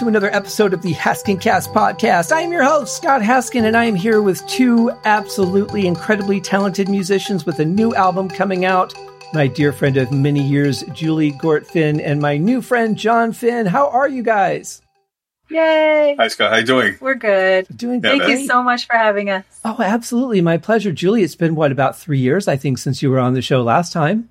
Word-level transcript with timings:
Hello 0.00 0.08
and 0.08 0.14
welcome 0.14 0.22
to 0.22 0.26
another 0.28 0.34
episode 0.42 0.72
of 0.72 0.80
the 0.80 0.94
Haskincast 0.94 1.74
podcast. 1.74 2.32
I 2.32 2.40
am 2.40 2.50
your 2.50 2.62
host, 2.64 2.96
Scott 2.96 3.20
Haskin, 3.20 3.64
and 3.64 3.76
I 3.76 3.84
am 3.84 3.94
here 3.94 4.22
with 4.22 4.46
two 4.46 4.90
absolutely 5.04 5.86
incredibly 5.86 6.40
talented 6.40 6.88
musicians 6.88 7.44
with 7.44 7.58
a 7.58 7.66
new 7.66 7.94
album 7.94 8.30
coming 8.30 8.64
out. 8.64 8.94
My 9.34 9.46
dear 9.46 9.74
friend 9.74 9.98
of 9.98 10.10
many 10.10 10.40
years, 10.40 10.84
Juli 10.94 11.32
Gort 11.32 11.66
Finn, 11.66 12.00
and 12.00 12.18
my 12.18 12.38
new 12.38 12.62
friend, 12.62 12.96
Jon 12.96 13.32
Finn. 13.32 13.66
How 13.66 13.90
are 13.90 14.08
you 14.08 14.22
guys? 14.22 14.80
Yay! 15.50 16.16
Hi, 16.18 16.28
Scott. 16.28 16.50
How 16.52 16.56
you 16.60 16.64
doing? 16.64 16.96
We're 16.98 17.14
good. 17.14 17.66
Doing 17.76 18.00
Yeah, 18.02 18.10
Thank 18.12 18.22
great. 18.22 18.40
you 18.40 18.46
so 18.46 18.62
much 18.62 18.86
for 18.86 18.96
having 18.96 19.28
us. 19.28 19.44
Oh, 19.66 19.76
absolutely. 19.80 20.40
My 20.40 20.56
pleasure. 20.56 20.92
Juli, 20.92 21.22
it's 21.24 21.36
been, 21.36 21.54
what, 21.54 21.72
about 21.72 21.98
three 21.98 22.20
years, 22.20 22.48
I 22.48 22.56
think, 22.56 22.78
since 22.78 23.02
you 23.02 23.10
were 23.10 23.20
on 23.20 23.34
the 23.34 23.42
show 23.42 23.62
last 23.62 23.92
time? 23.92 24.30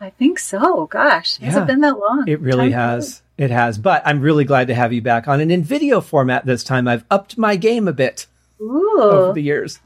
I 0.00 0.08
think 0.10 0.38
so. 0.38 0.86
Gosh, 0.86 1.36
has 1.38 1.54
Yeah. 1.54 1.62
it 1.62 1.66
been 1.66 1.80
that 1.82 1.98
long? 1.98 2.24
It 2.26 2.40
really 2.40 2.70
Time 2.70 2.78
has. 2.80 3.20
It 3.36 3.50
has. 3.50 3.78
But 3.78 4.02
I'm 4.06 4.20
really 4.20 4.44
glad 4.44 4.68
to 4.68 4.74
have 4.74 4.92
you 4.92 5.02
back 5.02 5.26
on. 5.26 5.40
And 5.40 5.50
in 5.50 5.62
video 5.62 6.00
format 6.00 6.46
this 6.46 6.64
time, 6.64 6.86
I've 6.86 7.04
upped 7.10 7.36
my 7.36 7.56
game 7.56 7.88
a 7.88 7.92
bit. 7.92 8.26
flew. 8.58 9.02
over 9.02 9.32
the 9.32 9.42
years. 9.42 9.80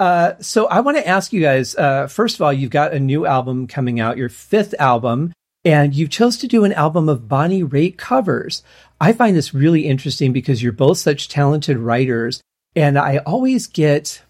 Uh, 0.00 0.34
so 0.40 0.66
I 0.66 0.80
want 0.80 0.96
to 0.96 1.06
ask 1.06 1.32
you 1.32 1.40
guys. 1.40 1.76
Uh, 1.76 2.06
first 2.08 2.34
of 2.36 2.42
all, 2.42 2.52
you've 2.52 2.70
got 2.70 2.92
a 2.92 2.98
new 2.98 3.24
album 3.24 3.66
coming 3.66 4.00
out, 4.00 4.16
your 4.16 4.28
fifth 4.28 4.74
album, 4.80 5.32
and 5.64 5.94
you 5.94 6.08
chose 6.08 6.38
to 6.38 6.48
do 6.48 6.64
an 6.64 6.72
album 6.72 7.08
of 7.08 7.28
Bonnie 7.28 7.62
Raitt 7.62 7.98
covers. 7.98 8.62
I 9.00 9.12
find 9.12 9.36
this 9.36 9.54
really 9.54 9.86
interesting 9.86 10.32
because 10.32 10.62
you're 10.62 10.72
both 10.72 10.98
such 10.98 11.28
talented 11.28 11.78
writers, 11.78 12.40
and 12.74 12.98
I 12.98 13.18
always 13.18 13.66
get 13.66 14.22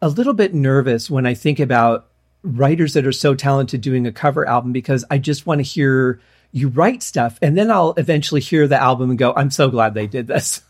a 0.00 0.08
little 0.08 0.34
bit 0.34 0.54
nervous 0.54 1.10
when 1.10 1.26
I 1.26 1.34
think 1.34 1.60
about 1.60 2.08
writers 2.42 2.94
that 2.94 3.06
are 3.06 3.12
so 3.12 3.34
talented 3.34 3.80
doing 3.80 4.06
a 4.06 4.12
cover 4.12 4.46
album 4.48 4.72
because 4.72 5.04
I 5.10 5.18
just 5.18 5.46
want 5.46 5.58
to 5.58 5.62
hear 5.62 6.20
you 6.56 6.68
write 6.68 7.02
stuff, 7.02 7.38
and 7.42 7.56
then 7.56 7.70
I'll 7.70 7.92
eventually 7.98 8.40
hear 8.40 8.66
the 8.66 8.80
album 8.80 9.10
and 9.10 9.18
go, 9.18 9.34
"I'm 9.36 9.50
so 9.50 9.68
glad 9.68 9.94
they 9.94 10.06
did 10.06 10.26
this." 10.26 10.62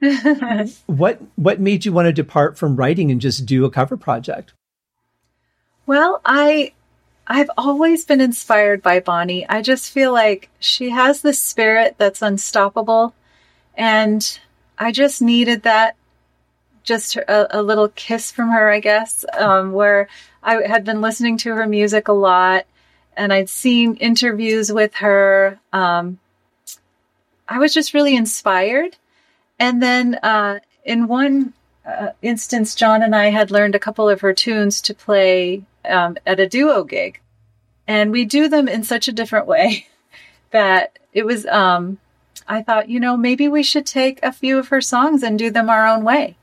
What 0.86 1.20
what 1.36 1.60
made 1.60 1.84
you 1.84 1.92
want 1.92 2.06
to 2.06 2.12
depart 2.12 2.58
from 2.58 2.74
writing 2.74 3.12
and 3.12 3.20
just 3.20 3.46
do 3.46 3.64
a 3.64 3.70
cover 3.70 3.96
project? 3.96 4.52
well, 5.86 6.20
I 6.24 6.72
I've 7.26 7.50
always 7.56 8.04
been 8.04 8.20
inspired 8.20 8.82
by 8.82 9.00
Bonnie. 9.00 9.48
I 9.48 9.62
just 9.62 9.92
feel 9.92 10.12
like 10.12 10.48
she 10.58 10.90
has 10.90 11.22
this 11.22 11.40
spirit 11.40 11.96
that's 11.98 12.22
unstoppable, 12.22 13.14
and 13.76 14.38
I 14.78 14.92
just 14.92 15.22
needed 15.22 15.62
that. 15.62 15.96
Just 16.84 17.14
a, 17.16 17.58
a 17.58 17.62
little 17.62 17.88
kiss 17.88 18.32
from 18.32 18.50
her, 18.50 18.68
I 18.68 18.80
guess, 18.80 19.24
um, 19.38 19.72
where 19.72 20.08
I 20.42 20.66
had 20.66 20.84
been 20.84 21.00
listening 21.00 21.36
to 21.38 21.54
her 21.54 21.66
music 21.66 22.08
a 22.08 22.12
lot, 22.12 22.66
and 23.16 23.32
I'd 23.32 23.48
seen 23.48 23.96
interviews 23.96 24.72
with 24.72 24.94
her. 24.96 25.58
Um, 25.72 26.18
I 27.48 27.58
was 27.58 27.74
just 27.74 27.94
really 27.94 28.16
inspired. 28.16 28.96
And 29.58 29.82
then 29.82 30.14
uh, 30.22 30.60
in 30.84 31.06
one 31.06 31.52
uh, 31.86 32.10
instance, 32.22 32.74
Jon 32.74 33.02
and 33.02 33.14
I 33.14 33.26
had 33.30 33.50
learned 33.50 33.74
a 33.74 33.80
couple 33.80 34.08
of 34.08 34.20
her 34.20 34.32
tunes 34.32 34.80
to 34.82 34.94
play 34.94 35.62
um, 35.84 36.16
at 36.26 36.40
a 36.40 36.48
duo 36.48 36.84
gig. 36.84 37.20
And 37.86 38.12
we 38.12 38.24
do 38.24 38.48
them 38.48 38.68
in 38.68 38.84
such 38.84 39.08
a 39.08 39.12
different 39.12 39.46
way 39.46 39.88
that 40.50 40.98
it 41.12 41.26
was, 41.26 41.46
um, 41.46 41.98
I 42.48 42.62
thought, 42.62 42.88
you 42.88 43.00
know, 43.00 43.16
maybe 43.16 43.48
we 43.48 43.62
should 43.62 43.86
take 43.86 44.20
a 44.22 44.32
few 44.32 44.58
of 44.58 44.68
her 44.68 44.80
songs 44.80 45.22
and 45.22 45.38
do 45.38 45.50
them 45.50 45.68
our 45.68 45.86
own 45.86 46.04
way. 46.04 46.36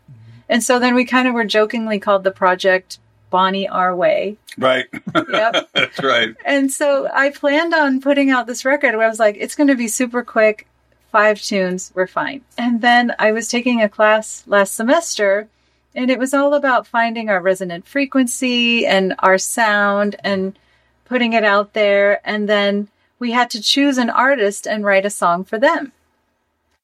And 0.47 0.63
so 0.63 0.79
then 0.79 0.95
we 0.95 1.05
kind 1.05 1.27
of 1.27 1.33
were 1.33 1.45
jokingly 1.45 1.99
called 1.99 2.23
the 2.23 2.31
project 2.31 2.97
Bonnie 3.29 3.67
Our 3.67 3.95
Way. 3.95 4.37
Right. 4.57 4.87
Yep. 5.15 5.69
That's 5.73 6.03
right. 6.03 6.35
And 6.45 6.71
so 6.71 7.09
I 7.13 7.29
planned 7.29 7.73
on 7.73 8.01
putting 8.01 8.29
out 8.29 8.47
this 8.47 8.65
record 8.65 8.95
where 8.95 9.05
I 9.05 9.09
was 9.09 9.19
like, 9.19 9.37
it's 9.39 9.55
going 9.55 9.67
to 9.67 9.75
be 9.75 9.87
super 9.87 10.23
quick, 10.23 10.67
five 11.11 11.41
tunes, 11.41 11.91
we're 11.95 12.07
fine. 12.07 12.41
And 12.57 12.81
then 12.81 13.15
I 13.19 13.31
was 13.31 13.47
taking 13.47 13.81
a 13.81 13.89
class 13.89 14.43
last 14.47 14.75
semester, 14.75 15.47
and 15.95 16.11
it 16.11 16.19
was 16.19 16.33
all 16.33 16.53
about 16.53 16.87
finding 16.87 17.29
our 17.29 17.41
resonant 17.41 17.87
frequency 17.87 18.85
and 18.85 19.15
our 19.19 19.37
sound 19.37 20.15
and 20.23 20.57
putting 21.05 21.33
it 21.33 21.43
out 21.43 21.73
there. 21.73 22.21
And 22.23 22.47
then 22.47 22.89
we 23.17 23.31
had 23.31 23.49
to 23.51 23.61
choose 23.61 23.97
an 23.97 24.09
artist 24.09 24.67
and 24.67 24.85
write 24.85 25.05
a 25.05 25.09
song 25.09 25.43
for 25.43 25.57
them, 25.57 25.91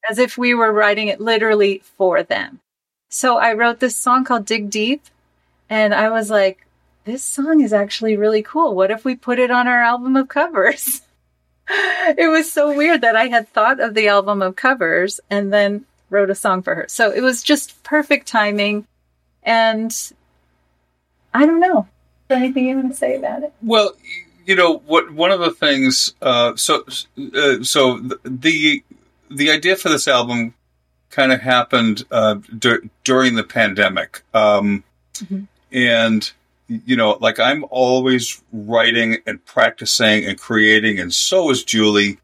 as 0.08 0.18
if 0.18 0.36
we 0.36 0.54
were 0.54 0.72
writing 0.72 1.08
it 1.08 1.20
literally 1.20 1.82
for 1.96 2.22
them. 2.22 2.60
So 3.08 3.38
I 3.38 3.54
wrote 3.54 3.80
this 3.80 3.96
song 3.96 4.24
called 4.24 4.44
Dig 4.44 4.68
Deep, 4.68 5.02
and 5.68 5.94
I 5.94 6.10
was 6.10 6.30
like, 6.30 6.66
this 7.04 7.22
song 7.24 7.60
is 7.60 7.72
actually 7.72 8.16
really 8.16 8.42
cool. 8.42 8.74
What 8.74 8.90
if 8.90 9.04
we 9.04 9.14
put 9.14 9.38
it 9.38 9.50
on 9.50 9.68
our 9.68 9.82
album 9.82 10.16
of 10.16 10.28
covers? 10.28 11.02
it 11.68 12.30
was 12.30 12.50
so 12.50 12.74
weird 12.74 13.00
that 13.02 13.16
I 13.16 13.26
had 13.28 13.48
thought 13.48 13.80
of 13.80 13.94
the 13.94 14.08
album 14.08 14.42
of 14.42 14.56
covers 14.56 15.20
and 15.30 15.52
then 15.52 15.84
wrote 16.10 16.30
a 16.30 16.34
song 16.34 16.62
for 16.62 16.74
her. 16.74 16.86
So 16.88 17.10
it 17.10 17.20
was 17.20 17.42
just 17.42 17.82
perfect 17.82 18.26
timing. 18.26 18.86
And 19.42 19.94
I 21.32 21.46
don't 21.46 21.60
know. 21.60 21.80
Is 21.80 22.28
there 22.28 22.38
anything 22.38 22.66
you 22.66 22.76
want 22.76 22.90
to 22.90 22.96
say 22.96 23.16
about 23.16 23.42
it? 23.44 23.52
Well, 23.62 23.92
you 24.44 24.56
know 24.56 24.78
what? 24.78 25.12
One 25.12 25.30
of 25.30 25.40
the 25.40 25.50
things. 25.52 26.14
Uh, 26.22 26.56
so, 26.56 26.84
uh, 27.36 27.62
so 27.62 27.98
the 28.24 28.82
the 29.30 29.50
idea 29.50 29.76
for 29.76 29.88
this 29.88 30.06
album 30.08 30.54
kind 31.10 31.32
of 31.32 31.40
happened 31.40 32.04
uh, 32.10 32.36
dur- 32.58 32.84
during 33.04 33.34
the 33.34 33.42
pandemic, 33.44 34.22
um, 34.34 34.84
Mhm. 35.14 35.46
And 35.76 36.28
you 36.68 36.96
know, 36.96 37.18
like 37.20 37.38
I'm 37.38 37.64
always 37.70 38.42
writing 38.52 39.18
and 39.26 39.44
practicing 39.44 40.24
and 40.24 40.38
creating, 40.38 40.98
and 40.98 41.12
so 41.12 41.50
is 41.50 41.62
Juli. 41.62 42.18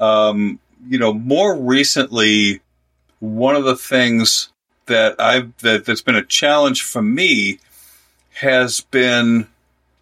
Um, 0.00 0.58
you 0.88 0.98
know, 0.98 1.12
more 1.12 1.56
recently, 1.56 2.60
one 3.20 3.54
of 3.54 3.64
the 3.64 3.76
things 3.76 4.48
that 4.86 5.20
I've 5.20 5.56
that, 5.58 5.84
that's 5.84 6.00
been 6.00 6.16
a 6.16 6.24
challenge 6.24 6.82
for 6.82 7.02
me 7.02 7.58
has 8.34 8.80
been 8.80 9.46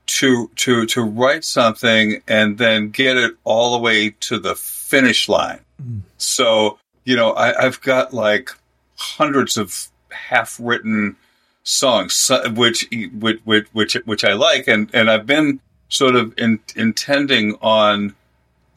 to 0.06 0.50
to 0.56 0.87
to 0.87 1.03
write 1.03 1.44
something 1.44 2.22
and 2.28 2.56
then 2.59 2.91
get 2.91 3.16
it 3.16 3.37
all 3.43 3.72
the 3.72 3.78
way 3.81 4.10
to 4.21 4.38
the 4.38 4.54
finish 4.54 5.28
line. 5.28 5.60
Mm. 5.83 6.03
So 6.16 6.78
you 7.04 7.16
know, 7.16 7.33
I, 7.33 7.66
I've 7.66 7.81
got 7.81 8.15
like 8.15 8.50
hundreds 8.97 9.56
of 9.56 9.88
half 10.10 10.59
written 10.62 11.16
songs, 11.65 12.31
which 12.53 12.89
which 13.13 13.41
which 13.73 13.95
which, 14.05 14.25
I 14.25 14.35
like, 14.35 14.69
and 14.69 14.89
and 14.95 15.11
I've 15.11 15.27
been 15.27 15.61
sort 15.89 16.15
of 16.15 16.35
in, 16.39 16.61
intending 16.77 17.57
on 17.61 18.15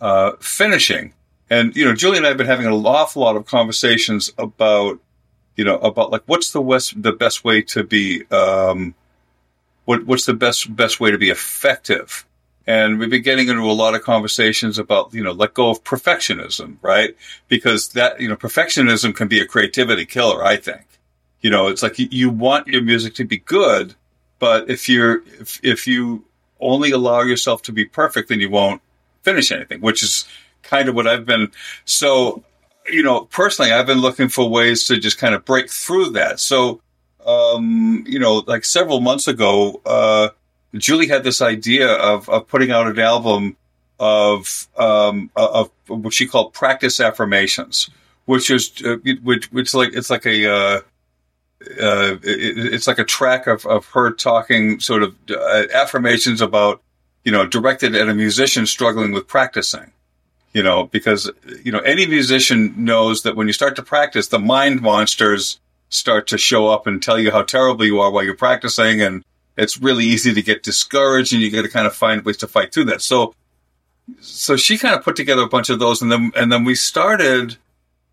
uh, 0.02 0.32
finishing. 0.40 1.14
And 1.50 1.76
you 1.76 1.86
know, 1.86 1.94
Juli 1.94 2.18
and 2.18 2.26
I 2.26 2.30
have 2.30 2.38
been 2.38 2.48
having 2.48 2.66
an 2.66 2.74
awful 2.74 3.22
lot 3.22 3.36
of 3.36 3.46
conversations 3.46 4.32
about 4.38 5.00
you 5.56 5.64
know 5.64 5.78
about 5.78 6.12
like 6.12 6.24
what's 6.26 6.52
the 6.52 6.62
west 6.62 7.02
the 7.02 7.14
best 7.14 7.44
way 7.44 7.62
to 7.64 7.84
be 7.84 8.26
um, 8.32 8.96
what 9.86 10.06
what's 10.06 10.26
the 10.26 10.34
best 10.34 10.76
best 10.76 11.00
way 11.00 11.12
to 11.12 11.18
be 11.18 11.30
effective? 11.30 12.26
And 12.66 13.00
we've 13.00 13.10
been 13.10 13.22
getting 13.22 13.48
into 13.48 13.62
a 13.62 13.72
lot 13.72 13.96
of 13.96 14.04
conversations 14.04 14.78
about 14.78 15.14
you 15.14 15.24
know 15.24 15.32
let 15.32 15.54
go 15.54 15.70
of 15.70 15.84
perfectionism 15.84 16.78
right? 16.82 17.16
Because 17.48 17.90
that 17.90 18.20
you 18.20 18.28
know 18.28 18.36
perfectionism 18.36 19.16
can 19.16 19.28
be 19.28 19.40
a 19.40 19.46
creativity 19.46 20.06
killer 20.06 20.44
i 20.44 20.58
think 20.58 20.97
you 21.42 21.50
know 21.50 21.68
it's 21.68 21.84
like 21.84 21.96
you, 21.98 22.30
want 22.30 22.68
your 22.68 22.82
music 22.82 23.16
to 23.16 23.24
be 23.24 23.38
good 23.38 23.96
but 24.40 24.70
if 24.70 24.88
you're 24.90 25.24
if, 25.40 25.60
if 25.64 25.88
you 25.88 26.24
only 26.60 26.92
allow 26.92 27.22
yourself 27.22 27.62
to 27.62 27.72
be 27.72 27.86
perfect 27.86 28.30
then 28.30 28.40
you 28.40 28.50
won't 28.50 28.82
finish 29.22 29.52
anything 29.52 29.82
which 29.82 30.02
is 30.02 30.26
kind 30.64 30.90
of 30.90 30.96
what 30.96 31.08
i've 31.08 31.26
been 31.26 31.52
so 31.86 32.44
you 32.90 33.04
know 33.04 33.22
personally 33.26 33.72
i've 33.72 33.88
been 33.88 34.00
looking 34.00 34.30
for 34.30 34.50
ways 34.50 34.86
to 34.86 34.98
just 34.98 35.18
kind 35.18 35.36
of 35.36 35.44
break 35.46 35.70
through 35.70 36.10
that. 36.10 36.40
So 36.40 36.82
um, 37.28 38.06
you 38.08 38.20
know, 38.20 38.44
like 38.48 38.64
several 38.64 39.02
months 39.02 39.28
ago, 39.28 39.82
uh, 39.86 40.30
Juli 40.74 41.08
had 41.08 41.24
this 41.24 41.42
idea 41.42 41.92
of, 41.92 42.30
of 42.30 42.48
putting 42.48 42.72
out 42.72 42.88
an 42.88 43.00
album 43.00 43.58
of, 44.00 44.68
um, 44.78 45.30
of 45.36 45.70
what 45.88 46.14
she 46.14 46.26
called 46.26 46.54
practice 46.54 47.02
affirmations, 47.02 47.90
which 48.26 48.50
is, 48.50 48.72
uh, 48.86 48.96
which, 49.24 49.52
which 49.52 49.74
like, 49.74 49.94
it's 49.94 50.10
like 50.10 50.26
a, 50.26 50.50
uh, 50.50 50.82
uh, 51.62 52.18
it, 52.24 52.74
it's 52.74 52.88
like 52.88 53.00
a 53.00 53.04
track 53.04 53.48
of, 53.48 53.66
of 53.66 53.86
her 53.88 54.12
talking 54.12 54.80
sort 54.80 55.04
of 55.04 55.16
uh, 55.30 55.64
affirmations 55.74 56.42
about, 56.42 56.82
you 57.24 57.32
know, 57.32 57.46
directed 57.46 57.96
at 57.96 58.10
a 58.10 58.14
musician 58.14 58.66
struggling 58.66 59.12
with 59.12 59.28
practicing 59.28 59.92
you 60.58 60.64
know, 60.64 60.88
because, 60.88 61.30
you 61.64 61.72
know, 61.72 61.78
any 61.80 62.08
musician 62.08 62.74
knows 62.84 63.22
that 63.22 63.36
when 63.36 63.46
you 63.46 63.54
start 63.54 63.76
to 63.76 63.84
practice, 63.84 64.30
the 64.30 64.40
mind 64.40 64.82
monsters 64.82 65.60
start 65.90 66.26
to 66.28 66.38
show 66.40 66.68
up 66.68 66.88
and 66.88 67.02
tell 67.04 67.20
you 67.20 67.30
how 67.30 67.44
terrible 67.44 67.86
you 67.86 68.00
are 68.00 68.10
while 68.10 68.24
you're 68.24 68.36
practicing. 68.36 69.00
And 69.00 69.24
it's 69.56 69.78
really 69.78 70.06
easy 70.06 70.34
to 70.34 70.42
get 70.42 70.64
discouraged 70.64 71.32
and 71.32 71.44
you 71.44 71.52
got 71.52 71.62
to 71.62 71.70
kind 71.70 71.86
of 71.86 71.96
find 71.96 72.26
ways 72.26 72.38
to 72.38 72.48
fight 72.48 72.74
through 72.74 72.86
that. 72.86 73.04
So, 73.04 73.36
so 74.20 74.56
she 74.56 74.80
kind 74.80 74.96
of 74.96 75.04
put 75.04 75.16
together 75.16 75.44
a 75.44 75.48
bunch 75.48 75.70
of 75.70 75.78
those 75.78 76.02
and 76.02 76.12
then, 76.12 76.32
and 76.36 76.52
then 76.52 76.64
we 76.64 76.74
started 76.74 77.58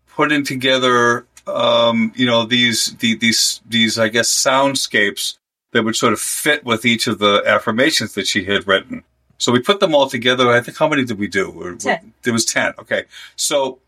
putting 0.07 0.43
together, 0.43 1.25
um, 1.47 2.13
you 2.15 2.25
know, 2.25 2.45
these, 2.45 2.95
the, 2.97 3.15
these, 3.15 3.61
these, 3.65 3.99
I 3.99 4.09
guess, 4.09 4.29
soundscapes 4.29 5.37
that 5.71 5.83
would 5.83 5.95
sort 5.95 6.13
of 6.13 6.19
fit 6.19 6.63
with 6.63 6.85
each 6.85 7.07
of 7.07 7.19
the 7.19 7.43
affirmations 7.45 8.13
that 8.13 8.27
she 8.27 8.45
had 8.45 8.67
written. 8.67 9.03
So 9.37 9.51
we 9.51 9.59
put 9.59 9.79
them 9.79 9.93
all 9.93 10.09
together. 10.09 10.49
I 10.49 10.61
think 10.61 10.77
how 10.77 10.87
many 10.87 11.03
did 11.03 11.19
we 11.19 11.27
do? 11.27 11.75
Ten. 11.77 12.13
There 12.23 12.33
was 12.33 12.45
ten. 12.45 12.73
Okay, 12.79 13.03
so 13.35 13.79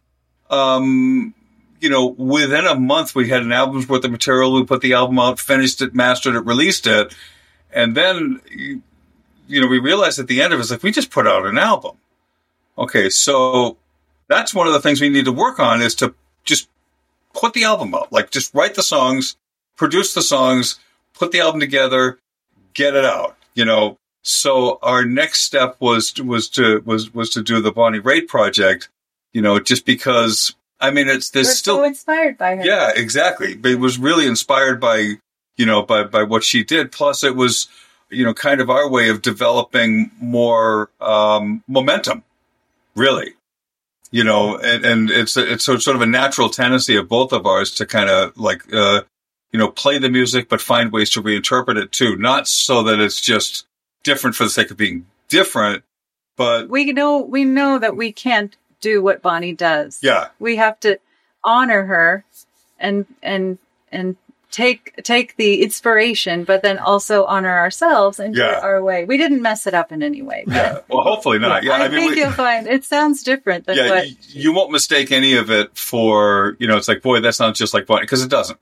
um, 0.50 1.34
you 1.80 1.90
know, 1.90 2.08
within 2.08 2.66
a 2.66 2.76
month 2.76 3.16
we 3.16 3.30
had 3.30 3.44
an 3.44 3.52
album's 3.52 3.88
worth 3.88 4.04
of 4.04 4.12
material. 4.12 4.54
We 4.54 4.66
put 4.66 4.82
the 4.82 4.94
album 4.94 5.20
out, 5.20 5.40
finished 5.40 5.82
it, 5.82 5.96
mastered 5.96 6.36
it, 6.36 6.46
released 6.46 6.88
it, 6.88 7.16
and 7.72 7.96
then 7.96 8.42
you 9.48 9.62
know 9.62 9.68
we 9.68 9.80
realized 9.80 10.20
at 10.20 10.28
the 10.28 10.42
end 10.42 10.54
of 10.54 10.60
it, 10.60 10.64
it's 10.64 10.72
like 10.72 10.84
we 10.84 10.92
just 10.92 11.12
put 11.12 11.28
out 11.28 11.46
an 11.46 11.58
album. 11.58 11.98
Okay, 12.78 13.10
so 13.10 13.78
that's 14.28 14.54
one 14.54 14.68
of 14.68 14.74
the 14.74 14.82
things 14.82 15.00
we 15.00 15.10
need 15.10 15.26
to 15.26 15.32
work 15.32 15.60
on 15.60 15.82
is 15.82 15.96
to 15.96 16.14
just 16.44 16.68
put 17.34 17.54
the 17.54 17.64
album 17.64 17.94
out. 17.96 18.12
Like 18.12 18.32
just 18.32 18.54
write 18.54 18.76
the 18.76 18.84
songs, 18.84 19.36
produce 19.76 20.14
the 20.14 20.22
songs, 20.22 20.80
put 21.14 21.32
the 21.32 21.40
album 21.40 21.60
together, 21.60 22.20
get 22.74 22.96
it 22.96 23.06
out. 23.06 23.36
You 23.54 23.66
know. 23.66 23.98
So 24.24 24.78
our 24.82 25.06
next 25.06 25.44
step 25.44 25.78
was 25.80 26.14
was 26.22 26.50
to 26.50 26.82
was 26.86 27.14
was 27.14 27.30
to 27.32 27.42
do 27.42 27.62
the 27.62 27.72
Bonnie 27.72 28.02
Raitt 28.02 28.28
project. 28.28 28.90
You 29.32 29.42
know, 29.42 29.60
just 29.60 29.86
because 29.86 30.54
I 30.80 30.92
mean, 30.92 31.08
it's 31.08 31.30
there's 31.30 31.48
We're 31.48 31.54
still 31.54 31.76
so 31.78 31.84
inspired 31.86 32.38
by 32.38 32.56
her. 32.58 32.64
yeah, 32.66 32.92
exactly. 32.96 33.56
But 33.56 33.72
it 33.72 33.80
was 33.80 33.98
really 33.98 34.28
inspired 34.28 34.80
by 34.82 35.14
you 35.56 35.66
know 35.66 35.82
by 35.82 36.04
by 36.04 36.24
what 36.24 36.44
she 36.44 36.64
did. 36.64 36.92
Plus, 36.92 37.24
it 37.24 37.36
was 37.36 37.68
you 38.10 38.26
know 38.26 38.34
kind 38.34 38.60
of 38.60 38.70
our 38.70 38.90
way 38.90 39.10
of 39.10 39.22
developing 39.22 40.12
more 40.20 40.90
um, 41.00 41.64
momentum. 41.68 42.24
Really, 42.96 43.34
you 44.12 44.24
know, 44.24 44.58
and, 44.58 44.86
and 44.86 45.10
it's 45.10 45.36
it's 45.38 45.66
sort 45.66 45.88
of 45.88 46.02
a 46.02 46.06
natural 46.06 46.50
tendency 46.50 46.96
of 46.96 47.08
both 47.10 47.34
of 47.34 47.46
ours 47.46 47.72
to 47.76 47.86
kind 47.86 48.10
of 48.10 48.38
like 48.38 48.62
uh, 48.74 49.02
you 49.52 49.60
know 49.60 49.70
play 49.70 49.98
the 49.98 50.10
music, 50.10 50.50
but 50.50 50.62
find 50.62 50.92
ways 50.92 51.10
to 51.12 51.22
reinterpret 51.22 51.78
it 51.78 51.92
too. 51.92 52.16
Not 52.16 52.48
so 52.48 52.84
that 52.84 53.00
it's 53.00 53.22
just 53.22 53.66
different 54.04 54.36
for 54.36 54.44
the 54.44 54.50
sake 54.50 54.72
of 54.72 54.78
being 54.78 55.06
different, 55.30 55.84
but 56.38 56.70
We 56.70 56.92
know 56.94 57.20
we 57.20 57.44
know 57.44 57.80
that 57.80 57.96
we 57.98 58.12
can't 58.12 58.56
do 58.80 59.02
what 59.02 59.22
Bonnie 59.22 59.54
does. 59.54 60.00
yeah, 60.02 60.28
We 60.40 60.56
have 60.58 60.80
to 60.82 61.00
honor 61.44 61.86
her 61.86 62.24
and 62.80 63.06
and 63.24 63.58
and 63.92 64.16
take 64.52 64.96
take 65.04 65.36
the 65.38 65.62
inspiration, 65.62 66.44
but 66.44 66.62
then 66.62 66.78
also 66.78 67.26
honor 67.26 67.58
ourselves 67.58 68.20
and 68.20 68.34
do 68.34 68.42
Yeah. 68.42 68.58
it 68.58 68.64
our 68.64 68.82
way. 68.84 69.06
We 69.06 69.18
didn't 69.18 69.42
mess 69.42 69.68
it 69.68 69.74
up 69.74 69.92
in 69.92 70.02
any 70.02 70.22
way. 70.22 70.44
but 70.48 70.56
yeah. 70.56 70.80
Well, 70.90 71.04
hopefully 71.04 71.40
not. 71.40 71.64
Yeah, 71.64 71.74
I, 71.74 71.86
I, 71.86 71.88
mean, 71.90 72.00
think 72.00 72.16
we- 72.16 72.22
you'll 72.22 72.32
find 72.32 72.66
it 72.68 72.84
sounds 72.86 73.24
different 73.24 73.66
than 73.66 73.78
yeah, 73.78 73.90
what 73.90 74.06
y- 74.06 74.16
you 74.30 74.54
won't 74.54 74.72
mistake 74.72 75.12
any 75.12 75.34
of 75.36 75.52
it 75.52 75.78
for 75.78 76.56
you 76.60 76.68
know. 76.68 76.78
It's 76.78 76.88
like, 76.88 77.02
boy, 77.02 77.20
that 77.22 77.34
sounds 77.36 77.58
just 77.60 77.74
like 77.74 77.86
Bonnie 77.86 78.02
because 78.04 78.24
it 78.24 78.30
doesn't. 78.30 78.60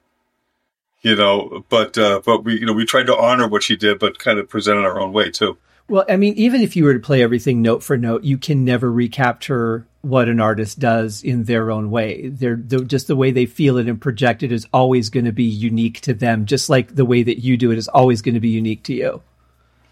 You 1.01 1.15
know, 1.15 1.63
but 1.69 1.97
uh, 1.99 2.21
but 2.25 2.43
we 2.43 2.59
you 2.59 2.65
know 2.65 2.73
we 2.73 2.83
tried 2.85 3.05
to 3.07 3.15
honor 3.15 3.47
what 3.47 3.61
she 3.61 3.75
did, 3.75 3.99
but 3.99 4.17
kind 4.17 4.39
of 4.39 4.49
present 4.49 4.79
it 4.79 4.85
our 4.85 4.99
own 4.99 5.13
way 5.13 5.29
too. 5.29 5.57
Well, 5.87 6.03
I 6.09 6.15
mean, 6.17 6.33
even 6.33 6.61
if 6.61 6.75
you 6.75 6.83
were 6.83 6.95
to 6.95 6.99
play 6.99 7.21
everything 7.21 7.61
note 7.61 7.83
for 7.83 7.95
note, 7.95 8.23
you 8.23 8.39
can 8.39 8.65
never 8.65 8.91
recapture 8.91 9.85
what 10.05 10.29
an 10.29 10.39
artist 10.39 10.79
does 10.79 11.23
in 11.23 11.45
their 11.45 11.71
own 11.71 11.89
way. 11.89 12.29
They're, 12.29 12.57
they're 12.57 12.81
just 12.81 13.07
the 13.07 13.15
way 13.15 13.31
they 13.31 13.47
feel 13.47 13.77
it 13.77 13.87
and 13.87 13.99
project 13.99 14.43
it 14.43 14.51
is 14.51 14.67
always 14.71 15.09
going 15.09 15.25
to 15.25 15.31
be 15.31 15.43
unique 15.43 15.99
to 16.01 16.13
them, 16.13 16.45
just 16.45 16.69
like 16.69 16.95
the 16.95 17.05
way 17.05 17.23
that 17.23 17.39
you 17.39 17.57
do 17.57 17.71
it 17.71 17.77
is 17.77 17.87
always 17.87 18.21
going 18.21 18.35
to 18.35 18.39
be 18.39 18.49
unique 18.49 18.83
to 18.83 18.93
you. 18.93 19.21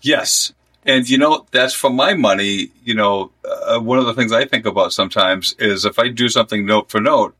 Yes, 0.02 0.54
and 0.86 1.10
you 1.10 1.18
know 1.18 1.46
that's 1.52 1.74
for 1.74 1.90
my 1.90 2.14
money. 2.14 2.72
You 2.84 2.94
know, 2.94 3.32
uh, 3.44 3.80
one 3.80 4.00
of 4.00 4.06
the 4.06 4.14
things 4.14 4.32
I 4.32 4.46
think 4.46 4.66
about 4.66 4.94
sometimes 4.94 5.56
is 5.58 5.86
if 5.86 5.98
I 5.98 6.10
do 6.10 6.30
something 6.30 6.66
note 6.66 6.92
for 6.92 7.00
note, 7.00 7.36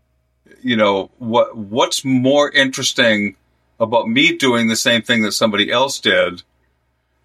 you 0.62 0.78
know, 0.78 1.12
what 1.20 1.56
what's 1.56 2.06
more 2.06 2.50
interesting 2.50 3.36
about 3.80 4.08
me 4.08 4.38
doing 4.38 4.68
the 4.68 4.76
same 4.76 5.02
thing 5.02 5.24
that 5.24 5.34
somebody 5.34 5.72
else 5.72 6.00
did? 6.00 6.42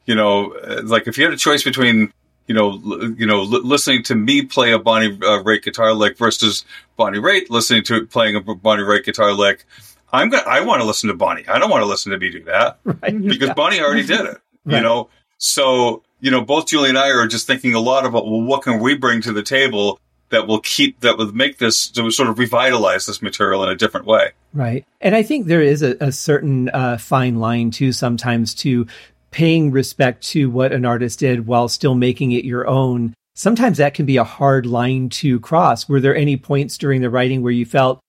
You 0.06 0.17
know, 0.17 0.53
uh, 0.55 0.83
like 0.85 1.06
if 1.06 1.17
you 1.17 1.25
had 1.25 1.33
a 1.33 1.39
choice 1.39 1.62
between 1.62 2.12
you 2.49 2.55
know, 2.55 2.71
l- 2.73 3.11
you 3.12 3.27
know, 3.27 3.43
l- 3.43 3.65
listening 3.65 4.03
to 4.05 4.17
me 4.17 4.43
play 4.43 4.73
a 4.73 4.79
Bonnie 4.79 5.12
uh, 5.12 5.43
Raitt 5.45 5.62
guitar 5.62 5.95
lick 5.95 6.19
versus 6.19 6.65
Bonnie 6.97 7.19
Raitt 7.19 7.50
listening 7.50 7.85
to 7.85 8.06
playing 8.06 8.35
a 8.35 8.41
Bonnie 8.41 8.83
Raitt 8.83 9.05
guitar 9.05 9.33
lick, 9.33 9.65
I'm 10.12 10.31
gonna 10.31 10.43
I 10.49 10.61
want 10.61 10.81
to 10.81 10.87
listen 10.87 11.09
to 11.09 11.15
Bonnie. 11.15 11.47
I 11.47 11.59
don't 11.61 11.71
want 11.71 11.83
to 11.83 11.89
listen 11.89 12.11
to 12.12 12.19
me 12.19 12.31
do 12.31 12.43
that 12.45 12.81
Right. 12.85 13.23
because 13.23 13.50
Bonnie 13.50 13.81
already 13.81 14.05
did 14.05 14.21
it. 14.27 14.39
You 14.65 14.81
know, 14.81 15.09
so 15.39 16.03
you 16.21 16.31
know, 16.31 16.43
both 16.43 16.67
Juli 16.67 16.89
and 16.89 16.99
I 16.99 17.09
are 17.09 17.27
just 17.27 17.47
thinking 17.47 17.75
a 17.75 17.81
lot 17.81 18.05
about 18.05 18.27
well, 18.27 18.43
what 18.43 18.62
can 18.62 18.81
we 18.81 18.97
bring 18.97 19.23
to 19.23 19.33
the 19.33 19.43
table 19.43 20.00
that 20.31 20.47
will 20.47 20.61
keep 20.61 21.00
that 21.00 21.17
will 21.17 21.33
make 21.33 21.59
this 21.59 21.89
to 21.89 22.11
sort 22.11 22.29
of 22.29 22.39
revitalize 22.39 23.06
this 23.06 23.23
material 23.23 23.62
in 23.65 23.71
a 23.71 23.77
different 23.77 24.06
way. 24.06 24.33
Right. 24.53 24.85
And 25.00 25.15
I 25.15 25.23
think 25.23 25.47
there 25.47 25.62
is 25.62 25.83
a, 25.83 25.97
a 26.00 26.12
certain 26.12 26.69
uh, 26.71 26.99
fine 26.99 27.37
line 27.37 27.71
too 27.71 27.93
sometimes 27.93 28.55
to 28.56 28.87
paying 29.30 29.70
respect 29.70 30.22
to 30.28 30.50
what 30.50 30.72
an 30.72 30.84
artist 30.84 31.19
did 31.19 31.46
while 31.46 31.69
still 31.69 31.94
making 31.94 32.32
it 32.32 32.44
your 32.44 32.66
own. 32.66 33.14
Sometimes 33.34 33.78
that 33.78 33.94
can 33.94 34.06
be 34.06 34.16
a 34.16 34.25
hard 34.25 34.66
line 34.66 35.08
to 35.10 35.38
cross. 35.40 35.88
Were 35.88 36.00
there 36.00 36.16
any 36.16 36.36
points 36.36 36.78
during 36.78 37.02
the 37.02 37.10
writing 37.10 37.42
where 37.42 37.52
you 37.52 37.66
felt 37.66 38.00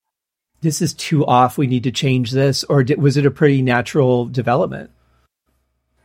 this 0.62 0.82
is 0.82 0.94
too 0.94 1.26
off, 1.26 1.58
we 1.58 1.68
need 1.68 1.84
to 1.84 1.92
change 1.92 2.32
this? 2.32 2.64
Or 2.66 2.84
did, 2.84 3.02
was 3.02 3.18
it 3.18 3.26
a 3.26 3.32
pretty 3.32 3.62
natural 3.62 4.26
development? 4.26 4.90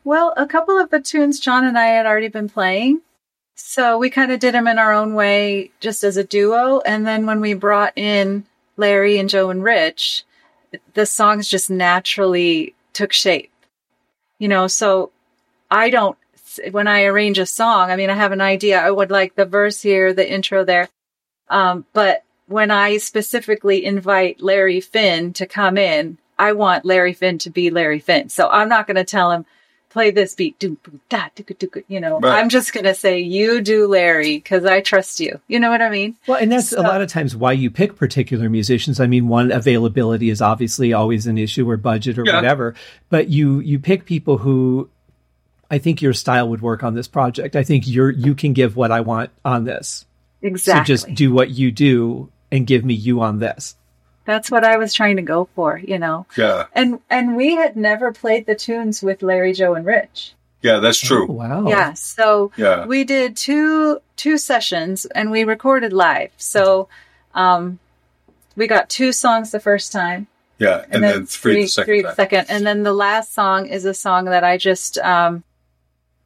Well, 0.05 0.35
a 0.37 0.47
couple 0.47 0.79
of 0.79 0.91
the 0.91 1.01
tunes 1.01 1.41
Jon 1.41 1.65
and 1.65 1.79
I 1.79 1.87
had 1.87 2.07
already 2.07 2.29
been 2.29 2.49
playing. 2.49 3.01
So 3.57 3.99
we 3.99 4.11
kind 4.11 4.33
of 4.33 4.41
did 4.41 4.55
them 4.55 4.67
in 4.67 4.79
our 4.79 4.93
own 4.93 5.15
way, 5.15 5.71
just 5.81 6.05
as 6.05 6.17
a 6.17 6.25
duo. 6.25 6.81
And 6.81 7.07
then 7.07 7.25
when 7.25 7.41
we 7.41 7.55
brought 7.55 7.97
in 7.97 8.45
Larry 8.77 9.19
and 9.19 9.29
Joe 9.29 9.51
and 9.51 9.63
Rich, 9.63 10.25
the 10.95 11.07
songs 11.07 11.49
just 11.49 11.71
naturally 11.71 12.75
took 12.93 13.13
shape. 13.13 13.51
You 14.39 14.49
know, 14.49 14.67
so 14.67 15.11
I 15.71 15.91
don't, 15.91 16.19
when 16.71 16.87
I 16.87 17.05
arrange 17.05 17.39
a 17.39 17.47
song, 17.47 17.91
I 17.91 17.97
mean, 17.97 18.11
I 18.11 18.15
have 18.15 18.33
an 18.33 18.41
idea. 18.41 18.81
I 18.81 18.91
would 18.91 19.11
like 19.11 19.35
the 19.35 19.45
verse 19.45 19.81
here, 19.81 20.13
the 20.13 20.31
intro 20.31 20.65
there. 20.65 20.89
Um, 21.49 21.85
but 21.93 22.25
when 22.47 22.71
I 22.71 22.99
specifically 22.99 23.85
invite 23.85 24.43
Larry 24.43 24.81
Finn 24.81 25.33
to 25.35 25.47
come 25.47 25.79
in, 25.79 26.19
I 26.39 26.53
want 26.53 26.85
Larry 26.85 27.13
Finn 27.13 27.39
to 27.39 27.51
be 27.51 27.71
Larry 27.71 28.01
Finn. 28.01 28.29
So 28.29 28.49
I'm 28.49 28.69
not 28.69 28.87
going 28.87 28.97
to 28.97 29.05
tell 29.05 29.31
him, 29.31 29.47
play 29.95 30.11
this 30.11 30.35
beat, 30.35 30.59
do, 30.59 30.77
do, 30.85 31.01
da, 31.09 31.29
do, 31.37 31.43
do, 31.45 31.55
do, 31.55 31.83
you 31.89 32.01
know, 32.01 32.19
Right. 32.21 32.39
I'm 32.41 32.49
just 32.51 32.73
going 32.75 32.85
to 32.85 32.95
say, 32.95 33.21
you 33.21 33.61
do 33.63 33.87
Larry 33.87 34.37
because 34.37 34.65
I 34.67 34.81
trust 34.81 35.21
you. 35.21 35.41
You 35.49 35.61
know 35.61 35.71
what 35.71 35.81
I 35.81 35.89
mean? 35.89 36.17
Well, 36.27 36.39
and 36.39 36.51
that's 36.53 36.69
So- 36.71 36.81
a 36.81 36.83
lot 36.83 37.01
of 37.01 37.09
times 37.09 37.35
why 37.37 37.53
you 37.53 37.71
pick 37.71 37.97
particular 37.97 38.51
musicians. 38.51 38.99
I 39.01 39.07
mean, 39.07 39.29
one 39.29 39.53
availability 39.53 40.29
is 40.31 40.43
obviously 40.43 40.93
always 40.93 41.27
an 41.29 41.39
issue 41.39 41.71
or 41.71 41.77
budget 41.79 42.19
or 42.19 42.25
Yeah. 42.27 42.35
whatever, 42.35 42.75
but 43.09 43.29
you 43.29 43.61
you 43.61 43.79
pick 43.79 44.05
people 44.05 44.39
who 44.39 44.91
I 45.71 45.79
think 45.79 46.03
your 46.03 46.13
style 46.13 46.49
would 46.51 46.61
work 46.61 46.83
on 46.83 46.95
this 46.95 47.09
project. 47.09 47.57
I 47.57 47.63
think 47.63 47.87
you're 47.87 48.11
you 48.11 48.35
can 48.35 48.53
give 48.53 48.77
what 48.77 48.91
I 48.91 49.01
want 49.01 49.31
on 49.45 49.65
this. 49.65 50.05
Exactly. 50.43 50.81
So 50.97 51.05
just 51.07 51.15
do 51.15 51.33
what 51.33 51.51
you 51.51 51.71
do 51.71 52.29
and 52.53 52.67
give 52.67 52.85
me 52.85 52.95
you 52.95 53.21
on 53.23 53.39
this. 53.39 53.77
That's 54.25 54.51
what 54.51 54.65
I 54.65 54.77
was 54.79 54.95
trying 54.95 55.17
to 55.17 55.23
go 55.23 55.49
for, 55.55 55.79
you 55.79 55.99
know. 55.99 56.27
Yeah, 56.37 56.67
And 56.73 57.01
and 57.11 57.37
we 57.37 57.57
had 57.57 57.77
never 57.77 58.13
played 58.13 58.47
the 58.47 58.55
tunes 58.55 59.03
with 59.03 59.23
Larry, 59.23 59.53
Joe, 59.53 59.75
and 59.75 59.85
Rich. 59.85 60.35
yeah, 60.63 60.79
that's 60.79 60.99
true. 61.01 61.27
Oh, 61.29 61.33
wow. 61.33 61.69
Yeah. 61.69 61.93
So 61.95 62.51
Yeah, 62.57 62.87
we 62.87 63.05
did 63.05 63.37
two 63.37 64.01
two 64.17 64.39
sessions 64.39 65.05
and 65.07 65.31
we 65.31 65.45
recorded 65.45 65.93
live. 65.93 66.31
So 66.39 66.89
um 67.35 67.79
we 68.57 68.67
got 68.67 68.89
two 68.89 69.13
songs 69.13 69.51
the 69.51 69.61
first 69.61 69.93
time 69.93 70.29
yeah, 70.59 70.85
and, 70.89 71.03
then, 71.03 71.27
three, 71.27 71.63
the 71.63 71.67
second 71.67 71.87
three 71.87 72.03
time. 72.03 72.11
the 72.11 72.15
second. 72.15 72.47
And 72.49 72.65
then 72.65 72.85
the 72.85 72.93
last 72.93 73.35
song 73.35 73.67
is 73.67 73.85
a 73.85 73.93
song 73.93 74.27
that 74.27 74.45
I 74.45 74.57
just 74.57 74.97
um 74.99 75.43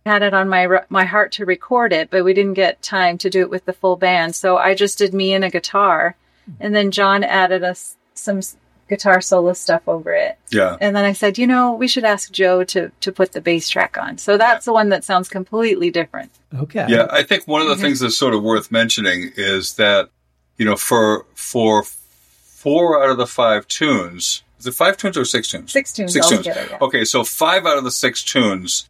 had 0.07 0.23
it 0.23 0.35
on 0.35 0.49
my 0.49 0.83
my 0.89 1.05
heart 1.05 1.33
to 1.33 1.45
record 1.47 1.93
it, 1.93 2.11
but 2.11 2.25
we 2.25 2.35
didn't 2.35 2.55
get 2.55 2.81
time 2.83 3.19
to 3.19 3.31
do 3.31 3.41
it 3.41 3.51
with 3.51 3.65
the 3.65 3.73
full 3.73 3.97
band. 3.97 4.35
So 4.37 4.57
I 4.57 4.75
just 4.75 4.99
did 4.99 5.13
me 5.15 5.33
and 5.35 5.45
a 5.45 5.51
guitar, 5.51 6.15
and 6.61 6.75
then 6.75 6.91
Jon 6.91 7.25
added 7.25 7.63
us 7.65 7.97
some 8.15 8.41
guitar 8.89 9.21
solo 9.21 9.53
stuff 9.53 9.83
over 9.87 10.13
it. 10.15 10.39
Yeah, 10.51 10.77
And 10.81 10.97
then 10.97 11.05
I 11.05 11.13
said, 11.13 11.37
you 11.37 11.47
know, 11.47 11.75
we 11.75 11.87
should 11.89 12.05
ask 12.05 12.33
Joe 12.33 12.65
to 12.65 12.91
to 13.01 13.13
put 13.13 13.33
the 13.33 13.41
bass 13.41 13.69
track 13.69 13.97
on. 13.99 14.17
So 14.19 14.39
that's 14.39 14.65
the 14.65 14.73
one 14.73 14.89
that 14.89 15.05
sounds 15.05 15.29
completely 15.29 15.91
different. 15.91 16.31
Okay. 16.59 16.87
Yeah, 16.89 17.07
I 17.11 17.23
think 17.23 17.47
one 17.47 17.61
of 17.61 17.69
the 17.69 17.75
Mhm. 17.75 17.81
things 17.81 18.01
that's 18.01 18.17
sort 18.17 18.35
of 18.35 18.43
worth 18.43 18.71
mentioning 18.73 19.33
is 19.37 19.75
that 19.75 20.09
you 20.57 20.65
know 20.65 20.77
for 20.77 21.27
for 21.35 21.85
four 21.85 23.03
out 23.03 23.11
of 23.11 23.19
the 23.19 23.27
five 23.27 23.69
tunes, 23.69 24.43
is 24.59 24.67
it 24.67 24.75
five 24.75 24.97
tunes 24.97 25.17
or 25.17 25.25
six 25.25 25.49
tunes? 25.49 25.71
Six 25.71 25.93
tunes 25.93 26.13
Six 26.15 26.29
tunes. 26.29 26.47
altogether. 26.47 26.69
Yeah. 26.73 26.79
Okay, 26.81 27.05
so 27.05 27.25
five 27.25 27.67
out 27.67 27.77
of 27.79 27.85
the 27.85 27.91
six 27.93 28.23
tunes, 28.25 28.89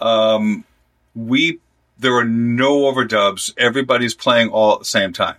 um, 0.00 0.64
we 1.14 1.58
there 1.98 2.14
are 2.16 2.24
no 2.24 2.82
overdubs. 2.82 3.52
Everybody's 3.56 4.14
playing 4.14 4.50
all 4.50 4.74
at 4.74 4.78
the 4.80 4.84
same 4.84 5.12
time. 5.12 5.36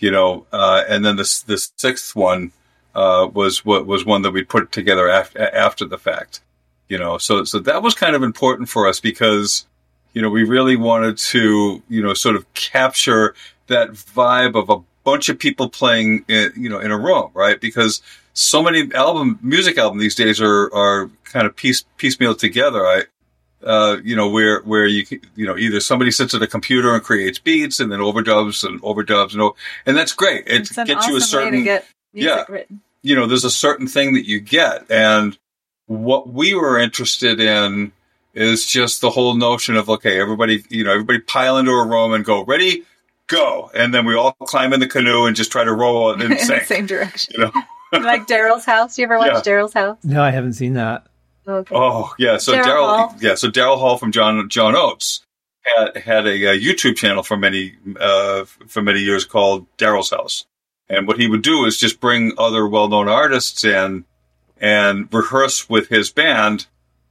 You 0.00 0.10
know, 0.10 0.46
uh, 0.52 0.82
and 0.88 1.04
then 1.04 1.16
the 1.16 1.42
the 1.46 1.58
sixth 1.76 2.16
one 2.16 2.52
uh, 2.94 3.28
was 3.32 3.64
what 3.64 3.86
was 3.86 4.04
one 4.04 4.22
that 4.22 4.32
we 4.32 4.42
put 4.42 4.72
together 4.72 5.08
after 5.08 5.42
after 5.54 5.84
the 5.84 5.98
fact. 5.98 6.40
You 6.88 6.98
know, 6.98 7.18
so 7.18 7.44
so 7.44 7.60
that 7.60 7.82
was 7.82 7.94
kind 7.94 8.16
of 8.16 8.22
important 8.22 8.68
for 8.68 8.88
us 8.88 8.98
because 8.98 9.66
you 10.12 10.22
know 10.22 10.30
we 10.30 10.42
really 10.42 10.76
wanted 10.76 11.18
to 11.18 11.82
you 11.88 12.02
know 12.02 12.14
sort 12.14 12.36
of 12.36 12.52
capture 12.54 13.34
that 13.68 13.90
vibe 13.90 14.56
of 14.56 14.68
a 14.70 14.82
bunch 15.04 15.28
of 15.28 15.38
people 15.38 15.68
playing 15.68 16.24
in, 16.28 16.52
you 16.56 16.68
know 16.68 16.80
in 16.80 16.90
a 16.90 16.98
room, 16.98 17.30
right? 17.34 17.60
Because 17.60 18.02
so 18.32 18.62
many 18.62 18.92
album 18.94 19.38
music 19.42 19.78
album 19.78 19.98
these 19.98 20.14
days 20.14 20.40
are 20.40 20.72
are 20.74 21.10
kind 21.24 21.46
of 21.46 21.54
piece 21.54 21.84
piecemeal 21.96 22.34
together. 22.34 22.86
I 22.86 23.04
uh, 23.64 23.98
you 24.02 24.16
know, 24.16 24.28
where 24.28 24.60
where 24.62 24.86
you 24.86 25.04
you 25.36 25.46
know 25.46 25.56
either 25.56 25.80
somebody 25.80 26.10
sits 26.10 26.34
at 26.34 26.42
a 26.42 26.46
computer 26.46 26.94
and 26.94 27.02
creates 27.02 27.38
beats 27.38 27.80
and 27.80 27.90
then 27.92 28.00
overdubs 28.00 28.66
and 28.66 28.80
overdubs 28.82 29.32
and 29.32 29.42
o- 29.42 29.56
and 29.86 29.96
that's 29.96 30.12
great. 30.12 30.46
It 30.46 30.62
It's 30.62 30.78
an 30.78 30.86
gets 30.86 30.98
awesome 31.00 31.10
you 31.12 31.16
a 31.18 31.20
certain 31.20 31.52
way 31.52 31.58
to 31.58 31.64
get 31.64 31.86
music 32.14 32.30
yeah. 32.30 32.44
written. 32.48 32.80
you 33.02 33.16
know, 33.16 33.26
there's 33.26 33.44
a 33.44 33.50
certain 33.50 33.86
thing 33.86 34.14
that 34.14 34.26
you 34.26 34.40
get. 34.40 34.90
And 34.90 35.36
what 35.86 36.28
we 36.28 36.54
were 36.54 36.78
interested 36.78 37.40
in 37.40 37.92
is 38.34 38.66
just 38.66 39.00
the 39.00 39.10
whole 39.10 39.34
notion 39.34 39.76
of, 39.76 39.88
okay, 39.90 40.20
everybody, 40.20 40.64
you 40.70 40.84
know, 40.84 40.92
everybody 40.92 41.18
pile 41.18 41.56
into 41.58 41.72
a 41.72 41.86
room 41.86 42.12
and 42.12 42.24
go, 42.24 42.44
ready, 42.44 42.84
go. 43.26 43.70
And 43.74 43.92
then 43.92 44.06
we 44.06 44.14
all 44.14 44.32
climb 44.32 44.72
in 44.72 44.78
the 44.80 44.86
canoe 44.86 45.26
and 45.26 45.34
just 45.34 45.50
try 45.50 45.64
to 45.64 45.72
row 45.72 46.10
it 46.10 46.14
in 46.14 46.22
and 46.30 46.32
the 46.32 46.38
sink. 46.44 46.62
same 46.64 46.86
direction. 46.86 47.34
You 47.36 47.44
know? 47.46 47.52
like 48.00 48.28
Daryl's 48.28 48.64
house. 48.64 48.98
You 48.98 49.04
ever 49.04 49.18
watch 49.18 49.32
Yeah. 49.32 49.40
Daryl's 49.52 49.72
house? 49.72 49.98
No, 50.04 50.22
I 50.22 50.30
haven't 50.30 50.52
seen 50.52 50.74
that. 50.74 51.06
Okay. 51.50 51.74
Oh, 51.74 52.14
yeah. 52.18 52.36
So 52.36 52.52
Daryl 52.52 53.20
yeah. 53.20 53.34
So 53.34 53.50
Daryl 53.50 53.78
Hall 53.78 53.96
from 53.96 54.12
John, 54.12 54.48
John 54.48 54.76
Oates 54.76 55.24
had, 55.62 55.96
had 55.96 56.26
a, 56.26 56.50
uh 56.50 56.52
YouTube 56.52 56.96
channel 56.96 57.22
for 57.22 57.36
many, 57.36 57.74
uh, 57.98 58.44
for 58.44 58.82
many 58.82 59.00
years 59.00 59.24
called 59.24 59.66
Daryl's 59.76 60.10
House. 60.10 60.46
And 60.88 61.06
what 61.06 61.18
he 61.18 61.26
would 61.26 61.42
do 61.42 61.64
is 61.66 61.76
just 61.76 62.00
bring 62.00 62.32
other 62.38 62.66
well-known 62.66 63.08
artists 63.08 63.64
in 63.64 64.04
and 64.60 65.08
rehearse 65.12 65.68
with 65.68 65.88
his 65.88 66.10
band. 66.10 66.66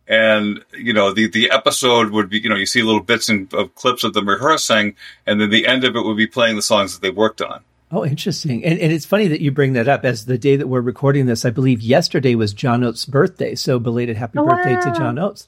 And, 0.07 0.63
you 0.73 0.93
know, 0.93 1.13
the, 1.13 1.27
the 1.27 1.51
episode 1.51 2.09
would 2.11 2.29
be, 2.29 2.39
you 2.39 2.49
know, 2.49 2.55
you 2.55 2.65
see 2.65 2.81
little 2.81 3.01
bits 3.01 3.29
and, 3.29 3.53
of 3.53 3.75
clips 3.75 4.03
of 4.03 4.13
them 4.13 4.27
rehearsing. 4.27 4.95
And 5.25 5.39
then 5.39 5.49
the 5.49 5.67
end 5.67 5.83
of 5.83 5.95
it 5.95 6.03
would 6.03 6.17
be 6.17 6.27
playing 6.27 6.55
the 6.55 6.61
songs 6.61 6.93
that 6.93 7.01
they 7.01 7.11
worked 7.11 7.41
on. 7.41 7.63
Oh, 7.91 8.05
interesting. 8.05 8.63
And, 8.63 8.79
and 8.79 8.91
it's 8.91 9.05
funny 9.05 9.27
that 9.29 9.41
you 9.41 9.51
bring 9.51 9.73
that 9.73 9.87
up 9.87 10.05
as 10.05 10.25
the 10.25 10.37
day 10.37 10.55
that 10.57 10.67
we're 10.67 10.81
recording 10.81 11.25
this. 11.25 11.43
I 11.45 11.49
believe 11.49 11.81
yesterday 11.81 12.35
was 12.35 12.53
John 12.53 12.83
Oates' 12.83 13.05
birthday. 13.05 13.55
So 13.55 13.79
belated 13.79 14.15
happy 14.17 14.37
Oh, 14.39 14.45
birthday 14.45 14.75
to. 14.75 14.97
John 14.97 15.17
Oates. 15.17 15.47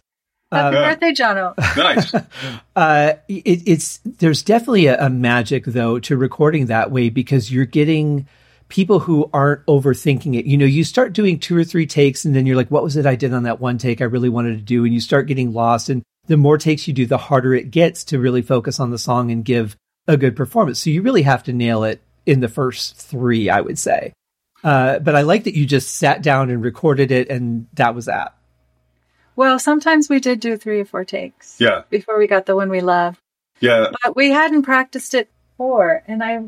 Happy 0.52 0.76
Yeah. 0.76 0.90
birthday, 0.94 1.12
Jono. 1.14 1.54
Nice. 1.78 2.14
Uh, 2.76 3.14
it, 3.28 3.64
it's 3.68 4.00
there's 4.06 4.44
definitely 4.44 4.88
a, 4.88 5.06
a 5.06 5.10
magic 5.10 5.66
though 5.66 6.00
to 6.00 6.16
recording 6.18 6.68
that 6.68 6.90
way 6.90 7.10
because 7.10 7.52
you're 7.52 7.66
getting 7.66 8.28
people 8.70 9.00
who 9.00 9.30
aren't 9.34 9.66
overthinking 9.66 10.36
it. 10.40 10.46
You 10.46 10.58
know, 10.58 10.66
you 10.66 10.84
start 10.86 11.12
doing 11.14 11.38
two 11.38 11.56
or 11.58 11.64
three 11.66 11.86
takes 11.86 12.24
and 12.26 12.34
then 12.36 12.46
you're 12.46 12.56
like, 12.56 12.72
what 12.72 12.84
was 12.84 12.96
it 12.98 13.06
I 13.06 13.16
did 13.16 13.34
on 13.34 13.44
that 13.44 13.60
one 13.60 13.78
take 13.78 14.00
I 14.02 14.06
really 14.06 14.30
wanted 14.30 14.56
to 14.58 14.64
do? 14.64 14.86
And 14.86 14.94
you 14.94 15.02
start 15.02 15.28
getting 15.28 15.52
lost. 15.54 15.90
And 15.90 16.02
the 16.28 16.38
more 16.38 16.58
takes 16.58 16.88
you 16.88 16.94
do, 16.94 17.06
the 17.06 17.18
harder 17.18 17.54
it 17.54 17.72
gets 17.72 18.06
to 18.06 18.20
really 18.20 18.42
focus 18.42 18.80
on 18.80 18.90
the 18.92 18.98
song 18.98 19.32
and 19.32 19.44
give 19.46 19.76
a 20.08 20.16
good 20.18 20.36
performance. 20.36 20.80
So 20.80 20.90
you 20.90 21.02
really 21.02 21.24
have 21.24 21.44
to 21.44 21.54
nail 21.54 21.84
it 21.84 22.02
in 22.26 22.40
the 22.40 22.48
first 22.48 22.96
three, 22.96 23.50
I 23.50 23.62
would 23.62 23.80
say. 23.80 24.14
Uh, 24.64 25.00
but 25.00 25.16
I 25.16 25.22
like 25.22 25.46
that 25.46 25.56
you 25.56 25.66
just 25.66 25.96
sat 25.96 26.22
down 26.22 26.50
and 26.52 26.62
recorded 26.64 27.12
it 27.12 27.30
and 27.30 27.68
that 27.74 27.96
was 27.96 28.06
that. 28.06 28.36
Well, 29.36 29.58
sometimes 29.58 30.08
we 30.10 30.20
did 30.20 30.40
do 30.40 30.56
three 30.58 30.82
or 30.82 30.86
four 30.86 31.04
takes 31.06 31.56
Yeah. 31.60 31.82
before 31.90 32.20
we 32.20 32.28
got 32.28 32.46
the 32.46 32.56
one 32.56 32.70
we 32.70 32.82
loved, 32.82 33.18
Yeah. 33.60 33.88
but 34.04 34.16
we 34.16 34.30
hadn't 34.30 34.62
practiced 34.64 35.14
it 35.14 35.30
before, 35.58 36.04
and 36.08 36.24
I. 36.24 36.44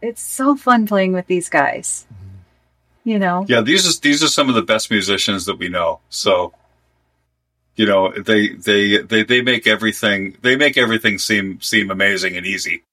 It's 0.00 0.22
so 0.22 0.54
fun 0.56 0.86
playing 0.86 1.12
with 1.12 1.26
these 1.26 1.48
guys. 1.48 2.06
You 3.04 3.18
know, 3.18 3.44
Yeah, 3.48 3.62
these 3.62 3.84
are 3.88 4.00
these 4.00 4.22
are 4.22 4.28
some 4.28 4.48
of 4.48 4.54
the 4.54 4.62
best 4.62 4.90
musicians 4.90 5.44
that 5.46 5.58
we 5.58 5.68
know. 5.68 5.98
So, 6.08 6.54
you 7.74 7.84
know, 7.84 8.12
they 8.12 8.50
they 8.50 8.98
they 8.98 9.24
they 9.24 9.42
make 9.42 9.66
everything 9.66 10.36
they 10.42 10.54
make 10.56 10.78
everything 10.78 11.18
seem 11.18 11.60
seem 11.60 11.90
amazing 11.90 12.36
and 12.36 12.46
easy. 12.46 12.84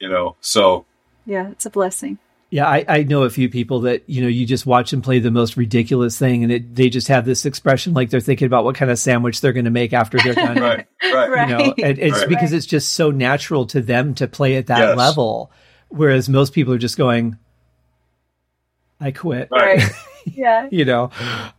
You 0.00 0.08
know, 0.08 0.36
so 0.40 0.86
yeah, 1.26 1.50
it's 1.50 1.66
a 1.66 1.70
blessing. 1.70 2.18
Yeah, 2.52 2.66
I, 2.66 2.84
I 2.88 3.02
know 3.04 3.22
a 3.22 3.30
few 3.30 3.48
people 3.48 3.80
that 3.82 4.02
you 4.08 4.20
know 4.22 4.26
you 4.28 4.44
just 4.44 4.66
watch 4.66 4.90
them 4.90 5.02
play 5.02 5.20
the 5.20 5.30
most 5.30 5.56
ridiculous 5.56 6.18
thing, 6.18 6.42
and 6.42 6.50
it, 6.52 6.74
they 6.74 6.88
just 6.90 7.06
have 7.06 7.24
this 7.24 7.46
expression 7.46 7.94
like 7.94 8.10
they're 8.10 8.18
thinking 8.18 8.46
about 8.46 8.64
what 8.64 8.74
kind 8.74 8.90
of 8.90 8.98
sandwich 8.98 9.40
they're 9.40 9.52
going 9.52 9.66
to 9.66 9.70
make 9.70 9.92
after 9.92 10.18
they're 10.18 10.34
done. 10.34 10.56
right, 10.58 10.86
right, 11.14 11.30
Right. 11.30 11.48
You 11.48 11.56
know, 11.56 11.74
and 11.80 11.98
it's 12.00 12.18
Right. 12.18 12.28
because 12.28 12.52
it's 12.52 12.66
just 12.66 12.94
so 12.94 13.12
natural 13.12 13.66
to 13.66 13.80
them 13.80 14.14
to 14.16 14.26
play 14.26 14.56
at 14.56 14.66
that 14.66 14.80
Yes. 14.80 14.96
level, 14.96 15.52
whereas 15.90 16.28
most 16.28 16.52
people 16.52 16.74
are 16.74 16.78
just 16.78 16.96
going, 16.98 17.38
"I 19.00 19.12
quit." 19.12 19.48
Right. 19.52 19.80
Yeah. 20.36 20.68
You 20.70 20.84
know, 20.84 21.10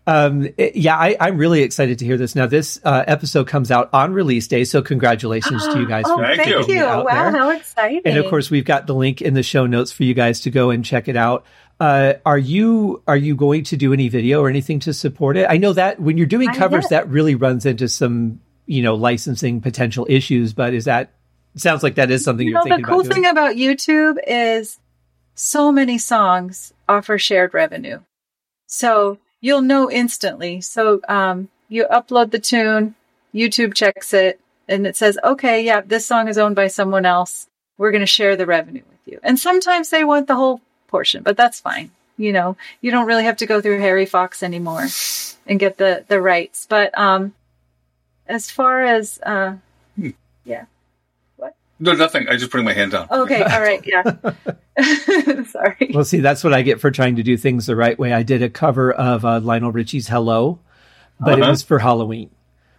um, 0.08 0.48
it- 0.58 0.75
yeah, 0.75 0.96
I, 0.98 1.16
I'm 1.20 1.38
really 1.38 1.62
excited 1.62 2.00
to 2.00 2.06
hear 2.06 2.18
this. 2.18 2.36
Now, 2.36 2.46
this 2.48 2.80
uh, 2.84 3.04
episode 3.08 3.48
comes 3.48 3.72
out 3.72 3.90
on 3.94 4.13
release 4.13 4.48
day, 4.48 4.63
so 4.63 4.82
congratulations 4.82 5.66
to 5.68 5.80
you 5.80 5.88
guys 5.88 6.06
Oh, 6.08 6.18
for 6.18 6.24
Thank 6.24 6.42
thank 6.44 6.68
you. 6.68 6.75
you. 6.75 6.84
Wow, 6.84 7.04
there. 7.06 7.32
how 7.32 7.50
exciting. 7.50 8.01
And 8.06 8.18
of 8.18 8.28
course, 8.30 8.50
we've 8.50 8.66
got 8.66 8.88
the 8.88 8.96
link 8.96 9.22
in 9.22 9.34
the 9.34 9.44
show 9.44 9.66
notes 9.66 9.92
for 9.92 10.04
you 10.04 10.13
guys 10.13 10.42
to 10.42 10.50
go 10.51 10.70
and 10.70 10.84
check 10.86 11.08
it 11.08 11.16
out. 11.18 11.46
Uh, 11.80 12.13
are 12.25 12.38
you 12.38 13.01
are 13.08 13.18
you 13.18 13.36
going 13.36 13.63
to 13.63 13.75
do 13.75 13.92
any 13.92 14.08
video 14.08 14.42
or 14.42 14.50
anything 14.50 14.80
to 14.82 14.94
support 14.94 15.36
it? 15.36 15.48
I 15.50 15.58
know 15.58 15.74
that 15.74 16.00
when 16.00 16.16
you're 16.18 16.28
doing 16.28 16.54
covers, 16.54 16.88
that 16.90 17.10
really 17.10 17.34
runs 17.36 17.66
into 17.66 17.88
some 17.90 18.40
you 18.68 18.84
know 18.84 18.94
licensing 18.96 19.62
potential 19.62 20.06
issues. 20.08 20.54
But 20.54 20.74
is 20.75 20.86
that 20.86 21.13
sounds 21.56 21.82
like 21.82 21.96
that 21.96 22.12
is 22.12 22.24
something 22.24 22.46
you 22.46 22.51
you're 22.54 22.60
know, 22.60 22.63
thinking 22.66 22.84
about? 22.86 22.88
the 22.88 22.92
cool 22.94 23.01
about 23.01 23.13
thing 23.13 23.25
about 23.25 23.56
YouTube 23.56 24.18
is 24.28 24.78
so 25.34 25.72
many 25.72 25.98
songs 25.98 26.72
offer 26.88 27.18
shared 27.18 27.54
revenue. 27.56 28.00
So 28.72 29.20
you'll 29.42 29.62
know 29.62 29.92
instantly. 29.92 30.62
So 30.62 31.01
um, 31.08 31.50
you 31.68 31.86
upload 31.92 32.32
the 32.32 32.40
tune, 32.40 32.96
YouTube 33.36 33.74
checks 33.74 34.13
it, 34.13 34.40
and 34.68 34.88
it 34.88 34.96
says, 34.96 35.20
okay, 35.24 35.63
yeah, 35.63 35.82
this 35.82 36.06
song 36.06 36.30
is 36.30 36.38
owned 36.38 36.56
by 36.56 36.68
someone 36.68 37.06
else. 37.06 37.48
We're 37.78 37.92
going 37.92 38.01
to 38.01 38.08
share 38.08 38.38
the 38.38 38.46
revenue 38.46 38.84
with 38.90 39.00
you. 39.06 39.20
And 39.24 39.38
sometimes 39.38 39.90
they 39.90 40.06
want 40.06 40.28
the 40.28 40.36
whole 40.36 40.62
portion, 40.88 41.22
but 41.22 41.36
that's 41.36 41.60
fine. 41.60 41.92
You 42.18 42.32
know, 42.32 42.56
you 42.80 42.92
don't 42.92 43.08
really 43.08 43.25
have 43.25 43.38
to 43.38 43.46
go 43.46 43.60
through 43.60 43.80
Harry 43.80 44.06
Fox 44.06 44.42
anymore 44.42 44.88
and 45.46 45.60
get 45.60 45.78
the, 45.78 46.06
the 46.08 46.22
rights. 46.22 46.66
But 46.70 46.98
um, 46.98 47.34
as 48.28 48.50
far 48.50 48.84
as, 48.84 49.20
uh, 49.24 49.56
yeah. 50.46 50.66
No, 51.82 51.92
nothing. 51.94 52.28
I 52.30 52.38
just 52.38 52.52
putting 52.52 52.66
my 52.66 52.74
hand 52.74 52.92
down. 52.94 53.08
Okay, 53.12 53.42
all 53.44 53.60
right, 53.62 53.84
yeah. 53.86 54.04
Sorry. 55.44 55.92
Well, 55.94 56.06
see, 56.06 56.20
that's 56.22 56.44
what 56.44 56.54
I 56.54 56.62
get 56.62 56.80
for 56.80 56.92
trying 56.92 57.18
to 57.18 57.24
do 57.24 57.36
things 57.38 57.66
the 57.66 57.76
right 57.76 57.98
way. 58.00 58.14
I 58.14 58.24
did 58.24 58.42
a 58.42 58.50
cover 58.50 58.92
of 58.94 59.26
uh, 59.26 59.40
Lionel 59.42 59.72
Richie's 59.72 60.08
"Hello," 60.08 60.60
but 61.20 61.38
it 61.40 61.42
Uh-huh. 61.42 61.52
was 61.52 61.62
for 61.64 61.80
Halloween, 61.80 62.30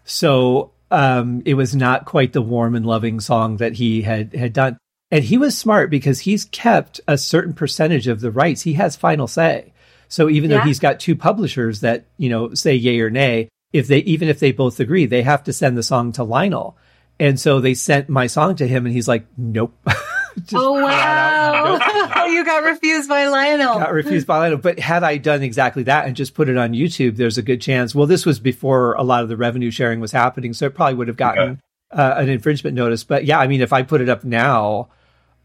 so 0.05 0.73
um, 0.91 1.43
it 1.45 1.55
was 1.55 1.75
not 1.75 2.05
quite 2.07 2.33
the 2.33 2.43
warm 2.43 2.75
and 2.75 2.87
loving 2.87 3.21
song 3.21 3.59
that 3.59 3.75
he 3.75 4.03
had 4.03 4.35
had 4.35 4.53
done. 4.53 4.79
And 5.11 5.23
he 5.25 5.37
was 5.37 5.57
smart 5.59 5.91
because 5.91 6.21
he's 6.21 6.47
kept 6.47 7.01
a 7.07 7.19
certain 7.19 7.53
percentage 7.53 8.09
of 8.09 8.21
the 8.21 8.31
rights. 8.31 8.63
He 8.63 8.73
has 8.75 8.97
final 8.97 9.27
say. 9.27 9.75
So 10.09 10.31
even 10.31 10.49
though 10.49 10.61
he's 10.61 10.79
got 10.79 11.01
two 11.01 11.17
publishers 11.17 11.81
that 11.81 12.07
you 12.17 12.29
know 12.31 12.55
say 12.55 12.75
yay 12.75 13.01
or 13.01 13.11
nay, 13.11 13.49
if 13.73 13.87
they 13.89 13.99
even 13.99 14.29
if 14.29 14.41
they 14.41 14.53
both 14.53 14.81
agree, 14.81 15.07
they 15.07 15.23
have 15.23 15.45
to 15.45 15.53
send 15.53 15.77
the 15.77 15.83
song 15.83 16.13
to 16.13 16.25
Lionel. 16.25 16.77
And 17.23 17.39
so 17.39 17.61
they 17.61 17.75
sent 17.75 18.09
my 18.09 18.27
song 18.27 18.57
to 18.57 18.67
him, 18.67 18.85
and 18.85 18.93
he's 18.95 19.07
like, 19.07 19.27
"Nope." 19.37 19.75
Just 20.39 20.55
oh 20.55 20.81
flat 20.81 21.55
out, 21.55 21.79
wow! 21.79 21.79
"Nope." 22.17 22.27
you 22.31 22.45
got 22.45 22.65
refused 22.65 23.09
by 23.09 23.27
Lionel. 23.29 23.79
got 23.79 23.93
refused 23.93 24.27
by 24.27 24.39
Lionel. 24.39 24.59
But 24.59 24.79
had 24.81 25.05
I 25.05 25.19
done 25.19 25.43
exactly 25.43 25.83
that 25.85 26.07
and 26.07 26.17
just 26.17 26.35
put 26.35 26.49
it 26.49 26.57
on 26.57 26.73
YouTube, 26.73 27.17
there's 27.17 27.37
a 27.39 27.43
good 27.43 27.61
chance. 27.61 27.95
Well, 27.95 28.07
this 28.07 28.25
was 28.27 28.41
before 28.41 28.95
a 28.95 29.03
lot 29.03 29.23
of 29.23 29.29
the 29.29 29.37
revenue 29.37 29.71
sharing 29.71 30.01
was 30.01 30.11
happening, 30.11 30.53
so 30.55 30.67
it 30.67 30.75
probably 30.75 30.95
would 30.95 31.09
have 31.09 31.17
gotten 31.19 31.61
uh, 31.93 32.15
an 32.17 32.29
infringement 32.31 32.75
notice. 32.75 33.05
But 33.05 33.25
yeah, 33.27 33.39
I 33.39 33.47
mean, 33.47 33.61
if 33.61 33.73
I 33.75 33.83
put 33.83 34.01
it 34.01 34.09
up 34.09 34.25
now, 34.25 34.89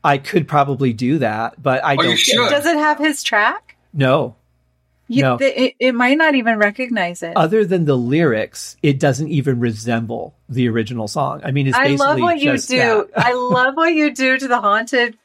I 0.03 0.17
could 0.17 0.48
probably 0.48 0.93
do 0.93 1.17
that. 1.19 1.62
But 1.62 1.84
I 1.84 1.93
Oh, 1.93 2.01
don't. 2.03 2.17
should. 2.17 2.50
Does 2.50 2.65
it 2.65 2.77
have 2.77 2.98
his 2.98 3.22
track? 3.22 3.75
No. 3.93 4.37
You, 5.08 5.22
No. 5.24 5.38
th- 5.38 5.54
it, 5.56 5.76
it 5.80 5.96
might 5.96 6.18
not 6.18 6.36
even 6.36 6.58
recognize 6.58 7.24
it. 7.24 7.36
Other 7.38 7.64
than 7.64 7.86
the 7.86 7.96
lyrics, 7.96 8.76
it 8.84 9.00
doesn't 9.00 9.30
even 9.30 9.60
resemble 9.60 10.36
the 10.50 10.68
original 10.68 11.08
song. 11.08 11.42
I 11.44 11.52
mean, 11.52 11.68
it's 11.68 11.78
I 11.78 11.86
basically 11.86 12.06
love 12.06 12.20
what 12.20 12.40
you 12.40 12.58
do. 12.58 13.10
I 13.16 13.34
love 13.34 13.76
what 13.76 13.94
you 13.94 14.14
do 14.14 14.38
to 14.38 14.48
the 14.48 14.60
haunted 14.60 15.18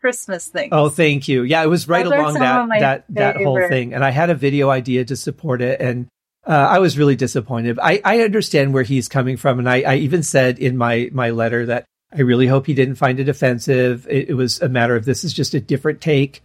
Christmas 0.00 0.46
thing. 0.46 0.70
Oh, 0.72 0.88
thank 0.88 1.28
you. 1.28 1.42
Yeah, 1.42 1.62
it 1.62 1.68
was 1.68 1.88
right 1.88 2.04
Those 2.04 2.12
along 2.12 2.34
that 2.34 2.80
that 2.80 3.04
that 3.10 3.36
whole 3.36 3.60
thing, 3.68 3.94
and 3.94 4.04
I 4.04 4.10
had 4.10 4.30
a 4.30 4.34
video 4.34 4.70
idea 4.70 5.04
to 5.04 5.16
support 5.16 5.60
it, 5.60 5.80
and 5.80 6.08
uh, 6.46 6.52
I 6.52 6.78
was 6.78 6.96
really 6.96 7.16
disappointed. 7.16 7.78
I, 7.80 8.00
I 8.04 8.20
understand 8.20 8.72
where 8.72 8.82
he's 8.82 9.08
coming 9.08 9.36
from, 9.36 9.58
and 9.58 9.68
I, 9.68 9.82
I 9.82 9.94
even 9.96 10.22
said 10.22 10.58
in 10.58 10.76
my 10.76 11.10
my 11.12 11.30
letter 11.30 11.66
that 11.66 11.84
I 12.12 12.22
really 12.22 12.46
hope 12.46 12.66
he 12.66 12.74
didn't 12.74 12.94
find 12.94 13.20
it 13.20 13.28
offensive. 13.28 14.06
It, 14.08 14.30
it 14.30 14.34
was 14.34 14.60
a 14.62 14.68
matter 14.68 14.96
of 14.96 15.04
this 15.04 15.24
is 15.24 15.32
just 15.32 15.54
a 15.54 15.60
different 15.60 16.00
take, 16.00 16.42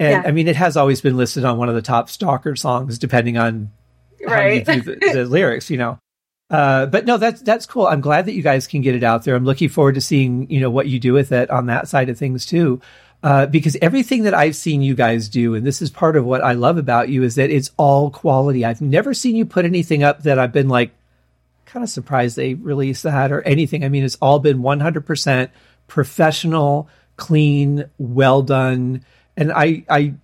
and 0.00 0.10
Yeah. 0.10 0.22
I 0.28 0.32
mean, 0.32 0.48
it 0.48 0.56
has 0.56 0.76
always 0.76 1.02
been 1.02 1.16
listed 1.16 1.44
on 1.44 1.58
one 1.58 1.68
of 1.68 1.74
the 1.74 1.82
top 1.82 2.08
stalker 2.08 2.56
songs, 2.56 2.98
depending 2.98 3.36
on 3.36 3.70
right. 4.26 4.66
how 4.66 4.72
you 4.72 4.82
do 4.82 4.96
the, 4.96 5.12
the 5.12 5.24
lyrics, 5.26 5.68
you 5.70 5.76
know. 5.76 5.98
Uh, 6.48 6.86
but 6.86 7.04
no, 7.04 7.18
that's 7.18 7.42
that's 7.42 7.66
cool. 7.66 7.86
I'm 7.86 8.00
glad 8.00 8.26
that 8.26 8.32
you 8.32 8.42
guys 8.42 8.66
can 8.66 8.80
get 8.80 8.96
it 8.96 9.04
out 9.04 9.24
there. 9.24 9.36
I'm 9.36 9.44
looking 9.44 9.68
forward 9.68 9.94
to 9.94 10.00
seeing 10.00 10.50
you 10.50 10.60
know 10.60 10.70
what 10.70 10.88
you 10.88 10.98
do 10.98 11.12
with 11.12 11.30
it 11.30 11.50
on 11.50 11.66
that 11.66 11.86
side 11.86 12.08
of 12.08 12.18
things 12.18 12.44
too, 12.44 12.80
uh, 13.22 13.46
because 13.46 13.76
everything 13.80 14.24
that 14.24 14.34
I've 14.34 14.56
seen 14.56 14.82
you 14.82 14.94
guys 14.94 15.28
do, 15.28 15.54
and 15.54 15.64
this 15.64 15.80
is 15.80 15.90
part 15.90 16.16
of 16.16 16.24
what 16.24 16.42
I 16.42 16.52
love 16.52 16.78
about 16.78 17.08
you, 17.10 17.22
is 17.22 17.36
that 17.36 17.50
it's 17.50 17.70
all 17.76 18.10
quality. 18.10 18.64
I've 18.64 18.80
never 18.80 19.14
seen 19.14 19.36
you 19.36 19.44
put 19.44 19.64
anything 19.64 20.02
up 20.02 20.24
that 20.24 20.38
I've 20.40 20.50
been 20.50 20.68
like 20.68 20.92
kind 21.66 21.84
of 21.84 21.90
surprised 21.90 22.34
they 22.36 22.54
released 22.54 23.04
that 23.04 23.30
or 23.30 23.42
anything. 23.42 23.84
I 23.84 23.88
mean, 23.90 24.02
it's 24.02 24.18
all 24.20 24.40
been 24.40 24.60
100% 24.60 25.50
professional, 25.86 26.88
clean, 27.16 27.84
well 27.98 28.42
done, 28.42 29.04
and 29.40 29.52
I 29.52 29.84
I 29.88 30.14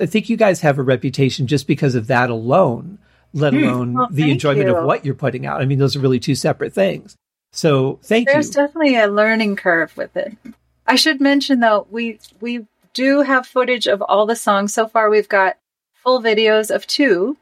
I 0.00 0.06
think 0.06 0.30
you 0.30 0.38
guys 0.38 0.60
have 0.60 0.78
a 0.78 0.82
reputation 0.82 1.46
just 1.46 1.66
because 1.66 1.94
of 1.94 2.06
that 2.06 2.30
alone 2.30 2.98
let 3.32 3.52
hmm. 3.52 3.64
alone 3.64 3.94
Well, 3.94 4.08
the 4.10 4.30
enjoyment 4.30 4.68
you. 4.68 4.76
of 4.76 4.84
what 4.84 5.04
you're 5.04 5.14
putting 5.14 5.46
out. 5.46 5.60
I 5.60 5.64
mean, 5.64 5.78
those 5.78 5.96
are 5.96 6.00
really 6.00 6.20
two 6.20 6.34
separate 6.34 6.72
things. 6.72 7.16
So 7.52 7.98
thank 8.02 8.28
There's 8.28 8.48
you. 8.48 8.52
There's 8.52 8.68
definitely 8.68 8.96
a 8.96 9.08
learning 9.08 9.56
curve 9.56 9.96
with 9.96 10.16
it. 10.16 10.36
I 10.86 10.96
should 10.96 11.20
mention 11.20 11.60
though, 11.60 11.86
we 11.90 12.18
we 12.40 12.66
do 12.92 13.22
have 13.22 13.46
footage 13.46 13.86
of 13.86 14.02
all 14.02 14.26
the 14.26 14.36
songs. 14.36 14.74
So 14.74 14.88
far 14.88 15.10
we've 15.10 15.28
got 15.28 15.56
full 15.94 16.20
videos 16.20 16.74
of 16.74 16.86
two. 16.86 17.36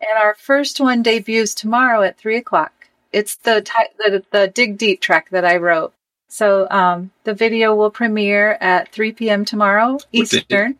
And 0.00 0.18
our 0.20 0.34
first 0.34 0.80
one 0.80 1.02
debuts 1.02 1.54
tomorrow 1.54 2.02
at 2.02 2.18
three 2.18 2.36
o'clock. 2.36 2.72
It's 3.12 3.36
the 3.36 3.60
ti- 3.60 3.94
the, 3.98 4.24
the 4.30 4.48
Dig 4.48 4.76
Deep 4.76 5.00
track 5.00 5.30
that 5.30 5.44
I 5.44 5.56
wrote. 5.56 5.94
So 6.32 6.66
um, 6.70 7.10
the 7.24 7.34
video 7.34 7.74
will 7.74 7.90
premiere 7.90 8.52
at 8.58 8.90
3 8.90 9.12
p.m. 9.12 9.44
tomorrow 9.44 9.98
Eastern. 10.12 10.76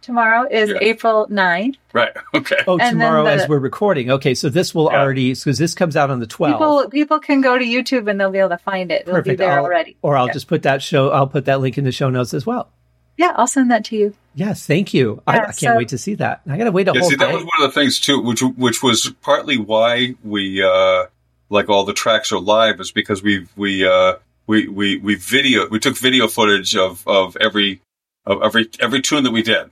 Tomorrow 0.00 0.46
is 0.48 0.70
Yeah. 0.70 0.76
April 0.80 1.26
9th. 1.28 1.74
Right. 1.92 2.12
Okay. 2.34 2.54
Oh, 2.68 2.78
and 2.78 2.90
tomorrow 3.00 3.24
the- 3.24 3.30
as 3.32 3.48
we're 3.48 3.58
recording. 3.58 4.12
Okay, 4.12 4.32
so 4.34 4.48
this 4.48 4.72
will 4.76 4.88
Yeah. 4.92 5.00
already 5.00 5.32
because 5.34 5.58
this 5.58 5.74
comes 5.74 5.96
out 5.96 6.08
on 6.10 6.20
the 6.20 6.26
12th. 6.28 6.52
People 6.52 6.88
people 6.90 7.18
can 7.18 7.40
go 7.40 7.58
to 7.58 7.64
YouTube 7.64 8.08
and 8.08 8.20
they'll 8.20 8.30
be 8.30 8.38
able 8.38 8.50
to 8.50 8.58
find 8.58 8.92
it. 8.92 9.02
It'll 9.02 9.14
be 9.14 9.18
Perfect. 9.22 9.38
there 9.40 9.50
I'll- 9.58 9.64
already. 9.64 9.96
Or 10.02 10.16
I'll 10.16 10.28
Yeah. 10.28 10.34
just 10.34 10.46
put 10.46 10.62
that 10.62 10.82
show. 10.82 11.10
I'll 11.10 11.26
put 11.26 11.46
that 11.46 11.60
link 11.60 11.76
in 11.78 11.82
the 11.84 11.90
show 11.90 12.08
notes 12.08 12.32
as 12.32 12.46
well. 12.46 12.68
Yeah, 13.16 13.32
I'll 13.34 13.48
send 13.48 13.68
that 13.72 13.84
to 13.86 13.96
you. 13.96 14.14
Yes, 14.36 14.64
thank 14.66 14.94
you. 14.94 15.20
I, 15.26 15.34
Yeah, 15.34 15.40
I 15.40 15.44
can't 15.46 15.56
so- 15.56 15.76
wait 15.76 15.88
to 15.88 15.98
see 15.98 16.14
that. 16.14 16.42
I 16.48 16.56
got 16.58 16.64
to 16.64 16.70
wait 16.70 16.86
a 16.86 16.92
Yeah, 16.94 17.00
whole 17.00 17.10
see, 17.10 17.16
that 17.16 17.32
was 17.34 17.42
one 17.42 17.62
of 17.66 17.74
the 17.74 17.80
things 17.80 17.98
too, 17.98 18.20
which 18.20 18.40
which 18.42 18.84
was 18.84 19.12
partly 19.20 19.56
why 19.58 20.14
we 20.22 20.62
uh, 20.62 21.06
like 21.50 21.68
all 21.68 21.84
the 21.84 21.92
tracks 21.94 22.30
are 22.30 22.38
live, 22.38 22.78
is 22.78 22.92
because 22.92 23.20
we 23.24 23.46
we 23.56 23.84
uh, 23.84 24.16
we 24.46 24.68
we 24.68 24.96
we 24.98 25.14
video 25.16 25.68
we 25.68 25.78
took 25.78 25.96
video 25.96 26.28
footage 26.28 26.76
of 26.76 27.06
of 27.06 27.36
every 27.36 27.80
of 28.24 28.42
every 28.42 28.68
every 28.80 29.00
tune 29.02 29.24
that 29.24 29.32
we 29.32 29.42
did, 29.42 29.70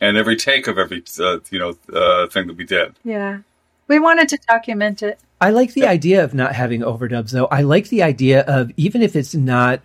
and 0.00 0.16
every 0.16 0.36
take 0.36 0.66
of 0.66 0.78
every 0.78 1.02
uh, 1.20 1.38
you 1.50 1.58
know 1.58 1.76
uh, 1.92 2.26
thing 2.28 2.46
that 2.46 2.56
we 2.56 2.64
did. 2.64 2.94
Yeah. 3.04 3.40
We 3.86 3.98
wanted 3.98 4.30
to 4.30 4.38
document 4.48 5.02
it. 5.02 5.20
I 5.40 5.50
like 5.50 5.74
the 5.74 5.86
idea 5.86 6.24
of 6.24 6.32
not 6.32 6.54
having 6.54 6.80
overdubs, 6.80 7.32
though. 7.32 7.46
I 7.46 7.60
like 7.62 7.90
the 7.90 8.02
idea 8.02 8.40
of 8.40 8.70
even 8.78 9.02
if 9.02 9.14
it's 9.14 9.34
not 9.34 9.82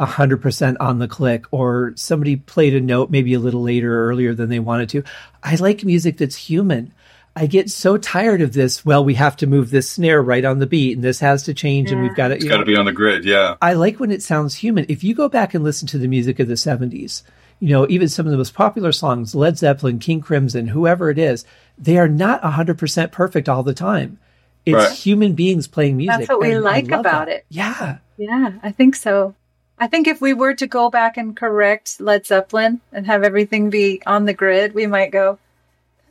100% 0.00 0.76
on 0.80 0.98
the 0.98 1.08
click 1.08 1.44
or 1.50 1.92
somebody 1.96 2.36
played 2.36 2.74
a 2.74 2.80
note 2.80 3.10
maybe 3.10 3.34
a 3.34 3.38
little 3.38 3.62
later 3.62 3.94
or 3.94 4.08
earlier 4.08 4.34
than 4.34 4.48
they 4.48 4.58
wanted 4.58 4.88
to. 4.90 5.04
I 5.42 5.56
like 5.56 5.84
music 5.84 6.16
that's 6.16 6.36
human. 6.36 6.92
I 7.34 7.46
get 7.46 7.70
so 7.70 7.96
tired 7.96 8.42
of 8.42 8.52
this. 8.52 8.84
Well, 8.84 9.04
we 9.04 9.14
have 9.14 9.36
to 9.38 9.46
move 9.46 9.70
this 9.70 9.88
snare 9.90 10.20
right 10.22 10.44
on 10.44 10.58
the 10.58 10.66
beat 10.66 10.96
and 10.96 11.04
this 11.04 11.20
has 11.20 11.44
to 11.44 11.54
change 11.54 11.90
and 11.90 12.02
we've 12.02 12.14
got 12.14 12.28
to, 12.28 12.34
It's 12.34 12.44
you 12.44 12.50
got 12.50 12.58
to 12.58 12.64
be 12.66 12.76
on 12.76 12.84
the 12.84 12.92
grid. 12.92 13.24
Yeah. 13.24 13.56
I 13.62 13.72
like 13.72 13.98
when 13.98 14.10
it 14.10 14.22
sounds 14.22 14.54
human. 14.56 14.84
If 14.88 15.02
you 15.02 15.14
go 15.14 15.28
back 15.28 15.54
and 15.54 15.64
listen 15.64 15.88
to 15.88 15.98
the 15.98 16.08
music 16.08 16.40
of 16.40 16.48
the 16.48 16.54
70s, 16.54 17.22
you 17.58 17.68
know, 17.68 17.86
even 17.88 18.08
some 18.08 18.26
of 18.26 18.32
the 18.32 18.36
most 18.38 18.54
popular 18.54 18.92
songs, 18.92 19.34
Led 19.34 19.56
Zeppelin, 19.56 19.98
King 19.98 20.20
Crimson, 20.20 20.68
whoever 20.68 21.08
it 21.10 21.18
is, 21.18 21.46
they 21.78 21.96
are 21.96 22.08
not 22.08 22.42
100% 22.42 23.12
perfect 23.12 23.48
all 23.48 23.62
the 23.62 23.72
time. 23.74 24.18
It's 24.66 24.74
Right. 24.76 24.92
human 24.92 25.32
beings 25.34 25.66
playing 25.66 25.96
music. 25.96 26.18
That's 26.18 26.28
what 26.28 26.40
we 26.40 26.58
like 26.58 26.86
about 26.86 27.04
that. 27.04 27.28
it. 27.28 27.46
Yeah. 27.48 27.98
Yeah, 28.18 28.52
I 28.62 28.72
think 28.72 28.94
so. 28.94 29.34
I 29.78 29.86
think 29.86 30.06
if 30.06 30.20
we 30.20 30.32
were 30.34 30.54
to 30.54 30.66
go 30.66 30.90
back 30.90 31.16
and 31.16 31.34
correct 31.34 32.00
Led 32.00 32.26
Zeppelin 32.26 32.80
and 32.92 33.06
have 33.06 33.24
everything 33.24 33.70
be 33.70 34.02
on 34.06 34.26
the 34.26 34.34
grid, 34.34 34.74
we 34.74 34.86
might 34.86 35.10
go, 35.10 35.32
that 35.32 35.40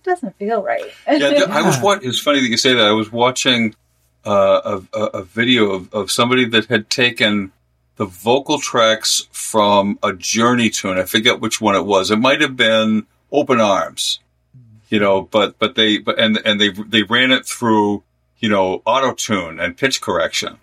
doesn't 0.04 0.36
feel 0.38 0.62
right. 0.64 0.86
Yeah, 1.08 1.18
th- 1.30 1.44
I 1.50 1.62
was 1.62 1.78
Yeah. 1.82 2.00
it's 2.02 2.20
funny 2.20 2.40
that 2.42 2.48
you 2.50 2.58
say 2.58 2.74
that. 2.74 2.86
I 2.86 2.92
was 2.92 3.12
watching 3.12 3.76
uh, 4.26 4.80
a, 4.94 4.98
a, 5.00 5.04
a 5.20 5.24
video 5.24 5.72
of, 5.72 5.94
of 5.94 6.12
somebody 6.12 6.46
that 6.46 6.66
had 6.66 6.90
taken 6.90 7.52
the 7.98 8.06
vocal 8.06 8.60
tracks 8.60 9.28
from 9.32 10.00
a 10.02 10.14
Journey 10.14 10.70
tune. 10.70 10.98
I 10.98 11.04
forget 11.04 11.40
which 11.40 11.62
one 11.62 11.76
it 11.76 11.86
was. 11.86 12.10
It 12.12 12.18
might 12.18 12.42
have 12.42 12.56
been 12.56 13.06
Open 13.32 13.60
Arms, 13.62 14.20
you 14.90 15.00
know. 15.00 15.22
But 15.24 15.60
but 15.60 15.76
they 15.76 15.98
but 16.00 16.20
and 16.20 16.40
and 16.46 16.60
they 16.60 16.70
they 16.70 17.04
ran 17.04 17.32
it 17.32 17.46
through 17.46 18.04
you 18.40 18.50
know 18.50 18.82
auto 18.86 19.14
tune 19.14 19.60
and 19.60 19.78
pitch 19.78 20.02
correction, 20.02 20.58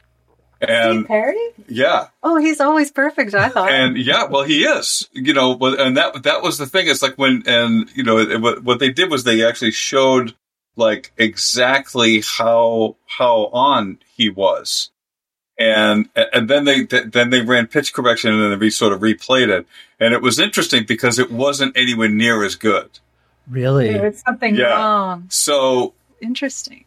Steve 0.62 0.68
and 0.71 1.07
Perry? 1.07 1.38
yeah, 1.68 2.09
Oh, 2.23 2.37
he's 2.38 2.61
always 2.61 2.90
perfect, 2.90 3.35
I 3.35 3.49
thought. 3.49 3.71
and 3.71 3.97
yeah, 3.97 4.25
well, 4.25 4.42
he 4.42 4.64
is, 4.64 5.09
you 5.12 5.33
know, 5.33 5.55
but 5.55 5.79
and 5.81 5.97
that 5.97 6.23
that 6.25 6.42
was 6.42 6.59
the 6.59 6.66
thing. 6.66 6.88
It's 6.88 7.03
like 7.03 7.16
when 7.16 7.42
and 7.47 7.88
you 7.94 8.03
know 8.03 8.18
it, 8.18 8.40
what 8.40 8.64
what 8.64 8.79
they 8.81 8.90
did 8.90 9.11
was 9.11 9.25
they 9.25 9.44
actually 9.47 9.71
showed 9.71 10.35
like 10.77 11.12
exactly 11.16 12.23
how 12.38 12.97
how 13.07 13.47
on 13.53 13.99
he 14.16 14.29
was, 14.31 14.90
and 15.59 16.09
and 16.16 16.49
then 16.51 16.64
they 16.64 16.83
then 16.85 17.31
they 17.31 17.40
ran 17.42 17.66
pitch 17.68 17.92
correction 17.92 18.33
and 18.33 18.53
then 18.53 18.59
they 18.59 18.71
sort 18.71 18.92
of 18.92 19.01
replayed 19.01 19.49
it, 19.49 19.66
and 20.01 20.12
it 20.14 20.23
was 20.23 20.38
interesting 20.40 20.85
because 20.87 21.18
it 21.18 21.31
wasn't 21.31 21.77
anywhere 21.77 22.09
near 22.09 22.42
as 22.44 22.55
good. 22.57 22.99
Really? 23.49 23.92
there 23.92 24.11
was 24.11 24.21
something 24.27 24.55
Yeah. 24.57 24.75
wrong. 24.75 25.27
So 25.31 25.94
Interesting. 26.21 26.85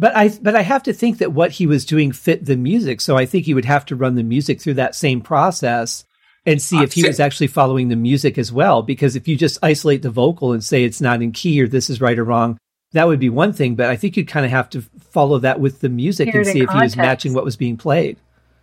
But 0.00 0.16
I 0.16 0.30
but 0.30 0.56
I 0.56 0.62
have 0.62 0.82
to 0.84 0.94
think 0.94 1.18
that 1.18 1.32
what 1.32 1.50
he 1.52 1.66
was 1.66 1.84
doing 1.84 2.10
fit 2.10 2.46
the 2.46 2.56
music. 2.56 3.02
So 3.02 3.18
I 3.18 3.26
think 3.26 3.44
he 3.44 3.52
would 3.54 3.66
have 3.66 3.84
to 3.86 3.96
run 3.96 4.14
the 4.14 4.22
music 4.22 4.58
through 4.60 4.74
that 4.74 4.94
same 4.94 5.20
process 5.20 6.04
and 6.46 6.60
see 6.60 6.78
Uh, 6.78 6.84
if 6.84 6.94
he 6.94 7.02
see- 7.02 7.08
was 7.08 7.20
actually 7.20 7.48
following 7.48 7.88
the 7.88 7.96
music 7.96 8.38
as 8.38 8.50
well. 8.50 8.80
Because 8.82 9.14
if 9.14 9.28
you 9.28 9.36
just 9.36 9.58
isolate 9.62 10.00
the 10.00 10.10
vocal 10.10 10.52
and 10.54 10.64
say 10.64 10.84
it's 10.84 11.02
not 11.02 11.20
in 11.20 11.32
key 11.32 11.60
or 11.62 11.68
this 11.68 11.90
is 11.90 12.00
right 12.00 12.18
or 12.18 12.24
wrong, 12.24 12.56
that 12.92 13.06
would 13.08 13.20
be 13.20 13.28
one 13.28 13.52
thing. 13.52 13.74
But 13.74 13.90
I 13.90 13.96
think 13.96 14.16
you'd 14.16 14.26
kind 14.26 14.46
of 14.46 14.50
have 14.52 14.70
to 14.70 14.80
follow 15.10 15.38
that 15.40 15.60
with 15.60 15.80
the 15.80 15.90
music 15.90 16.34
and 16.34 16.46
see 16.46 16.60
in 16.60 16.64
if 16.64 16.70
he 16.70 16.78
was 16.80 16.96
matching 16.96 17.34
what 17.34 17.44
was 17.44 17.56
being 17.56 17.76
played. 17.76 18.16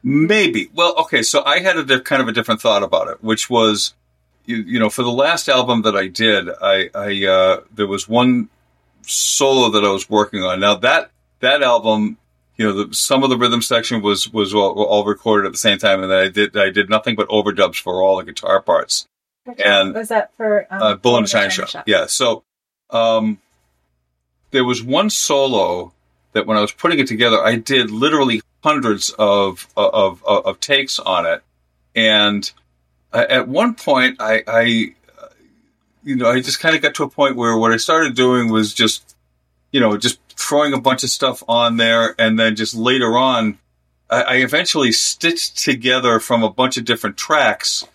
Maybe. 0.04 0.69
Well, 0.73 0.95
okay. 1.04 1.21
So 1.21 1.43
I 1.45 1.60
had 1.60 1.78
a 1.78 1.84
di- 1.84 2.00
kind 2.00 2.21
of 2.21 2.28
a 2.28 2.32
different 2.32 2.62
thought 2.62 2.82
about 2.82 3.10
it, 3.10 3.23
which 3.23 3.47
was, 3.47 3.93
you, 4.47 4.58
you 4.58 4.80
know, 4.80 4.89
for 4.89 5.04
the 5.04 5.12
last 5.12 5.47
album 5.50 5.84
that 5.84 5.95
I 5.95 6.08
did, 6.08 6.50
I, 6.62 6.89
I 6.95 7.26
uh, 7.26 7.62
there 7.76 7.88
was 7.88 8.10
one 8.10 8.50
solo 9.04 9.69
that 9.69 9.84
I 9.86 9.89
was 9.91 10.10
working 10.10 10.41
on. 10.43 10.60
Now 10.60 10.76
that 10.76 11.12
that 11.39 11.62
album, 11.63 12.17
you 12.58 12.65
know, 12.65 12.86
the, 12.86 12.93
some 12.95 13.23
of 13.23 13.30
the 13.30 13.38
rhythm 13.38 13.62
section 13.62 14.02
was 14.02 14.32
was 14.32 14.54
all, 14.54 14.82
all 14.84 15.06
recorded 15.06 15.45
at 15.45 15.52
the 15.52 15.58
same 15.58 15.78
time, 15.78 16.02
and 16.02 16.12
then 16.12 16.19
I 16.19 16.28
did 16.30 16.58
I 16.58 16.69
did 16.69 16.89
nothing 16.89 17.15
but 17.15 17.28
overdubs 17.30 17.80
for 17.80 18.02
all 18.02 18.17
the 18.17 18.23
guitar 18.23 18.62
parts. 18.62 19.06
Which 19.45 19.60
And- 19.62 19.93
was 19.93 20.10
that 20.10 20.36
for 20.36 20.67
um, 20.69 20.82
Uh, 20.82 20.95
Bull 20.95 21.17
in 21.17 21.23
the 21.23 21.28
the 21.28 21.32
China 21.32 21.50
Shop. 21.50 21.84
Yeah. 21.88 22.08
So, 22.08 22.43
um, 22.89 23.39
there 24.52 24.65
was 24.65 24.84
one 24.84 25.10
solo 25.10 25.93
that 26.34 26.45
when 26.45 26.58
I 26.58 26.62
was 26.62 26.71
putting 26.71 27.00
it 27.00 27.08
together, 27.08 27.41
I 27.41 27.56
did 27.56 27.89
literally 27.91 28.41
hundreds 28.63 29.10
of 29.17 29.67
of 29.78 30.23
of, 30.26 30.45
of 30.45 30.60
takes 30.60 31.00
on 31.00 31.26
it, 31.26 31.43
and 31.95 32.52
I, 33.13 33.26
at 33.26 33.47
one 33.47 33.73
point, 33.76 34.17
I, 34.19 34.43
I, 34.47 34.62
you 36.04 36.15
know, 36.15 36.30
I 36.30 36.41
just 36.41 36.60
kind 36.60 36.76
of 36.76 36.82
got 36.82 36.95
to 36.95 37.04
a 37.04 37.10
point 37.10 37.36
where 37.38 37.56
what 37.58 37.71
I 37.71 37.78
started 37.78 38.15
doing 38.15 38.50
was 38.52 38.73
just, 38.73 39.15
you 39.71 39.80
know, 39.80 39.95
just 39.97 40.19
throwing 40.38 40.73
a 40.73 40.82
bunch 40.82 41.04
of 41.04 41.10
stuff 41.10 41.43
on 41.47 41.78
there, 41.78 42.15
and 42.19 42.39
then 42.39 42.56
just 42.56 42.76
later 42.76 43.17
on, 43.17 43.58
I, 44.10 44.21
I 44.21 44.36
eventually 44.38 44.91
stitched 44.91 45.58
together 45.58 46.19
from 46.19 46.43
a 46.43 46.50
bunch 46.50 46.78
of 46.78 46.86
different 46.86 47.17
tracks 47.17 47.86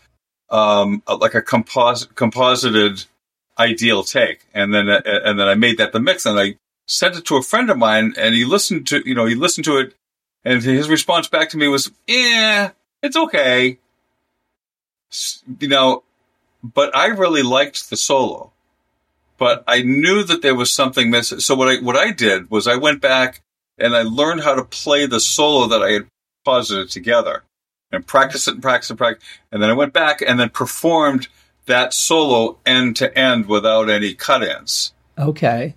um, 0.52 1.02
like 1.08 1.34
a 1.34 1.42
composite 1.42 2.14
composited 2.14 3.04
ideal 3.58 4.04
take, 4.04 4.44
and 4.54 4.72
then 4.72 4.88
uh, 4.88 5.00
and 5.04 5.40
then 5.40 5.48
I 5.48 5.54
made 5.54 5.78
that 5.78 5.92
the 5.92 6.00
mix, 6.00 6.26
and 6.26 6.38
I 6.38 6.56
sent 6.86 7.16
it 7.16 7.24
to 7.26 7.36
a 7.36 7.42
friend 7.42 7.70
of 7.70 7.78
mine, 7.78 8.14
and 8.18 8.34
he 8.34 8.44
listened 8.44 8.86
to 8.88 9.02
you 9.04 9.14
know 9.14 9.24
he 9.24 9.34
listened 9.34 9.64
to 9.64 9.78
it, 9.78 9.94
and 10.44 10.62
his 10.62 10.90
response 10.90 11.26
back 11.26 11.48
to 11.50 11.56
me 11.56 11.68
was, 11.68 11.90
"Yeah, 12.06 12.70
it's 13.02 13.16
okay," 13.16 13.78
you 15.58 15.68
know, 15.68 16.02
but 16.62 16.94
I 16.94 17.06
really 17.06 17.42
liked 17.42 17.88
the 17.88 17.96
solo, 17.96 18.52
but 19.42 19.64
I 19.66 19.82
knew 19.82 20.22
that 20.22 20.40
there 20.40 20.54
was 20.54 20.72
something 20.72 21.10
missing. 21.10 21.40
So 21.40 21.56
what 21.56 21.68
I 21.68 21.80
what 21.80 21.96
I 21.96 22.12
did 22.12 22.48
was 22.48 22.68
I 22.68 22.76
went 22.76 23.00
back 23.00 23.40
and 23.76 23.92
I 23.92 24.02
learned 24.02 24.42
how 24.42 24.54
to 24.54 24.62
play 24.62 25.04
the 25.04 25.18
solo 25.18 25.66
that 25.66 25.82
I 25.82 25.90
had 25.90 26.06
posited 26.44 26.90
together 26.90 27.42
and 27.90 28.06
practice 28.06 28.46
it 28.46 28.54
and 28.54 28.62
practice 28.62 28.90
and 28.90 28.98
practice. 29.00 29.28
And 29.50 29.60
then 29.60 29.68
I 29.68 29.72
went 29.72 29.92
back 29.92 30.22
and 30.22 30.38
then 30.38 30.48
performed 30.48 31.26
that 31.66 31.92
solo 31.92 32.58
end 32.64 32.94
to 32.98 33.18
end 33.18 33.46
without 33.46 33.90
any 33.90 34.14
cut 34.14 34.44
ins. 34.44 34.94
Okay. 35.18 35.74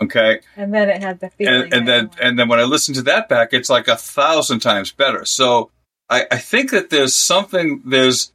Okay. 0.00 0.38
And 0.56 0.72
then 0.72 0.88
it 0.88 1.02
had 1.02 1.18
the 1.18 1.30
feeling. 1.30 1.64
And, 1.64 1.74
and 1.74 1.88
then, 1.88 2.10
and 2.22 2.38
then 2.38 2.48
when 2.48 2.60
I 2.60 2.64
listen 2.64 2.94
to 2.94 3.02
that 3.02 3.28
back, 3.28 3.52
it's 3.52 3.68
like 3.68 3.88
a 3.88 3.96
thousand 3.96 4.60
times 4.60 4.92
better. 4.92 5.24
So 5.24 5.72
I, 6.08 6.24
I 6.30 6.38
think 6.38 6.70
that 6.70 6.90
there's 6.90 7.16
something, 7.16 7.82
there's, 7.84 8.32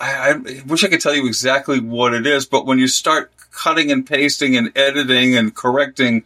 I, 0.00 0.30
I 0.30 0.62
wish 0.66 0.82
I 0.82 0.88
could 0.88 1.00
tell 1.00 1.14
you 1.14 1.26
exactly 1.26 1.78
what 1.80 2.14
it 2.14 2.26
is, 2.26 2.46
but 2.46 2.66
when 2.66 2.78
you 2.78 2.88
start 2.88 3.32
cutting 3.52 3.92
and 3.92 4.06
pasting 4.06 4.56
and 4.56 4.72
editing 4.76 5.36
and 5.36 5.54
correcting 5.54 6.24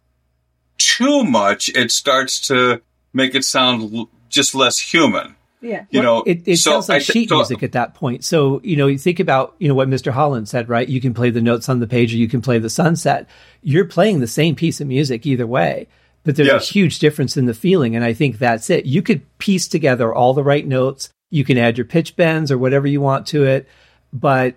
too 0.79 1.25
much, 1.25 1.69
it 1.71 1.91
starts 1.91 2.41
to 2.49 2.81
make 3.13 3.35
it 3.35 3.45
sound 3.45 3.95
l- 3.95 4.09
just 4.29 4.55
less 4.55 4.79
human. 4.79 5.37
yeah. 5.61 5.85
You 5.91 6.03
know, 6.03 6.23
It, 6.25 6.43
it 6.47 6.57
so 6.59 6.73
sounds 6.73 6.89
like 6.89 6.97
I 6.97 6.99
sheet 7.05 7.29
so- 7.29 7.37
music 7.37 7.63
at 7.63 7.73
that 7.73 7.95
point. 7.95 8.25
So, 8.25 8.61
you 8.65 8.77
know, 8.77 8.87
you 8.87 8.99
think 8.99 9.21
about, 9.21 9.55
you 9.59 9.69
know, 9.69 9.75
what 9.75 9.89
Mr. 9.89 10.13
Holland 10.13 10.49
said, 10.49 10.69
right? 10.69 10.89
You 10.89 11.01
can 11.01 11.15
play 11.15 11.31
the 11.31 11.41
notes 11.41 11.69
on 11.69 11.81
the 11.81 11.87
page 11.87 12.13
or 12.13 12.17
you 12.17 12.29
can 12.29 12.43
play 12.43 12.59
the 12.59 12.69
sunset. 12.71 13.29
You're 13.63 13.87
playing 13.87 14.21
the 14.21 14.27
same 14.27 14.55
piece 14.57 14.81
of 14.81 14.87
music 14.89 15.25
either 15.27 15.47
way, 15.47 15.87
but 16.25 16.37
there's 16.37 16.49
Yes. 16.49 16.69
a 16.69 16.73
huge 16.73 16.99
difference 16.99 17.37
in 17.37 17.47
the 17.47 17.55
feeling. 17.55 17.97
And 17.97 18.05
I 18.05 18.13
think 18.13 18.39
that's 18.39 18.69
it. 18.71 18.85
You 18.87 19.01
could 19.03 19.23
piece 19.39 19.67
together 19.69 20.13
all 20.13 20.35
the 20.35 20.43
right 20.45 20.67
notes. 20.67 21.09
You 21.35 21.44
can 21.44 21.59
add 21.59 21.77
your 21.77 21.85
pitch 21.85 22.14
bends 22.14 22.53
or 22.53 22.59
whatever 22.59 22.87
you 22.87 23.01
want 23.01 23.27
to 23.29 23.42
it. 23.42 23.68
But 24.12 24.55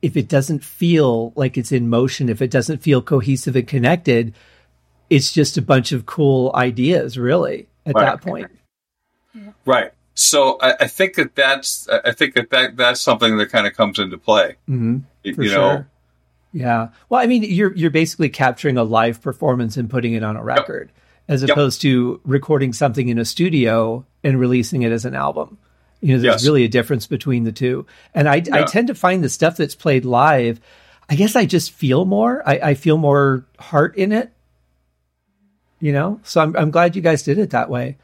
if 0.00 0.16
it 0.16 0.26
doesn't 0.26 0.64
feel 0.64 1.34
like 1.36 1.58
it's 1.58 1.70
in 1.70 1.90
motion, 1.90 2.30
if 2.30 2.40
it 2.40 2.50
doesn't 2.50 2.78
feel 2.78 3.02
cohesive 3.02 3.56
and 3.56 3.68
connected, 3.68 4.34
it's 5.10 5.32
just 5.32 5.58
a 5.58 5.62
bunch 5.62 5.92
of 5.92 6.06
cool 6.06 6.50
ideas, 6.54 7.18
really, 7.18 7.68
at 7.84 7.94
Right. 7.94 8.04
that 8.06 8.22
point. 8.22 8.50
Right. 9.66 9.92
So 10.14 10.56
I, 10.62 10.74
I, 10.80 10.86
think 10.86 11.16
that 11.16 11.34
that's 11.34 11.88
I 11.88 12.12
think 12.12 12.34
that, 12.36 12.48
that 12.50 12.76
that's 12.78 13.02
something 13.02 13.36
that 13.36 13.50
kind 13.50 13.66
of 13.66 13.74
comes 13.74 13.98
into 13.98 14.16
play. 14.16 14.56
Mm-hmm. 14.66 14.98
You, 15.24 15.34
you 15.38 15.50
know. 15.50 15.84
Yeah. 16.54 16.88
Well, 17.10 17.20
I 17.20 17.26
mean, 17.26 17.42
you're 17.42 17.74
you're 17.74 17.90
basically 17.90 18.30
capturing 18.30 18.78
a 18.78 18.84
live 18.84 19.20
performance 19.20 19.76
and 19.76 19.90
putting 19.90 20.14
it 20.14 20.22
on 20.22 20.36
a 20.36 20.42
record, 20.42 20.90
yep. 20.94 21.34
as 21.34 21.42
opposed 21.42 21.84
yep. 21.84 21.90
to 21.90 22.20
recording 22.24 22.72
something 22.72 23.08
in 23.08 23.18
a 23.18 23.26
studio 23.26 24.06
and 24.22 24.40
releasing 24.40 24.82
it 24.82 24.92
as 24.92 25.04
an 25.04 25.14
album. 25.14 25.58
You 26.04 26.16
know, 26.16 26.20
there's 26.20 26.42
yes. 26.42 26.44
really 26.44 26.64
a 26.64 26.68
difference 26.68 27.06
between 27.06 27.44
the 27.44 27.52
two. 27.52 27.86
And 28.12 28.28
I, 28.28 28.42
yeah. 28.44 28.56
I 28.56 28.64
tend 28.64 28.88
to 28.88 28.94
find 28.94 29.24
the 29.24 29.30
stuff 29.30 29.56
that's 29.56 29.74
played 29.74 30.04
live. 30.04 30.60
I 31.08 31.14
guess 31.14 31.34
I 31.34 31.46
just 31.46 31.70
feel 31.70 32.04
more. 32.04 32.46
I, 32.46 32.58
I 32.58 32.74
feel 32.74 32.98
more 32.98 33.46
heart 33.58 33.96
in 33.96 34.12
it. 34.12 34.30
You 35.80 35.92
know, 35.92 36.20
so 36.22 36.42
I'm 36.42 36.54
I'm 36.56 36.70
glad 36.70 36.94
you 36.94 37.00
guys 37.00 37.22
did 37.22 37.38
it 37.38 37.50
that 37.50 37.70
way. 37.70 37.96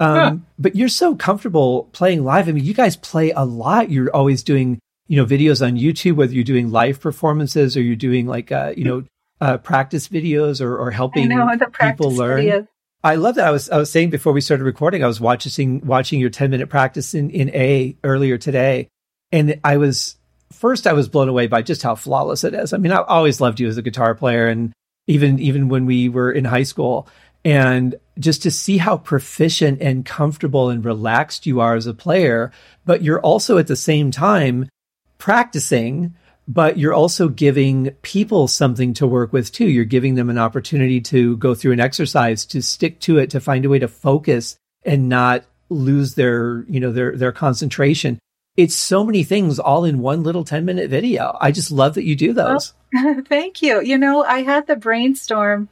Um, 0.00 0.16
yeah. 0.16 0.36
But 0.58 0.76
you're 0.76 0.88
so 0.88 1.14
comfortable 1.14 1.90
playing 1.92 2.24
live. 2.24 2.48
I 2.48 2.52
mean, 2.52 2.64
you 2.64 2.72
guys 2.72 2.96
play 2.96 3.32
a 3.32 3.44
lot. 3.44 3.90
You're 3.90 4.14
always 4.16 4.42
doing, 4.42 4.78
you 5.06 5.18
know, 5.18 5.26
videos 5.26 5.64
on 5.64 5.76
YouTube, 5.76 6.16
whether 6.16 6.32
you're 6.32 6.44
doing 6.44 6.70
live 6.70 7.00
performances 7.00 7.76
or 7.76 7.82
you're 7.82 7.96
doing 7.96 8.26
like, 8.26 8.50
uh, 8.50 8.72
you 8.74 8.84
know, 8.84 9.04
uh, 9.42 9.58
practice 9.58 10.08
videos 10.08 10.62
or, 10.62 10.76
or 10.76 10.90
helping 10.90 11.28
know, 11.28 11.36
people 11.80 12.12
learn. 12.12 12.44
Videos. 12.44 12.68
I 13.04 13.16
love 13.16 13.34
that. 13.34 13.46
I 13.46 13.50
was 13.50 13.68
I 13.68 13.78
was 13.78 13.90
saying 13.90 14.10
before 14.10 14.32
we 14.32 14.40
started 14.40 14.64
recording, 14.64 15.02
I 15.02 15.08
was 15.08 15.20
watching 15.20 15.84
watching 15.84 16.20
your 16.20 16.30
10 16.30 16.50
minute 16.50 16.68
practice 16.68 17.14
in, 17.14 17.30
in 17.30 17.50
A 17.50 17.96
earlier 18.04 18.38
today. 18.38 18.88
And 19.32 19.60
I 19.64 19.76
was 19.78 20.16
first 20.52 20.86
I 20.86 20.92
was 20.92 21.08
blown 21.08 21.28
away 21.28 21.48
by 21.48 21.62
just 21.62 21.82
how 21.82 21.94
flawless 21.94 22.44
it 22.44 22.54
is. 22.54 22.72
I 22.72 22.76
mean, 22.76 22.92
I 22.92 23.02
always 23.02 23.40
loved 23.40 23.58
you 23.58 23.68
as 23.68 23.76
a 23.76 23.82
guitar 23.82 24.14
player 24.14 24.46
and 24.46 24.72
even 25.08 25.40
even 25.40 25.68
when 25.68 25.86
we 25.86 26.08
were 26.08 26.30
in 26.30 26.44
high 26.44 26.62
school. 26.62 27.08
And 27.44 27.96
just 28.20 28.42
to 28.42 28.52
see 28.52 28.78
how 28.78 28.98
proficient 28.98 29.82
and 29.82 30.04
comfortable 30.04 30.70
and 30.70 30.84
relaxed 30.84 31.44
you 31.44 31.58
are 31.58 31.74
as 31.74 31.88
a 31.88 31.94
player, 31.94 32.52
but 32.84 33.02
you're 33.02 33.20
also 33.20 33.58
at 33.58 33.66
the 33.66 33.74
same 33.74 34.12
time 34.12 34.68
practicing, 35.18 36.14
but 36.48 36.78
you're 36.78 36.94
also 36.94 37.28
giving 37.28 37.90
people 38.02 38.48
something 38.48 38.94
to 38.94 39.06
work 39.06 39.32
with 39.32 39.52
too. 39.52 39.68
You're 39.68 39.84
giving 39.84 40.14
them 40.14 40.30
an 40.30 40.38
opportunity 40.38 41.00
to 41.02 41.36
go 41.36 41.54
through 41.54 41.72
an 41.72 41.80
exercise, 41.80 42.44
to 42.46 42.62
stick 42.62 43.00
to 43.00 43.18
it, 43.18 43.30
to 43.30 43.40
find 43.40 43.64
a 43.64 43.68
way 43.68 43.78
to 43.78 43.88
focus 43.88 44.56
and 44.84 45.08
not 45.08 45.44
lose 45.68 46.14
their, 46.14 46.64
you 46.68 46.80
know, 46.80 46.92
their, 46.92 47.16
their 47.16 47.32
concentration. 47.32 48.18
It's 48.56 48.76
so 48.76 49.04
many 49.04 49.24
things 49.24 49.58
all 49.58 49.84
in 49.84 50.00
one 50.00 50.22
little 50.22 50.44
10 50.44 50.64
minute 50.64 50.90
video. 50.90 51.36
I 51.40 51.52
just 51.52 51.70
love 51.70 51.94
that 51.94 52.04
you 52.04 52.16
do 52.16 52.32
those. 52.32 52.74
Well, 52.92 53.22
thank 53.28 53.62
you. 53.62 53.80
You 53.80 53.96
know, 53.96 54.24
I 54.24 54.42
had 54.42 54.66
the 54.66 54.76
brainstorm 54.76 55.68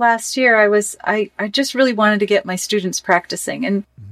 last 0.00 0.36
year 0.36 0.56
I 0.56 0.66
was 0.66 0.96
I 1.04 1.30
I 1.38 1.46
just 1.46 1.74
really 1.74 1.92
wanted 1.92 2.20
to 2.20 2.26
get 2.26 2.46
my 2.46 2.56
students 2.56 2.98
practicing 2.98 3.66
and 3.66 3.84
you 3.98 4.09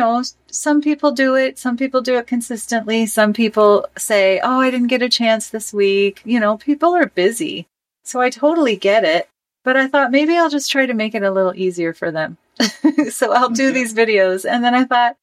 know 0.00 0.22
some 0.48 0.80
people 0.80 1.12
do 1.12 1.36
it 1.36 1.58
some 1.58 1.76
people 1.76 2.00
do 2.00 2.16
it 2.16 2.26
consistently. 2.26 3.06
Some 3.06 3.32
people 3.32 3.86
say 3.96 4.40
oh 4.42 4.60
I 4.60 4.70
didn't 4.70 4.88
get 4.88 5.02
a 5.02 5.08
chance 5.08 5.48
this 5.48 5.72
week. 5.72 6.22
You 6.24 6.40
know 6.40 6.56
people 6.56 6.94
are 6.94 7.06
busy. 7.06 7.66
So 8.02 8.20
I 8.20 8.30
totally 8.30 8.76
get 8.76 9.04
it 9.04 9.28
but 9.62 9.76
I 9.76 9.86
thought 9.86 10.10
maybe 10.10 10.36
I'll 10.36 10.50
just 10.50 10.70
try 10.70 10.86
to 10.86 10.94
make 10.94 11.14
it 11.14 11.22
a 11.22 11.30
little 11.30 11.54
easier 11.54 11.92
for 11.94 12.10
them. 12.10 12.36
So 13.10 13.32
I'll 13.32 13.50
do 13.50 13.72
these 13.72 13.94
videos. 13.94 14.44
And 14.48 14.62
then 14.62 14.74
I 14.74 14.84
thought 14.84 15.16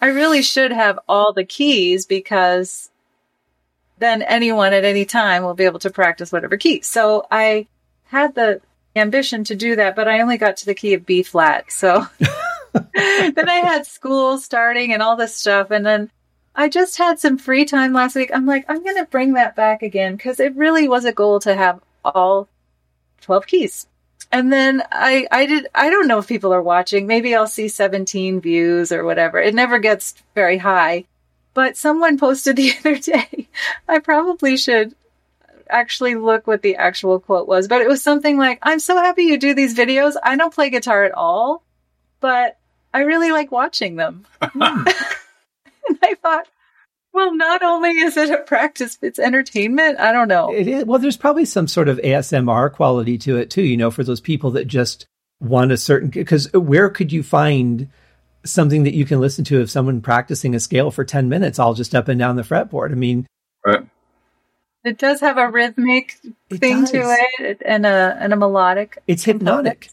I 0.00 0.08
really 0.08 0.42
should 0.42 0.72
have 0.72 0.98
all 1.08 1.32
the 1.32 1.44
keys 1.44 2.06
because 2.06 2.90
then 3.98 4.22
anyone 4.22 4.72
at 4.72 4.84
any 4.84 5.04
time 5.04 5.42
will 5.42 5.54
be 5.54 5.64
able 5.64 5.78
to 5.80 5.90
practice 5.90 6.32
whatever 6.32 6.56
key. 6.56 6.82
So 6.82 7.26
I 7.30 7.66
had 8.06 8.34
the 8.34 8.60
ambition 8.96 9.44
to 9.44 9.54
do 9.54 9.76
that, 9.76 9.96
but 9.96 10.08
I 10.08 10.20
only 10.20 10.36
got 10.36 10.58
to 10.58 10.66
the 10.66 10.74
key 10.74 10.94
of 10.94 11.06
B 11.06 11.22
flat. 11.22 11.72
So 11.72 12.06
then 12.94 13.48
I 13.48 13.60
had 13.62 13.86
school 13.86 14.38
starting 14.38 14.92
and 14.92 15.02
all 15.02 15.16
this 15.16 15.34
stuff. 15.34 15.70
And 15.70 15.84
then 15.84 16.10
I 16.54 16.68
just 16.68 16.98
had 16.98 17.18
some 17.18 17.38
free 17.38 17.64
time 17.64 17.92
last 17.92 18.16
week. 18.16 18.30
I'm 18.32 18.46
like, 18.46 18.64
I'm 18.68 18.82
going 18.82 18.96
to 18.96 19.06
bring 19.06 19.34
that 19.34 19.56
back 19.56 19.82
again 19.82 20.16
because 20.16 20.40
it 20.40 20.54
really 20.56 20.88
was 20.88 21.04
a 21.04 21.12
goal 21.12 21.40
to 21.40 21.54
have 21.54 21.80
all 22.04 22.48
12 23.22 23.46
keys. 23.46 23.86
And 24.32 24.52
then 24.52 24.82
I, 24.90 25.26
I 25.30 25.46
did, 25.46 25.68
I 25.74 25.90
don't 25.90 26.08
know 26.08 26.18
if 26.18 26.26
people 26.26 26.52
are 26.52 26.62
watching. 26.62 27.06
Maybe 27.06 27.34
I'll 27.34 27.46
see 27.46 27.68
17 27.68 28.40
views 28.40 28.90
or 28.90 29.04
whatever. 29.04 29.38
It 29.38 29.54
never 29.54 29.78
gets 29.78 30.14
very 30.34 30.58
high. 30.58 31.04
But 31.54 31.76
someone 31.76 32.18
posted 32.18 32.56
the 32.56 32.72
other 32.78 32.98
day, 32.98 33.48
I 33.88 34.00
probably 34.00 34.56
should 34.56 34.94
actually 35.68 36.14
look 36.14 36.46
what 36.46 36.62
the 36.62 36.76
actual 36.76 37.20
quote 37.20 37.48
was, 37.48 37.68
but 37.68 37.80
it 37.80 37.88
was 37.88 38.02
something 38.02 38.36
like, 38.36 38.58
I'm 38.62 38.78
so 38.78 38.96
happy 38.96 39.24
you 39.24 39.38
do 39.38 39.54
these 39.54 39.76
videos. 39.76 40.14
I 40.22 40.36
don't 40.36 40.54
play 40.54 40.70
guitar 40.70 41.04
at 41.04 41.12
all, 41.12 41.62
but 42.20 42.58
I 42.94 43.00
really 43.00 43.32
like 43.32 43.50
watching 43.50 43.96
them. 43.96 44.24
and 44.40 44.52
I 46.02 46.14
thought, 46.22 46.46
well, 47.12 47.34
not 47.34 47.62
only 47.62 47.90
is 47.90 48.16
it 48.16 48.30
a 48.30 48.38
practice, 48.38 48.96
it's 49.02 49.18
entertainment. 49.18 49.98
I 49.98 50.12
don't 50.12 50.28
know. 50.28 50.54
It 50.54 50.68
is. 50.68 50.84
Well, 50.84 51.00
there's 51.00 51.16
probably 51.16 51.44
some 51.44 51.66
sort 51.66 51.88
of 51.88 51.98
ASMR 51.98 52.72
quality 52.72 53.18
to 53.18 53.36
it 53.36 53.50
too, 53.50 53.62
you 53.62 53.76
know, 53.76 53.90
for 53.90 54.04
those 54.04 54.20
people 54.20 54.52
that 54.52 54.66
just 54.68 55.06
want 55.40 55.72
a 55.72 55.76
certain, 55.76 56.08
because 56.08 56.50
where 56.52 56.88
could 56.88 57.12
you 57.12 57.22
find 57.22 57.90
something 58.44 58.84
that 58.84 58.94
you 58.94 59.04
can 59.04 59.20
listen 59.20 59.44
to 59.44 59.60
of 59.60 59.70
someone 59.70 60.00
practicing 60.00 60.54
a 60.54 60.60
scale 60.60 60.90
for 60.90 61.04
10 61.04 61.28
minutes 61.28 61.58
all 61.58 61.74
just 61.74 61.94
up 61.94 62.08
and 62.08 62.18
down 62.18 62.36
the 62.36 62.42
fretboard? 62.42 62.92
I 62.92 62.94
mean, 62.94 63.26
right. 63.66 63.86
It 64.84 64.98
does 64.98 65.20
have 65.20 65.38
a 65.38 65.48
rhythmic 65.48 66.18
it 66.50 66.58
thing 66.58 66.82
does. 66.82 66.90
to 66.90 67.16
it 67.38 67.62
and 67.64 67.86
a 67.86 68.18
and 68.20 68.34
a 68.34 68.36
melodic. 68.36 68.98
It's 69.06 69.24
hypnotic. 69.24 69.88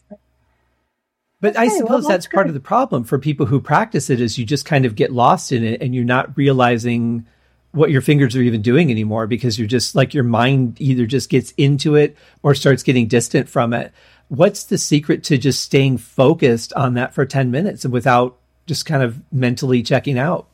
But 1.42 1.56
okay, 1.56 1.64
I 1.64 1.68
suppose 1.68 1.88
well, 1.88 1.98
that's, 1.98 2.26
that's 2.26 2.26
part 2.28 2.46
of 2.46 2.54
the 2.54 2.60
problem 2.60 3.02
for 3.02 3.18
people 3.18 3.46
who 3.46 3.60
practice 3.60 4.10
it 4.10 4.20
is 4.20 4.38
you 4.38 4.44
just 4.44 4.64
kind 4.64 4.86
of 4.86 4.94
get 4.94 5.12
lost 5.12 5.50
in 5.50 5.64
it 5.64 5.82
and 5.82 5.92
you're 5.92 6.04
not 6.04 6.36
realizing 6.36 7.26
what 7.72 7.90
your 7.90 8.00
fingers 8.00 8.36
are 8.36 8.42
even 8.42 8.62
doing 8.62 8.92
anymore 8.92 9.26
because 9.26 9.58
you're 9.58 9.66
just 9.66 9.96
like 9.96 10.14
your 10.14 10.22
mind 10.22 10.80
either 10.80 11.04
just 11.04 11.28
gets 11.28 11.52
into 11.56 11.96
it 11.96 12.16
or 12.44 12.54
starts 12.54 12.84
getting 12.84 13.08
distant 13.08 13.48
from 13.48 13.72
it. 13.72 13.92
What's 14.28 14.62
the 14.62 14.78
secret 14.78 15.24
to 15.24 15.36
just 15.36 15.64
staying 15.64 15.98
focused 15.98 16.72
on 16.74 16.94
that 16.94 17.12
for 17.12 17.26
10 17.26 17.50
minutes 17.50 17.84
and 17.84 17.92
without 17.92 18.38
just 18.66 18.86
kind 18.86 19.02
of 19.02 19.20
mentally 19.32 19.82
checking 19.82 20.20
out? 20.20 20.46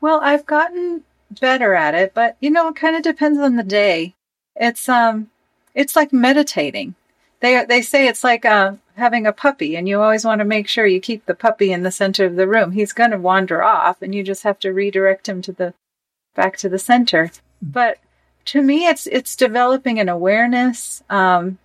Well, 0.00 0.18
I've 0.20 0.46
gotten 0.46 1.04
better 1.40 1.74
at 1.74 1.94
it, 1.94 2.12
but 2.12 2.36
you 2.40 2.50
know, 2.50 2.66
it 2.66 2.74
kind 2.74 2.96
of 2.96 3.02
depends 3.02 3.38
on 3.38 3.54
the 3.54 3.62
day. 3.62 4.16
It's 4.56 4.88
um, 4.88 5.30
it's 5.76 5.94
like 5.94 6.12
meditating. 6.12 6.96
They 7.38 7.64
they 7.66 7.82
say 7.82 8.08
it's 8.08 8.24
like 8.24 8.44
uh, 8.44 8.72
having 8.96 9.26
a 9.26 9.32
puppy, 9.32 9.76
and 9.76 9.88
you 9.88 10.00
always 10.00 10.24
want 10.24 10.40
to 10.40 10.44
make 10.44 10.68
sure 10.68 10.86
you 10.86 11.00
keep 11.00 11.26
the 11.26 11.34
puppy 11.34 11.72
in 11.72 11.82
the 11.82 11.90
center 11.90 12.24
of 12.24 12.36
the 12.36 12.48
room. 12.48 12.72
He's 12.72 12.92
going 12.92 13.10
to 13.10 13.18
wander 13.18 13.62
off, 13.62 14.02
and 14.02 14.14
you 14.14 14.22
just 14.22 14.42
have 14.42 14.58
to 14.60 14.72
redirect 14.72 15.28
him 15.28 15.42
to 15.42 15.52
the 15.52 15.74
back 16.34 16.56
to 16.58 16.68
the 16.68 16.78
center. 16.78 17.30
But 17.60 17.98
to 18.46 18.62
me, 18.62 18.86
it's 18.86 19.06
it's 19.06 19.36
developing 19.36 19.98
an 19.98 20.08
awareness. 20.08 21.02
Um, 21.10 21.58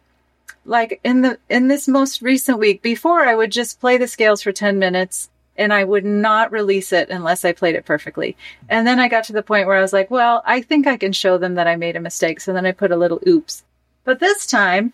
like 0.66 1.00
in 1.04 1.22
the 1.22 1.40
in 1.50 1.68
this 1.68 1.88
most 1.88 2.22
recent 2.22 2.60
week, 2.60 2.82
before 2.82 3.22
I 3.22 3.36
would 3.36 3.52
just 3.52 3.80
play 3.80 3.98
the 3.98 4.08
scales 4.08 4.42
for 4.42 4.52
ten 4.52 4.80
minutes 4.80 5.30
and 5.58 5.74
I 5.74 5.84
would 5.84 6.06
not 6.06 6.52
release 6.52 6.94
it 6.94 7.10
unless 7.10 7.44
I 7.44 7.52
played 7.52 7.76
it 7.76 7.86
perfectly. 7.86 8.38
And 8.70 8.86
then 8.86 9.00
I 9.00 9.08
got 9.08 9.24
to 9.26 9.34
the 9.34 9.42
point 9.42 9.68
where 9.68 9.78
I 9.78 9.82
was 9.82 9.94
like, 9.94 10.12
well, 10.12 10.44
I 10.46 10.62
think 10.62 10.86
I 10.86 10.98
can 10.98 11.14
show 11.14 11.38
them 11.38 11.56
that 11.56 11.68
I 11.68 11.76
made 11.76 11.96
a 11.96 12.02
mistake. 12.02 12.40
So 12.40 12.54
then 12.54 12.66
I 12.66 12.72
put 12.72 12.92
a 12.92 12.98
little 12.98 13.20
oops. 13.28 13.64
But 14.04 14.20
this 14.20 14.46
time, 14.46 14.94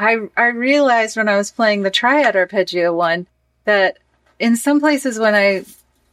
I 0.00 0.16
I 0.36 0.46
realized 0.46 1.16
when 1.16 1.28
I 1.28 1.36
was 1.36 1.50
playing 1.50 1.82
the 1.82 1.90
triad 1.90 2.34
arpeggio 2.34 2.94
one 2.94 3.26
that 3.64 3.98
in 4.38 4.56
some 4.56 4.80
places 4.80 5.18
when 5.18 5.34
I 5.34 5.64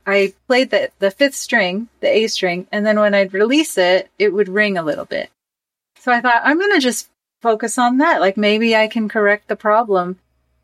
I 0.06 0.34
played 0.48 0.70
the 0.70 0.92
the 1.00 1.10
fifth 1.10 1.36
string, 1.36 1.88
the 2.02 2.10
A 2.10 2.28
string, 2.28 2.68
and 2.72 2.86
then 2.86 3.00
when 3.00 3.16
I'd 3.16 3.34
release 3.34 3.78
it, 3.78 4.10
it 4.20 4.34
would 4.34 4.50
ring 4.50 4.78
a 4.78 4.84
little 4.84 5.06
bit. 5.06 5.32
So 6.00 6.12
I 6.12 6.22
thought 6.22 6.42
I'm 6.44 6.60
going 6.60 6.74
to 6.74 6.80
just 6.80 7.10
focus 7.42 7.78
on 7.78 8.00
that. 8.00 8.20
Like 8.20 8.36
maybe 8.36 8.76
I 8.76 8.88
can 8.88 9.08
correct 9.10 9.48
the 9.48 9.56
problem 9.56 10.20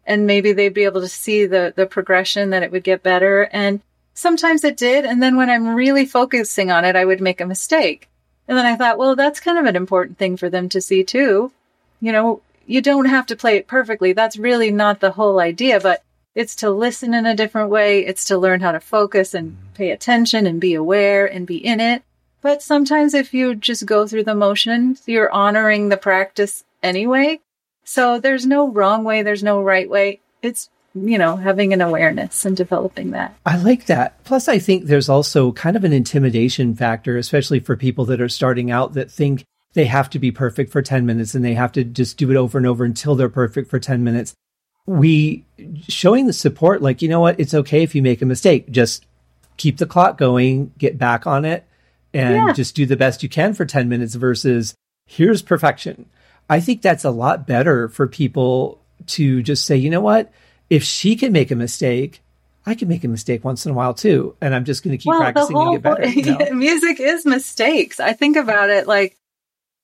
and 0.05 0.27
maybe 0.27 0.51
they'd 0.51 0.73
be 0.73 0.83
able 0.83 1.01
to 1.01 1.07
see 1.07 1.45
the 1.45 1.73
the 1.75 1.85
progression 1.85 2.49
that 2.49 2.63
it 2.63 2.71
would 2.71 2.83
get 2.83 3.03
better 3.03 3.43
and 3.51 3.81
sometimes 4.13 4.63
it 4.63 4.77
did 4.77 5.05
and 5.05 5.23
then 5.23 5.35
when 5.35 5.49
i'm 5.49 5.75
really 5.75 6.05
focusing 6.05 6.71
on 6.71 6.85
it 6.85 6.95
i 6.95 7.05
would 7.05 7.21
make 7.21 7.41
a 7.41 7.45
mistake 7.45 8.09
and 8.47 8.57
then 8.57 8.65
i 8.65 8.75
thought 8.75 8.97
well 8.97 9.15
that's 9.15 9.39
kind 9.39 9.57
of 9.57 9.65
an 9.65 9.75
important 9.75 10.17
thing 10.17 10.37
for 10.37 10.49
them 10.49 10.69
to 10.69 10.81
see 10.81 11.03
too 11.03 11.51
you 11.99 12.11
know 12.11 12.41
you 12.65 12.81
don't 12.81 13.05
have 13.05 13.25
to 13.25 13.35
play 13.35 13.57
it 13.57 13.67
perfectly 13.67 14.13
that's 14.13 14.37
really 14.37 14.71
not 14.71 14.99
the 14.99 15.11
whole 15.11 15.39
idea 15.39 15.79
but 15.79 16.03
it's 16.35 16.55
to 16.55 16.69
listen 16.69 17.13
in 17.13 17.25
a 17.25 17.35
different 17.35 17.69
way 17.69 18.05
it's 18.05 18.25
to 18.25 18.37
learn 18.37 18.59
how 18.59 18.71
to 18.71 18.79
focus 18.79 19.33
and 19.33 19.51
mm-hmm. 19.51 19.73
pay 19.75 19.91
attention 19.91 20.47
and 20.47 20.59
be 20.59 20.73
aware 20.73 21.25
and 21.25 21.47
be 21.47 21.57
in 21.57 21.79
it 21.79 22.03
but 22.41 22.61
sometimes 22.61 23.13
if 23.13 23.33
you 23.33 23.55
just 23.55 23.85
go 23.85 24.07
through 24.07 24.23
the 24.23 24.35
motions 24.35 25.03
you're 25.05 25.31
honoring 25.31 25.89
the 25.89 25.97
practice 25.97 26.63
anyway 26.81 27.39
so 27.83 28.19
there's 28.19 28.45
no 28.45 28.69
wrong 28.69 29.03
way, 29.03 29.23
there's 29.23 29.43
no 29.43 29.61
right 29.61 29.89
way. 29.89 30.19
It's, 30.41 30.69
you 30.95 31.17
know, 31.17 31.35
having 31.35 31.73
an 31.73 31.81
awareness 31.81 32.45
and 32.45 32.55
developing 32.55 33.11
that. 33.11 33.35
I 33.45 33.57
like 33.57 33.85
that. 33.87 34.23
Plus, 34.23 34.47
I 34.47 34.59
think 34.59 34.85
there's 34.85 35.09
also 35.09 35.51
kind 35.51 35.75
of 35.75 35.83
an 35.83 35.93
intimidation 35.93 36.75
factor, 36.75 37.17
especially 37.17 37.59
for 37.59 37.75
people 37.75 38.05
that 38.05 38.21
are 38.21 38.29
starting 38.29 38.71
out 38.71 38.93
that 38.93 39.11
think 39.11 39.45
they 39.73 39.85
have 39.85 40.09
to 40.11 40.19
be 40.19 40.31
perfect 40.31 40.71
for 40.71 40.81
10 40.81 41.05
minutes 41.05 41.35
and 41.35 41.43
they 41.43 41.53
have 41.53 41.71
to 41.73 41.83
just 41.83 42.17
do 42.17 42.29
it 42.31 42.37
over 42.37 42.57
and 42.57 42.67
over 42.67 42.85
until 42.85 43.15
they're 43.15 43.29
perfect 43.29 43.69
for 43.69 43.79
10 43.79 44.03
minutes. 44.03 44.33
we 44.85 45.45
showing 45.87 46.27
the 46.27 46.33
support, 46.33 46.81
like, 46.81 47.01
you 47.01 47.07
know 47.07 47.21
what, 47.21 47.39
it's 47.39 47.53
okay 47.53 47.83
if 47.83 47.95
you 47.95 48.01
make 48.01 48.21
a 48.21 48.25
mistake. 48.25 48.69
Just 48.69 49.05
keep 49.57 49.77
the 49.77 49.85
clock 49.85 50.17
going, 50.17 50.73
get 50.77 50.97
back 50.97 51.25
on 51.25 51.45
it, 51.45 51.65
and 52.13 52.47
yeah. 52.47 52.53
just 52.53 52.75
do 52.75 52.85
the 52.85 52.97
best 52.97 53.23
you 53.23 53.29
can 53.29 53.53
for 53.53 53.65
10 53.65 53.87
minutes 53.87 54.15
versus 54.15 54.75
here's 55.05 55.41
perfection. 55.41 56.05
I 56.49 56.59
think 56.59 56.81
that's 56.81 57.05
a 57.05 57.11
lot 57.11 57.47
better 57.47 57.87
for 57.87 58.07
people 58.07 58.81
to 59.07 59.41
just 59.41 59.65
say, 59.65 59.77
you 59.77 59.89
know 59.89 60.01
what, 60.01 60.31
if 60.69 60.83
she 60.83 61.15
can 61.15 61.31
make 61.31 61.51
a 61.51 61.55
mistake, 61.55 62.21
I 62.65 62.75
can 62.75 62.87
make 62.87 63.03
a 63.03 63.07
mistake 63.07 63.43
once 63.43 63.65
in 63.65 63.71
a 63.71 63.75
while 63.75 63.93
too. 63.93 64.35
And 64.41 64.53
I'm 64.53 64.65
just 64.65 64.83
going 64.83 64.97
to 64.97 65.01
keep 65.01 65.11
well, 65.11 65.19
practicing 65.19 65.55
whole, 65.55 65.75
and 65.75 65.83
get 65.83 65.97
better. 65.97 66.07
You 66.09 66.37
know? 66.49 66.55
music 66.55 66.99
is 66.99 67.25
mistakes. 67.25 67.99
I 67.99 68.13
think 68.13 68.37
about 68.37 68.69
it 68.69 68.87
like 68.87 69.17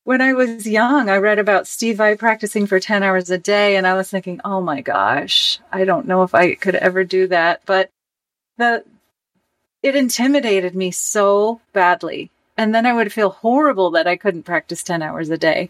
when 0.03 0.21
I 0.21 0.33
was 0.33 0.65
young, 0.65 1.09
I 1.09 1.17
read 1.17 1.39
about 1.39 1.67
Steve 1.67 1.97
Vai 1.97 2.15
practicing 2.15 2.67
for 2.67 2.79
10 2.79 3.03
hours 3.03 3.29
a 3.29 3.37
day. 3.37 3.75
And 3.75 3.85
I 3.85 3.93
was 3.93 4.09
thinking, 4.09 4.41
oh 4.43 4.61
my 4.61 4.81
gosh, 4.81 5.59
I 5.71 5.85
don't 5.85 6.07
know 6.07 6.23
if 6.23 6.33
I 6.33 6.55
could 6.55 6.75
ever 6.75 7.03
do 7.03 7.27
that. 7.27 7.61
But 7.65 7.89
the, 8.57 8.83
it 9.83 9.95
intimidated 9.95 10.75
me 10.75 10.91
so 10.91 11.61
badly. 11.73 12.31
And 12.57 12.73
then 12.73 12.85
I 12.85 12.93
would 12.93 13.13
feel 13.13 13.29
horrible 13.29 13.91
that 13.91 14.07
I 14.07 14.17
couldn't 14.17 14.43
practice 14.43 14.83
10 14.83 15.01
hours 15.01 15.29
a 15.29 15.37
day. 15.37 15.69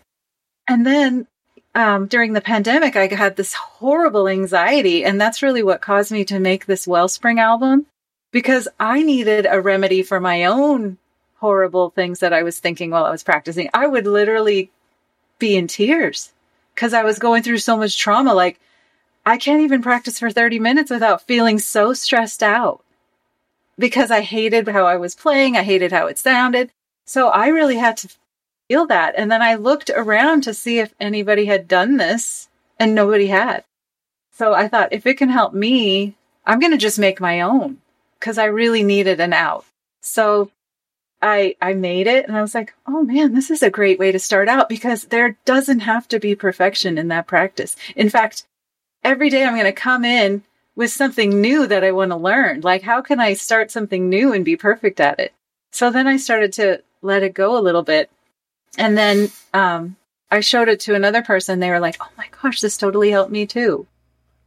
And 0.68 0.86
then 0.86 1.28
um, 1.76 2.08
during 2.08 2.34
the 2.34 2.42
pandemic, 2.42 2.96
I 2.96 3.08
had 3.13 3.36
this 3.36 3.54
horrible 3.54 4.28
anxiety. 4.28 5.06
And 5.06 5.20
that's 5.20 5.44
really 5.44 5.63
what 5.63 5.82
caused 5.82 6.12
me 6.12 6.26
to 6.26 6.39
make 6.39 6.65
this 6.65 6.88
Wellspring 6.88 7.39
album 7.39 7.86
because 8.32 8.68
I 8.80 9.04
needed 9.04 9.48
a 9.50 9.62
remedy 9.62 10.04
for 10.04 10.20
my 10.20 10.46
own 10.46 10.98
horrible 11.39 11.89
things 11.89 12.19
that 12.19 12.34
I 12.34 12.43
was 12.43 12.60
thinking 12.60 12.91
while 12.91 13.06
I 13.06 13.12
was 13.12 13.23
practicing. 13.23 13.69
I 13.73 13.88
would 13.88 14.06
literally 14.06 14.71
be 15.39 15.56
in 15.56 15.67
tears 15.67 16.32
because 16.75 16.93
I 16.93 17.04
was 17.04 17.19
going 17.19 17.43
through 17.43 17.60
so 17.60 17.78
much 17.78 17.97
trauma. 17.97 18.34
Like, 18.34 18.60
I 19.25 19.38
can't 19.38 19.62
even 19.62 19.82
practice 19.82 20.19
for 20.19 20.32
30 20.32 20.60
minutes 20.60 20.91
without 20.91 21.21
feeling 21.21 21.60
so 21.60 21.93
stressed 21.93 22.43
out 22.43 22.84
because 23.78 24.12
I 24.12 24.21
hated 24.21 24.67
how 24.67 24.86
I 24.86 24.97
was 24.97 25.15
playing. 25.15 25.56
I 25.56 25.63
hated 25.63 25.91
how 25.91 26.08
it 26.08 26.17
sounded. 26.17 26.71
So 27.06 27.30
I 27.30 27.47
really 27.47 27.78
had 27.78 27.97
to 27.97 28.10
feel 28.67 28.86
that. 28.88 29.15
And 29.17 29.32
then 29.32 29.41
I 29.41 29.56
looked 29.56 29.89
around 29.89 30.43
to 30.43 30.54
see 30.54 30.80
if 30.80 30.93
anybody 30.99 31.45
had 31.45 31.67
done 31.67 31.97
this 31.97 32.49
and 32.78 32.93
nobody 32.93 33.28
had. 33.28 33.63
So 34.32 34.54
I 34.54 34.67
thought 34.67 34.93
if 34.93 35.06
it 35.06 35.17
can 35.17 35.30
help 35.30 35.54
me, 35.54 36.15
I'm 36.45 36.60
going 36.60 36.71
to 36.71 36.78
just 36.78 36.99
make 36.99 37.19
my 37.19 37.41
own 37.41 37.78
because 38.19 38.38
I 38.38 38.45
really 38.45 38.84
needed 38.84 39.19
an 39.19 39.34
out. 39.34 39.65
So 40.02 40.52
I, 41.21 41.55
I 41.62 41.73
made 41.73 42.08
it 42.08 42.27
and 42.27 42.38
I 42.38 42.41
was 42.41 42.55
like, 42.55 42.73
oh 42.88 43.03
man, 43.03 43.34
this 43.34 43.51
is 43.51 43.62
a 43.62 43.69
great 43.69 43.99
way 43.99 44.12
to 44.12 44.19
start 44.19 44.47
out 44.47 44.69
because 44.69 45.03
there 45.05 45.38
doesn't 45.45 45.82
have 45.82 46.08
to 46.10 46.19
be 46.19 46.36
perfection 46.36 46.97
in 46.97 47.10
that 47.10 47.27
practice. 47.27 47.75
In 47.95 48.10
fact, 48.10 48.45
every 49.03 49.29
day 49.29 49.43
I'm 49.43 49.53
going 49.53 49.65
to 49.65 49.71
come 49.73 50.05
in 50.05 50.43
with 50.75 50.91
something 50.91 51.41
new 51.41 51.67
that 51.67 51.84
I 51.84 51.91
want 51.91 52.12
to 52.12 52.17
learn. 52.17 52.62
Like, 52.62 52.84
how 52.84 53.01
can 53.01 53.19
I 53.19 53.34
start 53.34 53.69
something 53.69 54.08
new 54.08 54.32
and 54.32 54.45
be 54.45 54.55
perfect 54.55 54.99
at 55.01 55.19
it? 55.19 55.34
So 55.71 55.91
then 55.91 56.08
I 56.08 56.17
started 56.17 56.53
to 56.53 56.82
let 57.01 57.23
it 57.23 57.34
go 57.34 57.58
a 57.58 57.62
little 57.62 57.84
bit 57.84 58.10
and 58.77 58.97
then 58.97 59.29
um, 59.53 59.97
I 60.32 60.39
showed 60.39 60.69
it 60.69 60.79
to 60.82 60.95
another 60.95 61.21
person. 61.21 61.60
They 61.60 61.69
were 61.69 61.79
like, 61.79 61.97
oh 61.99 62.10
my 62.17 62.27
gosh, 62.41 62.62
this 62.62 62.77
totally 62.77 63.12
helped 63.12 63.32
me 63.32 63.45
too. 63.45 63.88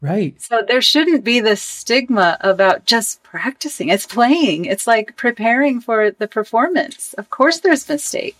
Right. 0.02 0.38
So 0.42 0.62
there 0.66 0.82
shouldn't 0.82 1.22
be 1.22 1.38
this 1.38 1.62
stigma 1.62 2.36
about 2.40 2.86
just 2.86 3.22
practicing. 3.22 3.88
It's 3.88 4.04
playing. 4.04 4.64
It's 4.64 4.88
like 4.88 5.16
preparing 5.16 5.80
for 5.80 6.10
the 6.10 6.26
performance. 6.26 7.14
Of 7.14 7.30
course 7.30 7.60
there's 7.60 7.88
mistake. 7.88 8.36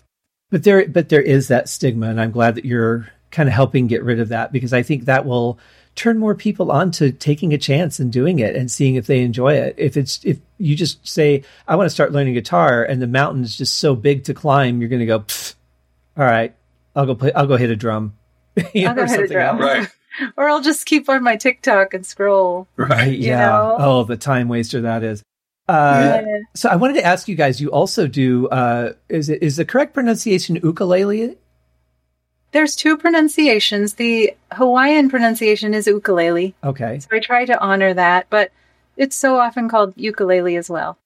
But 0.51 0.65
there 0.65 0.85
but 0.89 1.07
there 1.07 1.21
is 1.21 1.47
that 1.47 1.69
stigma 1.69 2.09
and 2.09 2.19
I'm 2.19 2.31
glad 2.31 2.55
that 2.55 2.65
you're 2.65 3.09
kind 3.31 3.47
of 3.47 3.55
helping 3.55 3.87
get 3.87 4.03
rid 4.03 4.19
of 4.19 4.27
that 4.29 4.51
because 4.51 4.73
I 4.73 4.83
think 4.83 5.05
that 5.05 5.25
will 5.25 5.57
turn 5.95 6.19
more 6.19 6.35
people 6.35 6.69
on 6.69 6.91
to 6.91 7.13
taking 7.13 7.53
a 7.53 7.57
chance 7.57 7.97
and 7.97 8.11
doing 8.11 8.39
it 8.39 8.57
and 8.57 8.69
seeing 8.69 8.95
if 8.95 9.07
they 9.07 9.21
enjoy 9.21 9.53
it. 9.53 9.73
If 9.77 9.95
it's 9.95 10.19
if 10.25 10.39
you 10.57 10.75
just 10.75 11.07
say 11.07 11.45
I 11.65 11.77
want 11.77 11.85
to 11.85 11.93
start 11.93 12.11
learning 12.11 12.33
guitar 12.33 12.83
and 12.83 13.01
the 13.01 13.07
mountain 13.07 13.41
is 13.41 13.55
just 13.55 13.77
so 13.77 13.95
big 13.95 14.25
to 14.25 14.33
climb, 14.33 14.81
you're 14.81 14.89
going 14.89 14.99
to 14.99 15.05
go 15.05 15.23
all 16.17 16.25
right, 16.25 16.53
I'll 16.93 17.05
go 17.05 17.15
play. 17.15 17.31
I'll 17.31 17.47
go 17.47 17.55
hit 17.55 17.69
a 17.69 17.75
drum. 17.77 18.17
I'll 18.57 18.95
go 18.95 19.05
hit 19.05 19.21
a 19.21 19.27
drum. 19.27 19.59
Right. 19.59 19.87
or 20.37 20.49
I'll 20.49 20.61
just 20.61 20.85
keep 20.85 21.09
on 21.09 21.23
my 21.23 21.35
TikTok 21.35 21.93
and 21.93 22.05
scroll. 22.05 22.67
Right. 22.75 23.17
Yeah. 23.17 23.47
Know? 23.47 23.75
Oh, 23.79 24.03
the 24.03 24.17
time 24.17 24.47
waster 24.47 24.81
that 24.81 25.03
is. 25.03 25.23
Uh, 25.67 26.21
yeah. 26.25 26.39
So 26.55 26.69
I 26.69 26.75
wanted 26.75 26.95
to 26.95 27.05
ask 27.05 27.27
you 27.27 27.35
guys. 27.35 27.61
You 27.61 27.69
also 27.69 28.07
do. 28.07 28.47
Uh, 28.49 28.93
is 29.09 29.29
it 29.29 29.41
is 29.41 29.57
the 29.57 29.65
correct 29.65 29.93
pronunciation 29.93 30.57
ukulele? 30.57 31.37
There's 32.51 32.75
two 32.75 32.97
pronunciations. 32.97 33.95
The 33.95 34.35
Hawaiian 34.51 35.09
pronunciation 35.09 35.73
is 35.73 35.87
ukulele. 35.87 36.53
Okay. 36.63 36.99
So 36.99 37.07
I 37.11 37.19
try 37.19 37.45
to 37.45 37.59
honor 37.59 37.93
that, 37.93 38.27
but 38.29 38.51
it's 38.97 39.15
so 39.15 39.39
often 39.39 39.69
called 39.69 39.93
ukulele 39.95 40.55
as 40.57 40.69
well. 40.69 40.99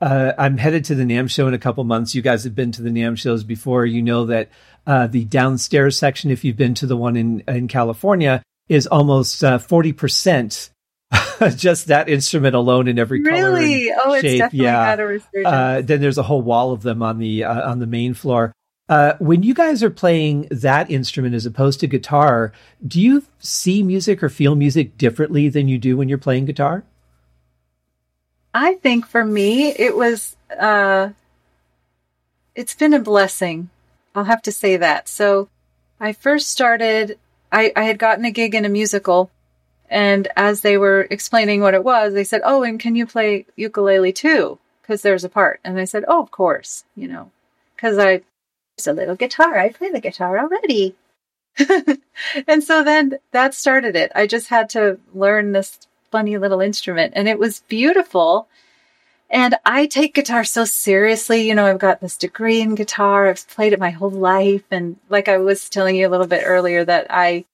Uh, 0.00 0.32
I'm 0.36 0.58
headed 0.58 0.84
to 0.86 0.94
the 0.94 1.04
NAMM 1.04 1.30
show 1.30 1.48
in 1.48 1.54
a 1.54 1.58
couple 1.58 1.82
months. 1.84 2.14
You 2.14 2.22
guys 2.22 2.44
have 2.44 2.54
been 2.54 2.72
to 2.72 2.82
the 2.82 2.90
NAMM 2.90 3.16
shows 3.16 3.44
before. 3.44 3.86
You 3.86 4.02
know 4.02 4.26
that 4.26 4.50
uh, 4.86 5.06
the 5.06 5.24
downstairs 5.24 5.98
section, 5.98 6.30
if 6.30 6.44
you've 6.44 6.56
been 6.56 6.74
to 6.74 6.86
the 6.86 6.96
one 6.96 7.16
in 7.16 7.42
in 7.48 7.68
California, 7.68 8.42
is 8.68 8.86
almost 8.86 9.42
uh, 9.42 9.58
forty 9.58 9.92
percent. 9.92 10.70
just 11.56 11.86
that 11.86 12.08
instrument 12.08 12.56
alone 12.56 12.88
in 12.88 12.98
every 12.98 13.22
color 13.22 13.52
really? 13.52 13.92
oh, 13.92 14.12
it's 14.14 14.22
shape. 14.22 14.38
definitely 14.38 14.64
yeah. 14.64 14.94
a 14.94 15.06
resurgence. 15.06 15.46
Uh, 15.46 15.82
then 15.84 16.00
there's 16.00 16.18
a 16.18 16.22
whole 16.22 16.42
wall 16.42 16.72
of 16.72 16.82
them 16.82 17.02
on 17.02 17.18
the 17.18 17.44
uh, 17.44 17.70
on 17.70 17.78
the 17.78 17.86
main 17.86 18.12
floor. 18.12 18.52
Uh, 18.88 19.14
when 19.18 19.42
you 19.42 19.52
guys 19.52 19.82
are 19.82 19.90
playing 19.90 20.46
that 20.50 20.90
instrument 20.90 21.34
as 21.34 21.46
opposed 21.46 21.80
to 21.80 21.86
guitar, 21.86 22.52
do 22.86 23.00
you 23.00 23.24
see 23.38 23.82
music 23.82 24.22
or 24.22 24.28
feel 24.28 24.54
music 24.54 24.96
differently 24.96 25.48
than 25.48 25.68
you 25.68 25.78
do 25.78 25.96
when 25.96 26.08
you're 26.08 26.18
playing 26.18 26.44
guitar? 26.44 26.84
I 28.58 28.76
think 28.76 29.06
for 29.06 29.22
me, 29.22 29.68
it 29.68 29.94
was, 29.94 30.34
uh, 30.58 31.10
it's 32.54 32.74
been 32.74 32.94
a 32.94 32.98
blessing. 32.98 33.68
I'll 34.14 34.24
have 34.24 34.40
to 34.42 34.50
say 34.50 34.78
that. 34.78 35.10
So 35.10 35.50
I 36.00 36.14
first 36.14 36.48
started, 36.48 37.18
I, 37.52 37.70
I 37.76 37.82
had 37.82 37.98
gotten 37.98 38.24
a 38.24 38.30
gig 38.30 38.54
in 38.54 38.64
a 38.64 38.70
musical 38.70 39.30
and 39.90 40.28
as 40.36 40.62
they 40.62 40.78
were 40.78 41.06
explaining 41.10 41.60
what 41.60 41.74
it 41.74 41.84
was, 41.84 42.14
they 42.14 42.24
said, 42.24 42.40
Oh, 42.46 42.62
and 42.62 42.80
can 42.80 42.96
you 42.96 43.06
play 43.06 43.44
ukulele 43.56 44.14
too? 44.14 44.58
Cause 44.86 45.02
there's 45.02 45.24
a 45.24 45.28
part. 45.28 45.60
And 45.62 45.78
I 45.78 45.84
said, 45.84 46.06
Oh, 46.08 46.22
of 46.22 46.30
course, 46.30 46.84
you 46.96 47.08
know, 47.08 47.30
cause 47.76 47.98
I, 47.98 48.22
it's 48.78 48.86
a 48.86 48.94
little 48.94 49.16
guitar. 49.16 49.58
I 49.58 49.68
play 49.68 49.90
the 49.90 50.00
guitar 50.00 50.38
already. 50.38 50.94
and 52.48 52.64
so 52.64 52.82
then 52.82 53.18
that 53.32 53.52
started 53.52 53.96
it. 53.96 54.12
I 54.14 54.26
just 54.26 54.48
had 54.48 54.70
to 54.70 54.98
learn 55.12 55.52
this 55.52 55.78
funny 56.16 56.38
little 56.38 56.62
instrument 56.62 57.12
and 57.14 57.28
it 57.28 57.38
was 57.38 57.60
beautiful. 57.68 58.48
And 59.28 59.54
I 59.66 59.84
take 59.86 60.14
guitar 60.14 60.44
so 60.44 60.64
seriously. 60.64 61.46
You 61.46 61.54
know, 61.54 61.66
I've 61.66 61.78
got 61.78 62.00
this 62.00 62.16
degree 62.16 62.62
in 62.62 62.74
guitar. 62.74 63.28
I've 63.28 63.46
played 63.48 63.74
it 63.74 63.78
my 63.78 63.90
whole 63.90 64.10
life. 64.10 64.62
And 64.70 64.96
like 65.10 65.28
I 65.28 65.36
was 65.36 65.68
telling 65.68 65.94
you 65.94 66.08
a 66.08 66.08
little 66.08 66.26
bit 66.26 66.44
earlier 66.46 66.86
that 66.86 67.08
I, 67.10 67.44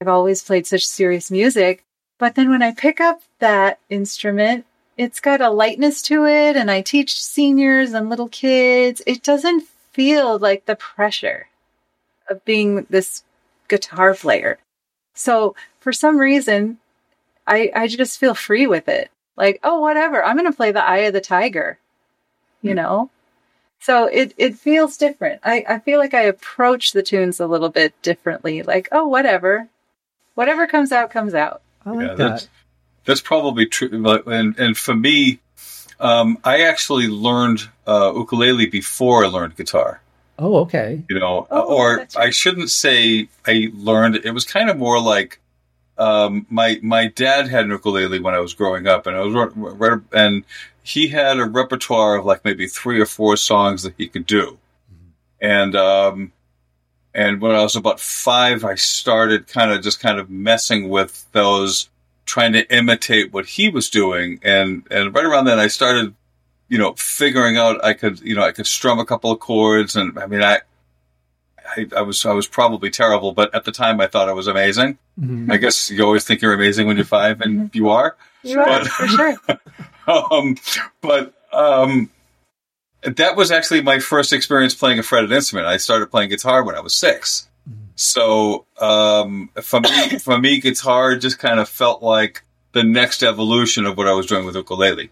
I've 0.00 0.08
always 0.08 0.42
played 0.42 0.66
such 0.66 0.86
serious 0.86 1.30
music. 1.30 1.84
But 2.18 2.36
then 2.36 2.48
when 2.48 2.62
I 2.62 2.72
pick 2.72 3.02
up 3.02 3.20
that 3.38 3.80
instrument, 3.90 4.64
it's 4.96 5.20
got 5.20 5.42
a 5.42 5.50
lightness 5.50 6.00
to 6.04 6.24
it. 6.24 6.56
And 6.56 6.70
I 6.70 6.80
teach 6.80 7.22
seniors 7.22 7.92
and 7.92 8.08
little 8.08 8.30
kids. 8.30 9.02
It 9.06 9.22
doesn't 9.22 9.64
feel 9.92 10.38
like 10.38 10.64
the 10.64 10.76
pressure 10.76 11.48
of 12.30 12.42
being 12.46 12.86
this 12.88 13.24
guitar 13.68 14.14
player. 14.14 14.58
So 15.14 15.54
for 15.80 15.92
some 15.92 16.16
reason, 16.16 16.78
I, 17.50 17.72
I 17.74 17.88
just 17.88 18.18
feel 18.18 18.34
free 18.34 18.68
with 18.68 18.88
it. 18.88 19.10
Like, 19.36 19.58
oh, 19.64 19.80
whatever. 19.80 20.22
I'm 20.24 20.36
going 20.36 20.50
to 20.50 20.56
play 20.56 20.70
the 20.70 20.84
Eye 20.84 20.98
of 20.98 21.12
the 21.12 21.20
Tiger, 21.20 21.78
you 22.62 22.70
hmm. 22.70 22.76
know? 22.76 23.10
So 23.80 24.04
it, 24.04 24.34
it 24.36 24.54
feels 24.56 24.96
different. 24.96 25.40
I, 25.42 25.64
I 25.68 25.78
feel 25.80 25.98
like 25.98 26.14
I 26.14 26.22
approach 26.22 26.92
the 26.92 27.02
tunes 27.02 27.40
a 27.40 27.46
little 27.46 27.70
bit 27.70 28.00
differently. 28.02 28.62
Like, 28.62 28.88
oh, 28.92 29.08
whatever. 29.08 29.68
Whatever 30.34 30.66
comes 30.66 30.92
out, 30.92 31.10
comes 31.10 31.34
out. 31.34 31.62
I 31.84 31.90
like 31.90 32.08
yeah, 32.08 32.14
that. 32.14 32.16
That's, 32.16 32.48
that's 33.04 33.20
probably 33.20 33.66
true. 33.66 33.88
And, 34.26 34.56
and 34.58 34.76
for 34.76 34.94
me, 34.94 35.40
um, 35.98 36.38
I 36.44 36.62
actually 36.62 37.08
learned 37.08 37.68
uh, 37.86 38.12
ukulele 38.14 38.66
before 38.66 39.24
I 39.24 39.28
learned 39.28 39.56
guitar. 39.56 40.00
Oh, 40.38 40.56
okay. 40.58 41.02
You 41.08 41.18
know, 41.18 41.46
oh, 41.50 41.62
or. 41.62 42.06
I 42.16 42.30
shouldn't 42.30 42.70
say 42.70 43.28
I 43.46 43.70
learned. 43.74 44.16
It 44.16 44.30
was 44.30 44.44
kind 44.44 44.70
of 44.70 44.76
more 44.78 45.00
like 45.00 45.40
um, 46.00 46.46
my 46.48 46.80
my 46.82 47.08
dad 47.08 47.46
had 47.48 47.66
an 47.66 47.70
ukulele 47.70 48.20
when 48.20 48.34
I 48.34 48.40
was 48.40 48.54
growing 48.54 48.86
up, 48.86 49.06
and 49.06 49.14
I 49.14 49.20
was 49.20 50.00
and 50.12 50.44
he 50.82 51.08
had 51.08 51.38
a 51.38 51.44
repertoire 51.44 52.16
of 52.16 52.24
like 52.24 52.42
maybe 52.42 52.66
three 52.66 52.98
or 53.00 53.06
four 53.06 53.36
songs 53.36 53.82
that 53.82 53.94
he 53.98 54.08
could 54.08 54.24
do, 54.24 54.58
mm-hmm. 54.90 55.10
and 55.42 55.76
um, 55.76 56.32
and 57.14 57.42
when 57.42 57.54
I 57.54 57.62
was 57.62 57.76
about 57.76 58.00
five, 58.00 58.64
I 58.64 58.76
started 58.76 59.46
kind 59.46 59.72
of 59.72 59.82
just 59.82 60.00
kind 60.00 60.18
of 60.18 60.30
messing 60.30 60.88
with 60.88 61.30
those, 61.32 61.90
trying 62.24 62.54
to 62.54 62.74
imitate 62.74 63.34
what 63.34 63.44
he 63.44 63.68
was 63.68 63.90
doing, 63.90 64.40
and 64.42 64.86
and 64.90 65.14
right 65.14 65.26
around 65.26 65.44
then 65.44 65.58
I 65.58 65.66
started, 65.66 66.14
you 66.70 66.78
know, 66.78 66.94
figuring 66.94 67.58
out 67.58 67.84
I 67.84 67.92
could 67.92 68.20
you 68.20 68.34
know 68.34 68.42
I 68.42 68.52
could 68.52 68.66
strum 68.66 68.98
a 68.98 69.04
couple 69.04 69.30
of 69.30 69.38
chords, 69.38 69.96
and 69.96 70.18
I 70.18 70.26
mean 70.26 70.42
I 70.42 70.60
I, 71.76 71.86
I 71.96 72.02
was 72.02 72.24
I 72.26 72.32
was 72.32 72.46
probably 72.46 72.90
terrible, 72.90 73.32
but 73.32 73.54
at 73.54 73.64
the 73.64 73.72
time 73.72 74.00
I 74.00 74.06
thought 74.06 74.28
I 74.28 74.32
was 74.32 74.46
amazing. 74.46 74.98
Mhm. 75.20 75.50
I 75.52 75.56
guess 75.56 75.90
you 75.90 76.04
always 76.04 76.24
think 76.24 76.42
you're 76.42 76.52
amazing 76.54 76.86
when 76.86 76.96
you're 76.96 77.06
five, 77.06 77.40
and 77.40 77.70
you 77.74 77.90
are. 77.90 78.16
You 78.42 78.58
are, 78.60 78.66
But- 78.66 78.86
for 78.88 79.06
sure. 79.06 79.36
um, 80.06 80.56
but 81.00 81.34
um, 81.52 82.10
that 83.02 83.36
was 83.36 83.50
actually 83.50 83.82
my 83.82 83.98
first 83.98 84.32
experience 84.32 84.74
playing 84.74 84.98
a 84.98 85.02
fretted 85.02 85.32
instrument. 85.32 85.66
I 85.66 85.76
started 85.76 86.10
playing 86.10 86.30
guitar 86.30 86.62
when 86.64 86.74
I 86.74 86.80
was 86.80 86.94
six. 86.94 87.48
So 87.94 88.64
um, 88.80 89.50
for 89.62 89.80
me, 89.80 90.18
for 90.18 90.38
me, 90.38 90.60
guitar 90.60 91.16
just 91.16 91.38
kind 91.38 91.60
of 91.60 91.68
felt 91.68 92.02
like 92.02 92.42
the 92.72 92.82
next 92.82 93.22
evolution 93.22 93.84
of 93.84 93.96
what 93.98 94.06
I 94.08 94.12
was 94.12 94.26
doing 94.26 94.46
with 94.46 94.54
ukulele. 94.56 95.10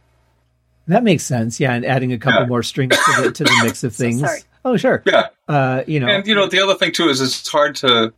That 0.88 1.04
makes 1.04 1.22
sense. 1.24 1.60
Yeah, 1.60 1.72
and 1.74 1.84
adding 1.84 2.12
a 2.12 2.18
couple 2.18 2.40
Yeah. 2.40 2.46
more 2.48 2.62
strings 2.62 2.96
to 2.96 3.22
the 3.22 3.32
to 3.32 3.44
the 3.44 3.60
mix 3.62 3.84
of 3.84 3.92
So 3.94 4.04
things. 4.04 4.20
sorry. 4.20 4.40
Oh, 4.64 4.76
sure. 4.76 5.02
Yeah, 5.06 5.28
Uh, 5.46 5.82
you 5.86 6.00
know, 6.00 6.08
and 6.08 6.26
you 6.26 6.34
know 6.34 6.46
the 6.48 6.60
other 6.60 6.74
thing 6.74 6.92
too 6.92 7.08
is 7.08 7.20
it's 7.20 7.48
hard 7.48 7.76
to. 7.76 8.12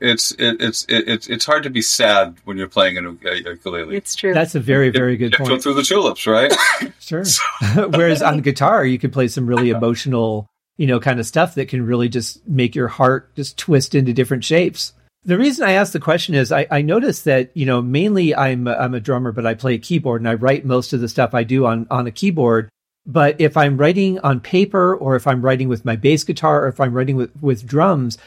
It's 0.00 0.32
it, 0.32 0.56
it's 0.60 0.84
it, 0.88 1.08
it's 1.08 1.28
it's 1.28 1.44
hard 1.46 1.62
to 1.62 1.70
be 1.70 1.80
sad 1.80 2.36
when 2.44 2.56
you're 2.58 2.68
playing 2.68 2.98
an 2.98 3.04
u- 3.22 3.30
a 3.30 3.36
ukulele. 3.36 3.96
It's 3.96 4.14
true. 4.16 4.34
that's 4.34 4.54
a 4.54 4.60
very 4.60 4.90
very 4.90 5.16
good 5.16 5.32
You 5.32 5.38
have 5.38 5.44
to 5.46 5.48
go 5.50 5.54
point. 5.54 5.62
through 5.62 5.74
the 5.74 5.82
tulips, 5.82 6.26
right? 6.26 6.52
Sure. 7.00 7.24
Whereas 7.76 8.20
on 8.22 8.40
guitar, 8.40 8.84
you 8.84 8.98
could 8.98 9.12
play 9.12 9.28
some 9.28 9.46
really 9.46 9.70
emotional, 9.70 10.46
you 10.78 10.86
know, 10.86 10.98
kind 11.00 11.20
of 11.20 11.26
stuff 11.26 11.54
that 11.54 11.68
can 11.68 11.86
really 11.86 12.08
just 12.08 12.46
make 12.48 12.74
your 12.74 12.88
heart 12.88 13.34
just 13.36 13.56
twist 13.56 13.94
into 13.94 14.12
different 14.12 14.42
shapes. 14.44 14.92
The 15.26 15.38
reason 15.38 15.66
I 15.66 15.72
asked 15.72 15.92
the 15.94 16.00
question 16.00 16.34
is 16.34 16.52
I, 16.52 16.66
I 16.70 16.82
noticed 16.82 17.24
that, 17.24 17.50
you 17.54 17.64
know, 17.64 17.80
mainly 17.80 18.34
I'm, 18.34 18.66
a- 18.66 18.74
I'm 18.74 18.92
a 18.94 19.00
drummer, 19.00 19.32
but 19.32 19.46
I 19.46 19.54
play 19.54 19.74
a 19.74 19.78
keyboard 19.78 20.20
and 20.20 20.28
I 20.28 20.34
write 20.34 20.64
most 20.66 20.92
of 20.92 21.00
the 21.00 21.08
stuff 21.08 21.32
I 21.34 21.44
do 21.44 21.64
on, 21.66 21.86
on 21.90 22.06
a 22.06 22.10
keyboard. 22.10 22.68
But 23.06 23.40
if 23.40 23.56
I'm 23.56 23.76
writing 23.76 24.18
on 24.20 24.40
paper 24.40 24.94
or 24.94 25.16
if 25.16 25.26
I'm 25.26 25.40
writing 25.42 25.68
with 25.68 25.84
my 25.84 25.96
bass 25.96 26.24
guitar 26.24 26.64
or 26.64 26.68
if 26.68 26.78
I'm 26.80 26.92
writing 26.92 27.16
with, 27.16 27.30
with 27.40 27.66
drums, 27.66 28.18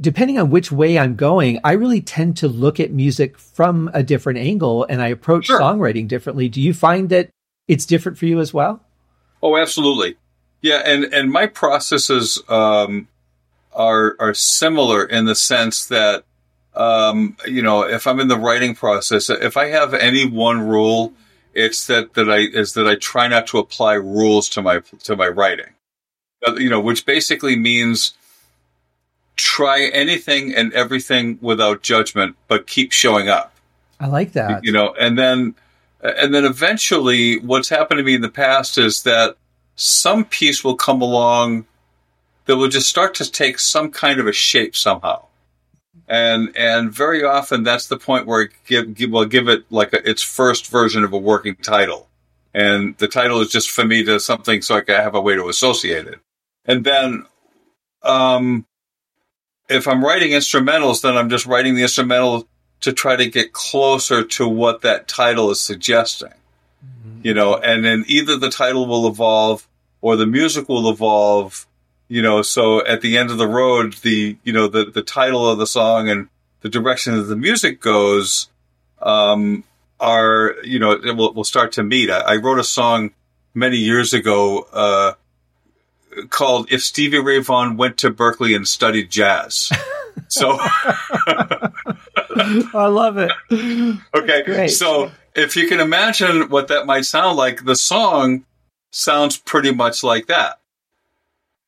depending 0.00 0.38
on 0.38 0.50
which 0.50 0.72
way 0.72 0.98
I'm 0.98 1.14
going, 1.14 1.58
I 1.64 1.72
really 1.72 2.00
tend 2.00 2.36
to 2.38 2.48
look 2.48 2.80
at 2.80 2.90
music 2.90 3.38
from 3.38 3.90
a 3.92 4.02
different 4.02 4.38
angle 4.38 4.84
and 4.88 5.02
I 5.02 5.08
approach 5.08 5.46
Sure. 5.46 5.60
songwriting 5.60 6.08
differently. 6.08 6.48
Do 6.48 6.60
you 6.60 6.72
find 6.72 7.08
that 7.10 7.28
it's 7.68 7.84
different 7.84 8.16
for 8.18 8.24
you 8.26 8.40
as 8.40 8.54
well? 8.54 8.80
Oh, 9.42 9.56
absolutely. 9.56 10.16
Yeah, 10.62 10.82
and 10.84 11.04
and 11.14 11.30
my 11.32 11.46
processes 11.46 12.42
um, 12.48 13.08
are 13.72 14.16
are 14.20 14.34
similar 14.34 15.04
in 15.04 15.24
the 15.24 15.34
sense 15.34 15.86
that 15.86 16.24
um, 16.74 17.36
you 17.46 17.62
know 17.62 17.82
if 17.82 18.06
I'm 18.06 18.20
in 18.20 18.28
the 18.28 18.38
writing 18.38 18.74
process, 18.74 19.30
if 19.30 19.56
I 19.56 19.66
have 19.66 19.94
any 19.94 20.24
one 20.26 20.60
rule, 20.60 21.12
it's 21.54 21.86
that 21.86 22.14
that 22.14 22.30
I 22.30 22.38
is 22.38 22.74
that 22.74 22.86
I 22.86 22.96
try 22.96 23.28
not 23.28 23.46
to 23.48 23.58
apply 23.58 23.94
rules 23.94 24.48
to 24.50 24.62
my 24.62 24.80
to 25.04 25.16
my 25.16 25.28
writing. 25.28 25.72
You 26.46 26.70
know, 26.70 26.80
which 26.80 27.04
basically 27.04 27.56
means 27.56 28.14
try 29.36 29.90
anything 29.92 30.54
and 30.54 30.72
everything 30.72 31.38
without 31.40 31.82
judgment, 31.82 32.36
but 32.48 32.66
keep 32.66 32.92
showing 32.92 33.28
up 33.28 33.54
I 34.00 34.06
like 34.06 34.32
that. 34.32 34.64
you 34.64 34.72
know 34.72 34.94
and 34.98 35.18
then 35.18 35.54
and 36.02 36.34
then 36.34 36.44
eventually 36.44 37.38
what's 37.38 37.68
happened 37.68 37.98
to 37.98 38.04
me 38.04 38.14
in 38.14 38.22
the 38.22 38.30
past 38.30 38.78
is 38.78 39.02
that 39.02 39.36
some 39.76 40.24
piece 40.24 40.64
will 40.64 40.76
come 40.76 41.02
along 41.02 41.66
that 42.46 42.56
will 42.56 42.68
just 42.68 42.88
start 42.88 43.14
to 43.14 43.30
take 43.30 43.58
some 43.58 43.90
kind 43.90 44.18
of 44.18 44.26
a 44.26 44.32
shape 44.32 44.74
somehow 44.74 45.26
and 46.08 46.56
and 46.56 46.92
very 46.92 47.22
often 47.22 47.62
that's 47.62 47.86
the 47.86 47.96
point 47.96 48.26
where 48.26 48.42
I 48.42 48.46
give, 48.66 48.94
give 48.94 49.10
well 49.10 49.24
give 49.24 49.48
it 49.48 49.64
like 49.70 49.92
a, 49.92 50.08
its 50.08 50.22
first 50.22 50.66
version 50.66 51.04
of 51.04 51.12
a 51.12 51.18
working 51.18 51.56
title. 51.56 52.08
And 52.52 52.98
the 52.98 53.06
title 53.06 53.40
is 53.40 53.50
just 53.50 53.70
for 53.70 53.84
me 53.84 54.04
to 54.04 54.18
something 54.18 54.60
so 54.60 54.74
I 54.74 54.80
can 54.80 54.96
have 54.96 55.14
a 55.14 55.20
way 55.20 55.36
to 55.36 55.48
associate 55.48 56.06
it. 56.06 56.18
And 56.64 56.84
then 56.84 57.26
um 58.02 58.66
if 59.68 59.86
I'm 59.86 60.04
writing 60.04 60.32
instrumentals 60.32 61.02
then 61.02 61.16
I'm 61.16 61.30
just 61.30 61.46
writing 61.46 61.74
the 61.74 61.82
instrumental 61.82 62.48
to 62.80 62.92
try 62.92 63.14
to 63.14 63.28
get 63.28 63.52
closer 63.52 64.24
to 64.24 64.48
what 64.48 64.82
that 64.82 65.06
title 65.06 65.50
is 65.50 65.60
suggesting. 65.60 66.32
You 67.22 67.34
know, 67.34 67.56
and 67.56 67.84
then 67.84 68.04
either 68.08 68.36
the 68.36 68.50
title 68.50 68.86
will 68.86 69.06
evolve 69.06 69.68
or 70.00 70.16
the 70.16 70.26
music 70.26 70.68
will 70.68 70.88
evolve, 70.90 71.66
you 72.10 72.22
know, 72.22 72.42
so 72.42 72.84
at 72.84 73.02
the 73.02 73.16
end 73.16 73.30
of 73.30 73.38
the 73.38 73.46
road, 73.46 73.94
the, 74.02 74.36
you 74.42 74.52
know, 74.52 74.66
the, 74.66 74.84
the 74.84 75.00
title 75.00 75.48
of 75.48 75.58
the 75.58 75.66
song 75.66 76.08
and 76.08 76.28
the 76.60 76.68
direction 76.68 77.16
that 77.16 77.22
the 77.22 77.36
music 77.36 77.80
goes, 77.80 78.48
um, 79.00 79.62
are, 80.00 80.56
you 80.64 80.80
know, 80.80 80.90
it 80.90 81.16
will, 81.16 81.32
will 81.32 81.44
start 81.44 81.70
to 81.72 81.84
meet. 81.84 82.10
I, 82.10 82.18
I 82.18 82.36
wrote 82.36 82.58
a 82.58 82.64
song 82.64 83.12
many 83.54 83.76
years 83.76 84.12
ago, 84.12 84.66
uh, 84.72 85.12
called 86.30 86.72
If 86.72 86.82
Stevie 86.82 87.20
Ray 87.20 87.38
Vaughan 87.38 87.76
Went 87.76 87.96
to 87.98 88.10
Berklee 88.10 88.56
and 88.56 88.66
Studied 88.66 89.08
Jazz. 89.08 89.70
so, 90.28 90.58
I 90.58 91.70
love 92.90 93.18
it. 93.18 93.30
Okay. 94.16 94.42
Great. 94.42 94.70
So 94.70 95.12
if 95.36 95.54
you 95.54 95.68
can 95.68 95.78
imagine 95.78 96.48
what 96.48 96.66
that 96.68 96.86
might 96.86 97.04
sound 97.04 97.36
like, 97.36 97.64
the 97.64 97.76
song 97.76 98.44
sounds 98.90 99.36
pretty 99.36 99.72
much 99.72 100.02
like 100.02 100.26
that. 100.26 100.59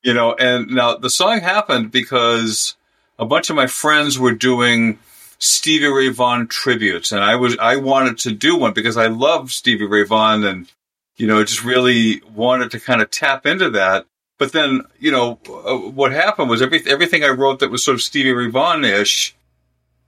You 0.02 0.14
know, 0.14 0.34
and 0.34 0.70
now 0.70 0.96
the 0.96 1.10
song 1.10 1.40
happened 1.40 1.92
because 1.92 2.76
a 3.18 3.24
bunch 3.24 3.50
of 3.50 3.56
my 3.56 3.66
friends 3.66 4.18
were 4.18 4.32
doing 4.32 4.98
Stevie 5.38 5.86
Ray 5.86 6.08
Vaughan 6.08 6.48
tributes, 6.48 7.12
and 7.12 7.22
I 7.22 7.36
was 7.36 7.56
I 7.58 7.76
wanted 7.76 8.18
to 8.18 8.32
do 8.32 8.56
one 8.56 8.72
because 8.72 8.96
I 8.96 9.06
love 9.06 9.52
Stevie 9.52 9.86
Ray 9.86 10.04
Vaughan, 10.04 10.44
and 10.44 10.72
you 11.16 11.26
know, 11.26 11.44
just 11.44 11.64
really 11.64 12.20
wanted 12.34 12.70
to 12.72 12.80
kind 12.80 13.00
of 13.00 13.10
tap 13.10 13.46
into 13.46 13.70
that. 13.70 14.06
But 14.38 14.52
then, 14.52 14.82
you 14.98 15.12
know, 15.12 15.38
uh, 15.48 15.76
what 15.76 16.10
happened 16.10 16.50
was 16.50 16.62
every, 16.62 16.82
everything 16.86 17.22
I 17.22 17.28
wrote 17.28 17.60
that 17.60 17.70
was 17.70 17.84
sort 17.84 17.94
of 17.94 18.02
Stevie 18.02 18.32
Ray 18.32 18.48
Vaughan 18.48 18.84
ish 18.84 19.36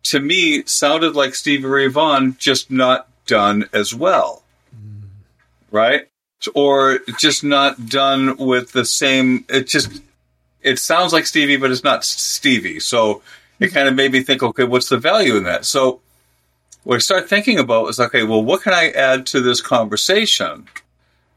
to 0.05 0.21
me 0.21 0.65
sounded 0.67 1.15
like 1.15 1.35
Stevie 1.35 1.67
Ray 1.67 1.87
Vaughan, 1.89 2.37
just 2.39 2.71
not 2.71 3.09
done 3.27 3.69
as 3.73 3.95
well. 3.95 4.43
Right? 5.71 6.09
Or 6.55 6.99
just 7.19 7.43
not 7.43 7.87
done 7.87 8.37
with 8.37 8.73
the 8.73 8.85
same, 8.85 9.45
it 9.49 9.67
just, 9.67 10.03
it 10.61 10.79
sounds 10.79 11.13
like 11.13 11.27
Stevie, 11.27 11.57
but 11.57 11.71
it's 11.71 11.85
not 11.85 12.05
Stevie. 12.05 12.81
So 12.81 13.23
it 13.61 13.69
kind 13.69 13.89
of 13.89 13.95
made 13.95 14.13
me 14.13 14.23
think, 14.23 14.43
okay, 14.43 14.65
what's 14.65 14.89
the 14.89 14.99
value 14.99 15.37
in 15.37 15.45
that? 15.45 15.65
So 15.65 16.01
what 16.83 16.97
I 16.97 16.99
started 16.99 17.29
thinking 17.29 17.59
about 17.59 17.85
was, 17.85 17.99
okay, 17.99 18.25
well, 18.25 18.45
what 18.45 18.63
can 18.63 18.75
I 18.75 18.91
add 18.91 19.27
to 19.27 19.41
this 19.41 19.63
conversation 19.63 20.69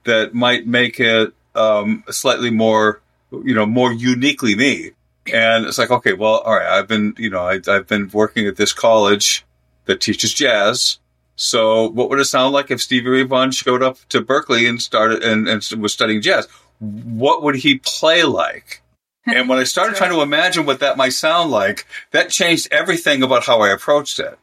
that 0.04 0.34
might 0.34 0.68
make 0.68 1.00
it 1.00 1.34
um, 1.56 2.04
slightly 2.10 2.50
more, 2.50 3.02
you 3.32 3.56
know, 3.56 3.66
more 3.66 3.94
uniquely 3.94 4.56
me? 4.56 4.92
And 5.34 5.66
it's 5.66 5.78
like, 5.78 5.92
okay, 5.92 6.14
well, 6.14 6.40
all 6.40 6.56
right, 6.56 6.68
I've 6.68 6.88
been, 6.88 7.14
you 7.18 7.30
know, 7.30 7.42
I, 7.42 7.60
I've 7.68 7.88
been 7.88 8.10
working 8.12 8.48
at 8.48 8.58
this 8.58 8.74
college 8.74 9.46
that 9.86 10.02
teaches 10.02 10.34
jazz. 10.34 11.00
So 11.38 11.90
what 11.90 12.10
would 12.10 12.20
it 12.20 12.26
sound 12.26 12.52
like 12.54 12.72
if 12.72 12.82
Stevie 12.82 13.10
Ray 13.10 13.24
Vaughan 13.24 13.52
showed 13.52 13.84
up 13.84 14.00
to 14.10 14.22
Berklee 14.22 14.68
and 14.68 14.82
started 14.82 15.24
and, 15.24 15.48
and 15.48 15.64
was 15.80 15.94
studying 15.94 16.20
jazz? 16.22 16.48
What 16.80 17.44
would 17.44 17.56
he 17.56 17.78
play 17.78 18.24
like? 18.24 18.82
And 19.28 19.48
when 19.48 19.60
I 19.60 19.64
started 19.66 19.92
That's 19.92 20.00
trying 20.00 20.12
to 20.14 20.22
imagine 20.22 20.66
what 20.66 20.80
that 20.80 20.98
might 20.98 21.14
sound 21.14 21.52
like, 21.52 21.86
that 22.12 22.32
changed 22.32 22.68
everything 22.72 23.22
about 23.22 23.46
how 23.46 23.62
I 23.62 23.70
approached 23.70 24.20
it. 24.20 24.38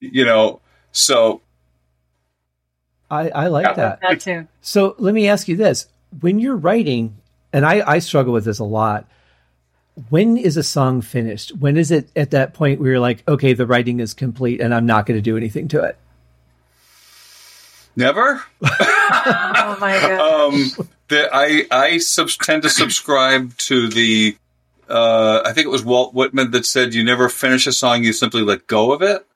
You 0.00 0.24
know, 0.26 0.60
so 0.92 1.40
I, 3.10 3.30
I 3.30 3.46
like 3.48 3.66
Yeah. 3.66 3.72
that. 3.74 4.00
that 4.02 4.20
too. 4.20 4.46
So 4.60 4.94
let 4.98 5.14
me 5.14 5.28
ask 5.28 5.48
you 5.48 5.56
this. 5.56 5.86
When 6.20 6.38
you're 6.38 6.56
writing, 6.56 7.16
and 7.54 7.64
I, 7.64 7.82
I 7.86 7.98
struggle 8.00 8.34
with 8.34 8.44
this 8.44 8.58
a 8.58 8.64
lot, 8.64 9.08
when 10.10 10.36
is 10.36 10.56
a 10.56 10.62
song 10.62 11.00
finished? 11.00 11.56
When 11.56 11.76
is 11.76 11.90
it 11.90 12.10
at 12.16 12.30
that 12.32 12.52
point 12.54 12.80
where 12.80 12.92
you're 12.92 13.00
like, 13.00 13.26
okay, 13.28 13.52
the 13.52 13.66
writing 13.66 14.00
is 14.00 14.12
complete 14.14 14.60
and 14.60 14.74
I'm 14.74 14.86
not 14.86 15.06
going 15.06 15.16
to 15.18 15.22
do 15.22 15.36
anything 15.36 15.68
to 15.68 15.82
it? 15.84 15.96
Never. 17.96 18.42
Oh 18.62 19.76
my 19.80 19.92
god. 20.00 20.20
um, 20.52 20.88
the, 21.08 21.28
I 21.32 21.66
I 21.70 21.98
subs- 21.98 22.36
tend 22.36 22.62
to 22.62 22.70
subscribe 22.70 23.56
to 23.58 23.88
the. 23.88 24.36
Uh, 24.88 25.42
I 25.44 25.52
think 25.52 25.66
it 25.66 25.70
was 25.70 25.84
Walt 25.84 26.12
Whitman 26.14 26.50
that 26.52 26.66
said, 26.66 26.94
"You 26.94 27.04
never 27.04 27.28
finish 27.28 27.66
a 27.66 27.72
song; 27.72 28.04
you 28.04 28.12
simply 28.12 28.42
let 28.42 28.66
go 28.66 28.92
of 28.92 29.02
it." 29.02 29.26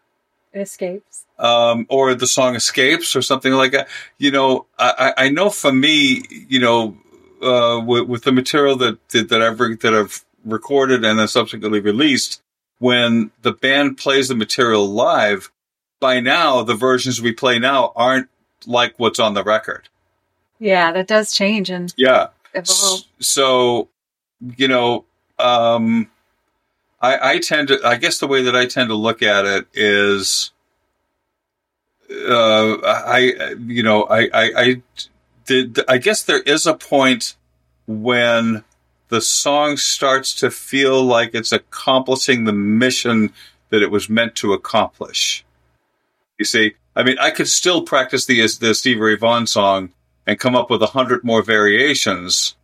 it 0.52 0.60
escapes. 0.60 1.24
um, 1.38 1.86
or 1.90 2.14
the 2.14 2.26
song 2.26 2.54
escapes 2.54 3.14
or 3.14 3.20
something 3.22 3.52
like 3.52 3.72
that. 3.72 3.88
You 4.18 4.30
know, 4.30 4.66
I, 4.78 5.12
I 5.16 5.24
I 5.24 5.28
know 5.28 5.50
for 5.50 5.72
me, 5.72 6.22
you 6.48 6.60
know, 6.60 6.96
uh, 7.42 7.80
with, 7.84 8.04
with 8.08 8.24
the 8.24 8.32
material 8.32 8.76
that, 8.76 9.06
that, 9.10 9.28
that 9.28 9.42
I've, 9.42 9.60
re- 9.60 9.76
that 9.76 9.92
I've 9.94 10.24
recorded 10.46 11.04
and 11.04 11.18
then 11.18 11.28
subsequently 11.28 11.80
released, 11.80 12.40
when 12.78 13.30
the 13.42 13.52
band 13.52 13.98
plays 13.98 14.28
the 14.28 14.34
material 14.34 14.86
live, 14.86 15.52
by 16.00 16.20
now, 16.20 16.62
the 16.62 16.74
versions 16.74 17.20
we 17.20 17.32
play 17.32 17.58
now 17.58 17.92
aren't 17.94 18.28
like 18.66 18.94
what's 18.98 19.18
on 19.18 19.34
the 19.34 19.44
record. 19.44 19.88
Yeah, 20.58 20.92
that 20.92 21.06
does 21.06 21.32
change 21.32 21.70
and 21.70 21.92
Yeah. 21.96 22.28
evolve. 22.54 23.02
So, 23.20 23.88
you 24.56 24.68
know, 24.68 25.04
um, 25.38 26.10
I, 27.00 27.32
I 27.34 27.38
tend 27.38 27.68
to, 27.68 27.80
I 27.84 27.96
guess 27.96 28.18
the 28.18 28.26
way 28.26 28.42
that 28.42 28.56
I 28.56 28.66
tend 28.66 28.88
to 28.88 28.94
look 28.94 29.22
at 29.22 29.44
it 29.44 29.66
is, 29.74 30.50
uh, 32.10 32.76
I, 32.84 33.54
you 33.66 33.82
know, 33.82 34.04
I, 34.04 34.22
I, 34.32 34.52
I 34.56 34.82
did, 35.44 35.80
I 35.88 35.98
guess 35.98 36.22
there 36.22 36.40
is 36.42 36.66
a 36.66 36.74
point 36.74 37.36
when 37.86 38.64
the 39.08 39.20
song 39.20 39.76
starts 39.76 40.34
to 40.36 40.50
feel 40.50 41.02
like 41.02 41.34
it's 41.34 41.52
accomplishing 41.52 42.44
the 42.44 42.52
mission 42.52 43.32
that 43.70 43.82
it 43.82 43.90
was 43.90 44.08
meant 44.08 44.34
to 44.36 44.52
accomplish. 44.52 45.44
You 46.38 46.44
see, 46.44 46.74
I 46.96 47.02
mean, 47.02 47.18
I 47.20 47.30
could 47.30 47.48
still 47.48 47.82
practice 47.82 48.24
the 48.24 48.40
the 48.58 48.74
Stevie 48.74 49.00
Ray 49.00 49.16
Vaughan 49.16 49.46
song 49.46 49.92
and 50.26 50.40
come 50.40 50.56
up 50.56 50.70
with 50.70 50.82
a 50.82 50.86
hundred 50.86 51.22
more 51.22 51.42
variations, 51.42 52.56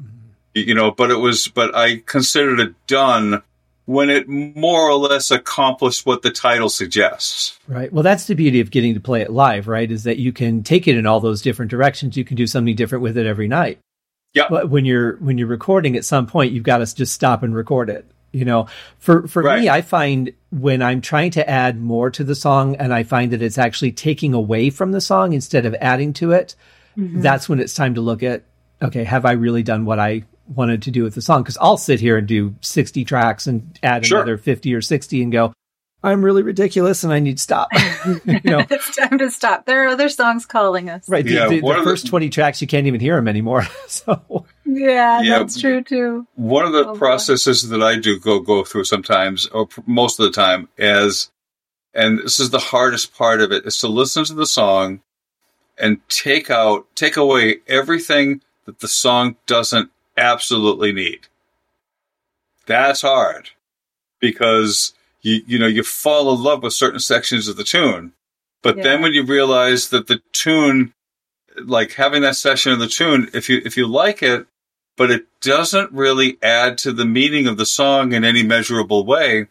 you 0.55 0.75
know. 0.75 0.91
But 0.91 1.11
it 1.11 1.17
was, 1.17 1.49
but 1.49 1.75
I 1.77 1.99
considered 2.07 2.59
it 2.59 2.75
done 2.87 3.43
when 3.85 4.09
it 4.09 4.29
more 4.29 4.89
or 4.89 4.95
less 4.95 5.31
accomplished 5.31 6.07
what 6.07 6.23
the 6.23 6.31
title 6.31 6.71
suggests. 6.71 7.59
Right. 7.69 7.93
Well, 7.93 8.03
that's 8.03 8.27
the 8.27 8.35
beauty 8.35 8.61
of 8.61 8.71
getting 8.71 8.95
to 8.95 9.01
play 9.01 9.21
it 9.21 9.31
live, 9.31 9.69
right? 9.69 9.91
Is 9.91 10.05
that 10.05 10.19
you 10.19 10.33
can 10.33 10.63
take 10.63 10.89
it 10.89 10.97
in 10.97 11.07
all 11.07 11.21
those 11.21 11.43
different 11.43 11.71
directions. 11.71 12.17
You 12.17 12.25
can 12.25 12.37
do 12.37 12.47
something 12.47 12.75
different 12.75 13.03
with 13.03 13.19
it 13.19 13.27
every 13.27 13.49
night. 13.49 13.79
Yeah. 14.35 14.47
But 14.49 14.71
when 14.71 14.85
you're 14.87 15.17
when 15.17 15.37
you're 15.37 15.47
recording 15.47 15.95
at 15.97 16.07
some 16.07 16.27
point, 16.27 16.53
you've 16.53 16.65
got 16.65 16.79
to 16.79 16.95
just 16.95 17.13
stop 17.13 17.43
and 17.43 17.55
record 17.55 17.91
it. 17.91 18.11
You 18.33 18.45
know, 18.47 18.67
for 18.99 19.29
for 19.29 19.43
Right. 19.43 19.61
me, 19.61 19.69
I 19.69 19.83
find 19.83 20.33
when 20.51 20.83
I'm 20.83 21.01
trying 21.01 21.31
to 21.33 21.49
add 21.49 21.81
more 21.81 22.11
to 22.11 22.25
the 22.25 22.35
song 22.35 22.77
and 22.77 22.93
I 22.93 23.03
find 23.03 23.33
that 23.33 23.43
it's 23.43 23.59
actually 23.59 23.93
taking 23.93 24.33
away 24.35 24.71
from 24.71 24.93
the 24.93 25.01
song 25.01 25.33
instead 25.35 25.67
of 25.67 25.75
adding 25.81 26.13
to 26.15 26.33
it, 26.33 26.55
mm-hmm. 26.97 27.21
that's 27.21 27.49
when 27.49 27.61
it's 27.61 27.75
time 27.75 27.95
to 27.95 28.01
look 28.01 28.23
at 28.23 28.45
okay, 28.83 29.05
have 29.05 29.25
I 29.25 29.33
really 29.33 29.63
done 29.63 29.85
what 29.85 29.99
I 29.99 30.25
wanted 30.49 30.83
to 30.83 30.91
do 30.91 31.05
with 31.05 31.15
the 31.15 31.23
song? 31.23 31.43
Because 31.43 31.59
I'll 31.61 31.77
sit 31.77 32.01
here 32.01 32.17
and 32.17 32.27
do 32.27 32.55
60 32.63 33.05
tracks 33.05 33.47
and 33.47 33.79
add 33.83 34.05
Sure. 34.05 34.19
another 34.19 34.37
50 34.37 34.75
or 34.75 34.81
60 34.81 35.23
and 35.23 35.31
go, 35.31 35.53
I'm 36.05 36.25
really 36.25 36.43
ridiculous 36.43 37.05
and 37.05 37.13
I 37.13 37.21
need 37.21 37.37
to 37.37 37.43
stop. 37.43 37.69
you 38.25 38.41
know, 38.45 38.65
it's 38.71 38.97
time 38.97 39.19
to 39.19 39.31
stop. 39.31 39.67
There 39.67 39.85
are 39.85 39.89
other 39.89 40.09
songs 40.09 40.45
calling 40.47 40.91
us. 40.91 41.09
right? 41.09 41.25
The, 41.25 41.31
Yeah, 41.33 41.49
the, 41.49 41.61
the 41.61 41.67
of 41.71 41.77
the- 41.79 41.85
first 41.85 42.07
20 42.09 42.29
tracks, 42.31 42.61
you 42.61 42.67
can't 42.67 42.87
even 42.87 43.01
hear 43.01 43.15
them 43.17 43.29
anymore. 43.29 43.65
so, 43.87 44.47
Yeah, 44.65 45.21
Yeah. 45.23 45.39
that's 45.39 45.61
true 45.61 45.83
too. 45.83 46.27
One 46.35 46.65
of 46.67 46.73
the 46.73 46.81
Oh, 46.89 46.93
boy. 46.93 46.99
processes 46.99 47.69
that 47.69 47.83
I 47.83 47.99
do 47.99 48.19
go 48.19 48.41
go 48.41 48.65
through 48.65 48.85
sometimes, 48.85 49.47
or 49.47 49.67
pr- 49.67 49.81
most 49.87 50.19
of 50.19 50.25
the 50.25 50.33
time, 50.33 50.69
is, 50.77 51.31
and 51.95 52.19
this 52.19 52.41
is 52.41 52.51
the 52.51 52.59
hardest 52.59 53.15
part 53.15 53.41
of 53.41 53.53
it, 53.53 53.65
is 53.65 53.79
to 53.79 53.89
listen 53.89 54.25
to 54.25 54.35
the 54.35 54.47
song 54.47 55.01
and 55.79 56.01
take 56.09 56.51
out, 56.51 56.87
take 56.97 57.17
away 57.17 57.59
everything 57.69 58.41
that 58.67 58.81
the 58.81 58.89
song 58.89 59.37
doesn't 59.47 59.91
absolutely 60.17 60.93
need. 60.93 61.29
That's 62.67 63.03
hard 63.03 63.51
because 64.21 64.93
you 65.23 65.43
you 65.47 65.59
know 65.59 65.67
you 65.67 65.83
fall 65.83 66.35
in 66.35 66.43
love 66.43 66.63
with 66.63 66.73
certain 66.73 67.01
sections 67.01 67.49
of 67.49 67.57
the 67.57 67.65
tune, 67.65 68.13
but 68.63 68.77
then 68.83 69.03
when 69.03 69.13
you 69.13 69.25
realize 69.25 69.89
that 69.89 70.07
the 70.07 70.21
tune, 70.33 70.95
like 71.65 71.93
having 71.93 72.23
that 72.23 72.37
section 72.37 72.73
of 72.73 72.79
the 72.79 72.89
tune, 72.89 73.29
if 73.35 73.49
you 73.49 73.61
if 73.65 73.77
you 73.77 73.87
like 73.87 74.23
it, 74.23 74.47
but 74.97 75.11
it 75.11 75.27
doesn't 75.41 75.93
really 75.93 76.39
add 76.43 76.79
to 76.79 76.93
the 76.93 77.05
meaning 77.05 77.47
of 77.47 77.57
the 77.57 77.67
song 77.67 78.13
in 78.13 78.25
any 78.25 78.43
measurable 78.43 79.05
way. 79.05 79.49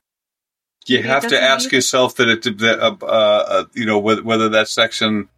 You 0.87 0.99
it 0.99 1.05
have 1.05 1.27
to 1.27 1.41
ask 1.41 1.65
need 1.65 1.73
yourself 1.73 2.15
that 2.15 2.27
it, 2.27 2.57
that, 2.59 2.79
uh, 2.79 2.95
uh, 3.01 3.05
uh, 3.05 3.63
you 3.73 3.85
know, 3.85 3.99
whether, 3.99 4.23
whether 4.23 4.49
that 4.49 4.67
section 4.67 5.29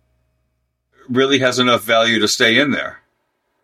really 1.10 1.40
has 1.40 1.60
enough 1.60 1.84
value 1.84 2.20
to 2.20 2.28
stay 2.28 2.58
in 2.58 2.72
there. 2.72 3.00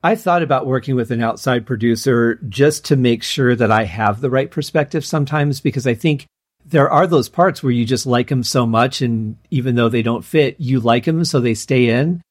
I've 0.03 0.21
thought 0.21 0.43
about 0.43 0.65
working 0.65 0.95
with 0.95 1.11
an 1.11 1.21
outside 1.21 1.65
producer 1.65 2.35
just 2.47 2.85
to 2.85 2.95
make 2.95 3.23
sure 3.23 3.55
that 3.55 3.71
I 3.71 3.83
have 3.83 4.21
the 4.21 4.29
right 4.29 4.49
perspective 4.49 5.05
sometimes 5.05 5.61
because 5.61 5.85
I 5.85 5.93
think 5.93 6.25
there 6.69 6.89
are 6.89 7.07
those 7.07 7.29
parts 7.29 7.63
where 7.63 7.71
you 7.71 7.85
just 7.85 8.05
like 8.05 8.27
them 8.27 8.43
so 8.43 8.65
much 8.65 9.01
and 9.01 9.35
even 9.49 9.75
though 9.75 9.89
they 9.89 10.01
don't 10.01 10.23
fit, 10.23 10.55
you 10.59 10.79
like 10.79 11.05
them 11.05 11.25
so 11.25 11.39
they 11.39 11.55
stay 11.55 11.89
in. 11.89 12.21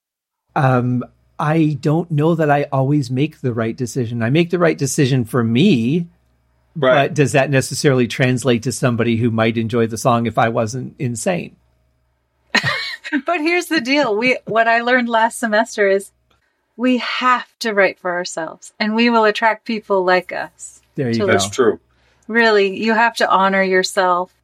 Um, 0.55 1.05
I 1.39 1.77
don't 1.81 2.11
know 2.11 2.35
that 2.35 2.51
I 2.51 2.65
always 2.73 3.11
make 3.11 3.41
the 3.41 3.53
right 3.53 3.77
decision. 3.77 4.23
I 4.23 4.31
make 4.31 4.51
the 4.51 4.59
right 4.59 4.79
decision 4.79 5.25
for 5.25 5.43
me, 5.43 6.09
but 6.75 7.15
does 7.15 7.33
that 7.33 7.51
necessarily 7.51 8.07
translate 8.07 8.65
to 8.65 8.73
somebody 8.73 9.17
who 9.17 9.31
might 9.31 9.57
enjoy 9.57 9.87
the 9.87 9.99
song 9.99 10.27
if 10.27 10.39
I 10.39 10.49
wasn't 10.49 10.95
insane? 10.99 11.57
But 13.25 13.41
here's 13.41 13.67
the 13.67 13.81
deal. 13.81 14.15
We 14.15 14.37
what 14.45 14.69
I 14.69 14.83
learned 14.83 15.09
last 15.09 15.39
semester 15.39 15.89
is 15.89 16.11
we 16.77 16.99
have 16.99 17.47
to 17.61 17.73
write 17.73 17.99
for 17.99 18.11
ourselves 18.13 18.75
and 18.79 18.95
we 18.95 19.09
will 19.09 19.25
attract 19.25 19.65
people 19.65 20.05
like 20.05 20.31
us. 20.31 20.83
There 20.95 21.09
you 21.09 21.15
To 21.15 21.21
go. 21.21 21.27
That's 21.27 21.49
true. 21.49 21.81
Really, 22.29 22.79
you 22.79 22.95
have 22.95 23.17
to 23.17 23.29
honor 23.29 23.63
yourself. 23.63 24.35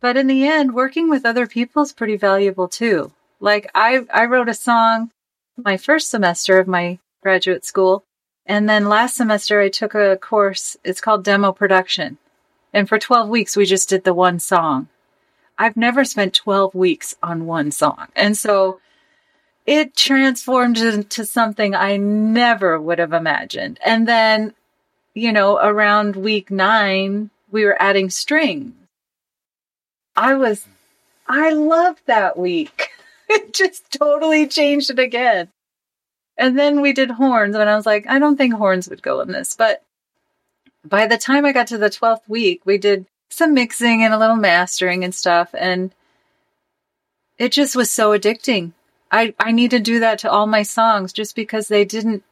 But 0.00 0.16
in 0.16 0.28
the 0.28 0.46
end, 0.46 0.74
working 0.74 1.10
with 1.10 1.26
other 1.26 1.46
people 1.46 1.82
is 1.82 1.92
pretty 1.92 2.16
valuable 2.16 2.68
too. 2.68 3.12
Like 3.40 3.70
I 3.74 4.06
I 4.12 4.26
wrote 4.26 4.48
a 4.48 4.54
song 4.54 5.10
my 5.56 5.76
first 5.76 6.10
semester 6.10 6.58
of 6.58 6.68
my 6.68 6.98
graduate 7.22 7.64
school 7.64 8.04
and 8.46 8.68
then 8.68 8.88
last 8.88 9.16
semester 9.16 9.60
I 9.60 9.68
took 9.68 9.94
a 9.94 10.16
course 10.16 10.76
it's 10.84 11.00
called 11.00 11.24
demo 11.24 11.52
production. 11.52 12.18
And 12.72 12.88
for 12.88 12.98
12 12.98 13.28
weeks 13.28 13.56
we 13.56 13.64
just 13.64 13.88
did 13.88 14.04
the 14.04 14.14
one 14.14 14.38
song. 14.38 14.88
I've 15.56 15.76
never 15.76 16.04
spent 16.04 16.34
12 16.34 16.74
weeks 16.74 17.16
on 17.22 17.46
one 17.46 17.72
song. 17.72 18.06
And 18.14 18.36
so 18.36 18.80
it 19.66 19.94
transformed 19.94 20.78
into 20.78 21.26
something 21.26 21.74
I 21.74 21.96
never 21.98 22.80
would 22.80 22.98
have 22.98 23.12
imagined. 23.12 23.78
And 23.84 24.08
then, 24.08 24.54
you 25.18 25.32
know, 25.32 25.58
around 25.58 26.16
week 26.16 26.50
nine, 26.50 27.30
we 27.50 27.64
were 27.64 27.80
adding 27.80 28.10
strings. 28.10 28.72
I 30.16 30.34
was, 30.34 30.66
I 31.26 31.50
loved 31.50 32.02
that 32.06 32.38
week. 32.38 32.88
it 33.28 33.52
just 33.52 33.90
totally 33.90 34.46
changed 34.46 34.90
it 34.90 34.98
again. 34.98 35.48
And 36.36 36.58
then 36.58 36.80
we 36.80 36.92
did 36.92 37.10
horns, 37.10 37.56
and 37.56 37.68
I 37.68 37.76
was 37.76 37.86
like, 37.86 38.06
I 38.08 38.18
don't 38.18 38.36
think 38.36 38.54
horns 38.54 38.88
would 38.88 39.02
go 39.02 39.20
in 39.20 39.32
this. 39.32 39.56
But 39.56 39.82
by 40.84 41.06
the 41.06 41.18
time 41.18 41.44
I 41.44 41.52
got 41.52 41.66
to 41.68 41.78
the 41.78 41.90
12th 41.90 42.28
week, 42.28 42.62
we 42.64 42.78
did 42.78 43.06
some 43.28 43.54
mixing 43.54 44.02
and 44.02 44.14
a 44.14 44.18
little 44.18 44.36
mastering 44.36 45.04
and 45.04 45.14
stuff. 45.14 45.54
And 45.58 45.92
it 47.38 47.52
just 47.52 47.76
was 47.76 47.90
so 47.90 48.16
addicting. 48.16 48.72
I, 49.10 49.34
I 49.38 49.52
need 49.52 49.70
to 49.72 49.80
do 49.80 50.00
that 50.00 50.20
to 50.20 50.30
all 50.30 50.46
my 50.46 50.62
songs 50.62 51.12
just 51.12 51.34
because 51.34 51.68
they 51.68 51.84
didn't, 51.84 52.22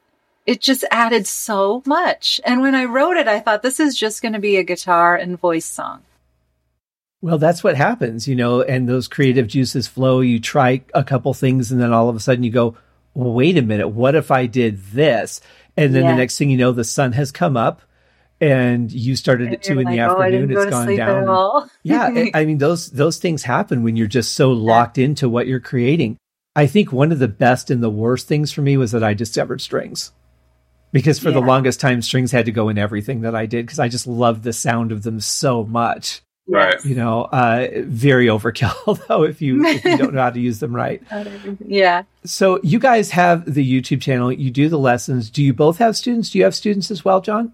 it 0.47 0.61
just 0.61 0.84
added 0.90 1.26
so 1.26 1.82
much. 1.86 2.40
And 2.44 2.61
when 2.61 2.74
I 2.74 2.84
wrote 2.84 3.16
it, 3.16 3.26
I 3.26 3.40
thought 3.40 3.62
this 3.62 3.80
is 3.80 3.97
just 3.97 4.22
going 4.22 4.32
to 4.34 4.38
be 4.38 4.57
a 4.57 4.62
guitar 4.62 5.16
and 5.16 5.38
voice 5.38 5.66
song. 5.66 6.03
Well, 7.20 7.38
that's 7.38 7.64
what 7.64 7.76
happens, 7.76 8.28
you 8.28 8.36
know, 8.36 8.62
and 8.62 8.88
those 8.88 9.09
creative 9.09 9.49
juices 9.49 9.88
flow. 9.88 10.20
You 10.20 10.38
try 10.38 10.82
a 10.94 11.03
couple 11.03 11.34
things 11.34 11.72
and 11.72 11.80
then 11.80 11.92
all 11.92 12.09
of 12.09 12.14
a 12.14 12.20
sudden 12.20 12.44
you 12.44 12.51
go, 12.51 12.76
well, 13.14 13.32
wait 13.32 13.59
a 13.59 13.62
minute, 13.62 13.88
what 13.88 14.14
if 14.14 14.30
I 14.30 14.47
did 14.47 14.80
this? 14.92 15.40
And 15.76 15.94
then 15.94 16.05
Yeah. 16.05 16.12
the 16.12 16.18
next 16.18 16.38
thing 16.38 16.51
you 16.51 16.59
know, 16.59 16.72
the 16.72 16.84
sun 16.84 17.12
has 17.12 17.32
come 17.32 17.57
up 17.57 17.82
and 18.40 18.92
you 18.92 19.16
started 19.16 19.53
at 19.53 19.62
two 19.62 19.80
in 19.80 19.88
the 19.88 20.01
oh, 20.01 20.11
afternoon. 20.11 20.51
It's 20.53 20.66
gone 20.66 20.94
down. 20.94 21.70
yeah. 21.82 22.05
I- 22.14 22.30
I 22.34 22.44
mean, 22.44 22.59
those, 22.59 22.90
those 22.90 23.18
things 23.18 23.42
happen 23.42 23.82
when 23.82 23.97
you're 23.97 24.07
just 24.07 24.34
so 24.34 24.53
locked 24.53 24.99
into 24.99 25.28
what 25.28 25.47
you're 25.47 25.59
creating. 25.59 26.18
I 26.55 26.66
think 26.66 26.92
one 26.92 27.11
of 27.11 27.18
the 27.18 27.28
best 27.28 27.70
and 27.70 27.82
the 27.82 27.90
worst 27.90 28.28
things 28.28 28.53
for 28.53 28.62
me 28.62 28.76
was 28.76 28.92
that 28.92 29.03
I 29.03 29.14
discovered 29.14 29.61
strings. 29.61 30.12
Because 30.93 31.18
for 31.18 31.30
the 31.30 31.41
longest 31.41 31.80
time, 31.80 32.01
strings 32.01 32.32
had 32.32 32.47
to 32.47 32.53
go 32.53 32.68
in 32.68 32.78
everything 32.78 33.20
that 33.22 33.34
I 33.34 33.47
did 33.47 33.66
because 33.66 33.78
I 33.78 33.89
just 33.89 34.07
loved 34.07 34.45
the 34.45 34.53
sound 34.53 34.93
of 34.93 35.03
them 35.03 35.20
so 35.20 35.64
much 35.64 36.22
Right. 36.49 36.82
you 36.84 36.95
know, 36.95 37.22
uh, 37.24 37.66
very 37.82 38.26
overkill 38.26 39.05
though 39.09 39.24
if 39.24 39.43
you 39.43 39.64
if 39.64 39.84
you 39.84 39.97
don't 39.97 40.14
know 40.14 40.22
how 40.22 40.30
to 40.30 40.39
use 40.39 40.61
them 40.61 40.74
right. 40.74 41.03
yeah. 41.66 42.05
So 42.24 42.61
you 42.62 42.78
guys 42.78 43.11
have 43.11 43.53
the 43.53 43.68
YouTube 43.68 44.01
channel, 44.01 44.30
you 44.30 44.53
do 44.53 44.68
the 44.68 44.78
lessons. 44.78 45.28
Do 45.28 45.43
you 45.43 45.53
both 45.53 45.78
have 45.78 45.97
students? 45.97 46.30
Do 46.30 46.39
you 46.39 46.45
have 46.45 46.55
students 46.55 46.91
as 46.93 47.05
well, 47.05 47.20
Jon? 47.20 47.53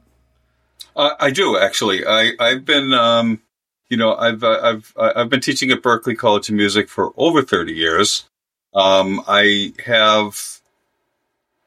Uh, 0.95 1.15
I 1.19 1.31
do 1.31 1.57
actually. 1.57 2.05
I 2.07 2.33
I've 2.39 2.67
been 2.67 2.93
um, 2.93 3.41
you 3.89 3.97
know 3.97 4.15
I've 4.15 4.45
uh, 4.45 4.61
I've 4.63 4.93
I've 4.99 5.31
been 5.31 5.41
teaching 5.41 5.71
at 5.71 5.81
Berklee 5.81 6.19
College 6.19 6.51
of 6.51 6.55
Music 6.55 6.91
for 6.91 7.15
over 7.17 7.41
thirty 7.41 7.73
years. 7.73 8.27
Um, 8.75 9.23
I 9.27 9.73
have 9.87 10.61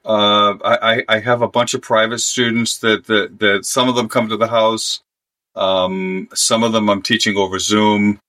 uh, 0.05 0.57
I 0.63 1.03
I 1.07 1.19
have 1.19 1.41
a 1.41 1.47
bunch 1.47 1.73
of 1.73 1.81
private 1.81 2.19
students 2.19 2.77
that 2.79 3.07
that 3.07 3.39
that 3.39 3.65
some 3.65 3.89
of 3.89 3.95
them 3.95 4.09
come 4.09 4.29
to 4.29 4.37
the 4.37 4.47
house. 4.47 5.01
Um, 5.55 6.27
some 6.33 6.63
of 6.63 6.73
them 6.73 6.89
I'm 6.89 7.01
teaching 7.01 7.37
over 7.37 7.59
Zoom. 7.59 8.19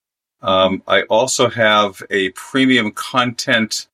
Um, 0.41 0.83
I 0.87 1.01
also 1.03 1.49
have 1.49 2.01
a 2.09 2.29
premium 2.29 2.91
content 2.91 3.87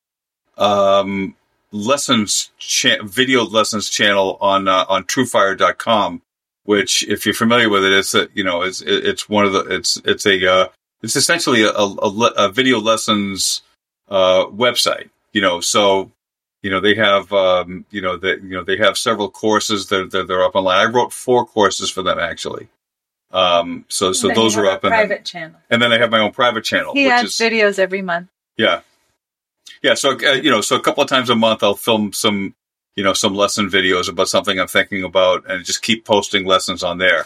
um, 0.58 1.36
lessons 1.72 2.52
cha- 2.58 3.04
video 3.04 3.44
lessons 3.44 3.90
channel 3.90 4.38
on 4.40 4.68
uh, 4.68 4.86
on 4.88 5.04
TrueFire.com 5.04 6.22
which 6.66 7.08
if 7.08 7.26
you're 7.26 7.36
familiar 7.36 7.70
with 7.70 7.84
it, 7.84 7.94
it's 7.94 8.16
a, 8.16 8.28
you 8.34 8.44
know, 8.44 8.62
it's, 8.62 8.82
it's 8.82 9.28
one 9.28 9.46
of 9.46 9.54
the, 9.54 9.60
it's, 9.66 9.98
it's 10.06 10.26
a, 10.26 10.46
uh, 10.52 10.68
it's 11.02 11.16
essentially 11.16 11.64
a, 11.64 11.72
a, 11.72 12.32
a 12.38 12.50
video 12.52 12.80
lessons, 12.80 13.62
uh, 14.10 14.46
website, 14.46 15.10
you 15.34 15.42
know, 15.42 15.60
so, 15.60 16.12
you 16.64 16.72
know, 16.72 16.80
they 16.80 16.96
have, 16.96 17.32
um, 17.32 17.86
you 17.92 18.02
know, 18.02 18.18
that, 18.18 18.42
you 18.42 18.50
know, 18.56 18.64
they 18.64 18.78
have 18.78 18.98
several 18.98 19.30
courses 19.30 19.88
that, 19.90 20.10
that 20.12 20.28
they're 20.28 20.44
up 20.44 20.56
online. 20.56 20.80
I 20.88 20.90
wrote 20.90 21.14
four 21.14 21.46
courses 21.46 21.92
for 21.92 22.02
them 22.02 22.18
actually. 22.18 22.70
Um, 23.32 23.86
so, 23.90 24.14
so 24.14 24.28
then 24.30 24.36
those 24.36 24.56
you 24.56 24.62
are 24.62 24.68
up 24.68 24.84
a 24.84 24.88
and 24.88 24.94
then, 24.94 25.08
private 25.08 25.26
channel. 25.26 25.60
and 25.70 25.82
then 25.82 25.92
I 25.92 25.98
have 26.00 26.10
my 26.10 26.20
own 26.20 26.32
private 26.32 26.64
channel, 26.64 26.94
He 26.94 27.04
which 27.04 27.12
adds 27.12 27.40
is, 27.40 27.40
videos 27.40 27.78
every 27.78 28.02
month. 28.02 28.30
yeah. 28.58 28.82
Yeah. 29.82 29.96
So, 29.96 30.12
uh, 30.12 30.34
you 30.34 30.50
know, 30.50 30.62
so 30.62 30.76
a 30.76 30.80
couple 30.80 31.04
of 31.04 31.10
times 31.10 31.30
a 31.30 31.36
month 31.36 31.64
I'll 31.64 31.76
film 31.76 32.14
some, 32.14 32.56
you 32.96 33.04
know, 33.04 33.14
some 33.14 33.36
lesson 33.36 33.70
videos 33.70 34.08
about 34.08 34.30
something 34.30 34.60
I'm 34.60 34.68
thinking 34.68 35.04
about 35.04 35.50
and 35.50 35.66
just 35.66 35.82
keep 35.82 36.06
posting 36.06 36.46
lessons 36.46 36.84
on 36.84 36.98
there. 36.98 37.26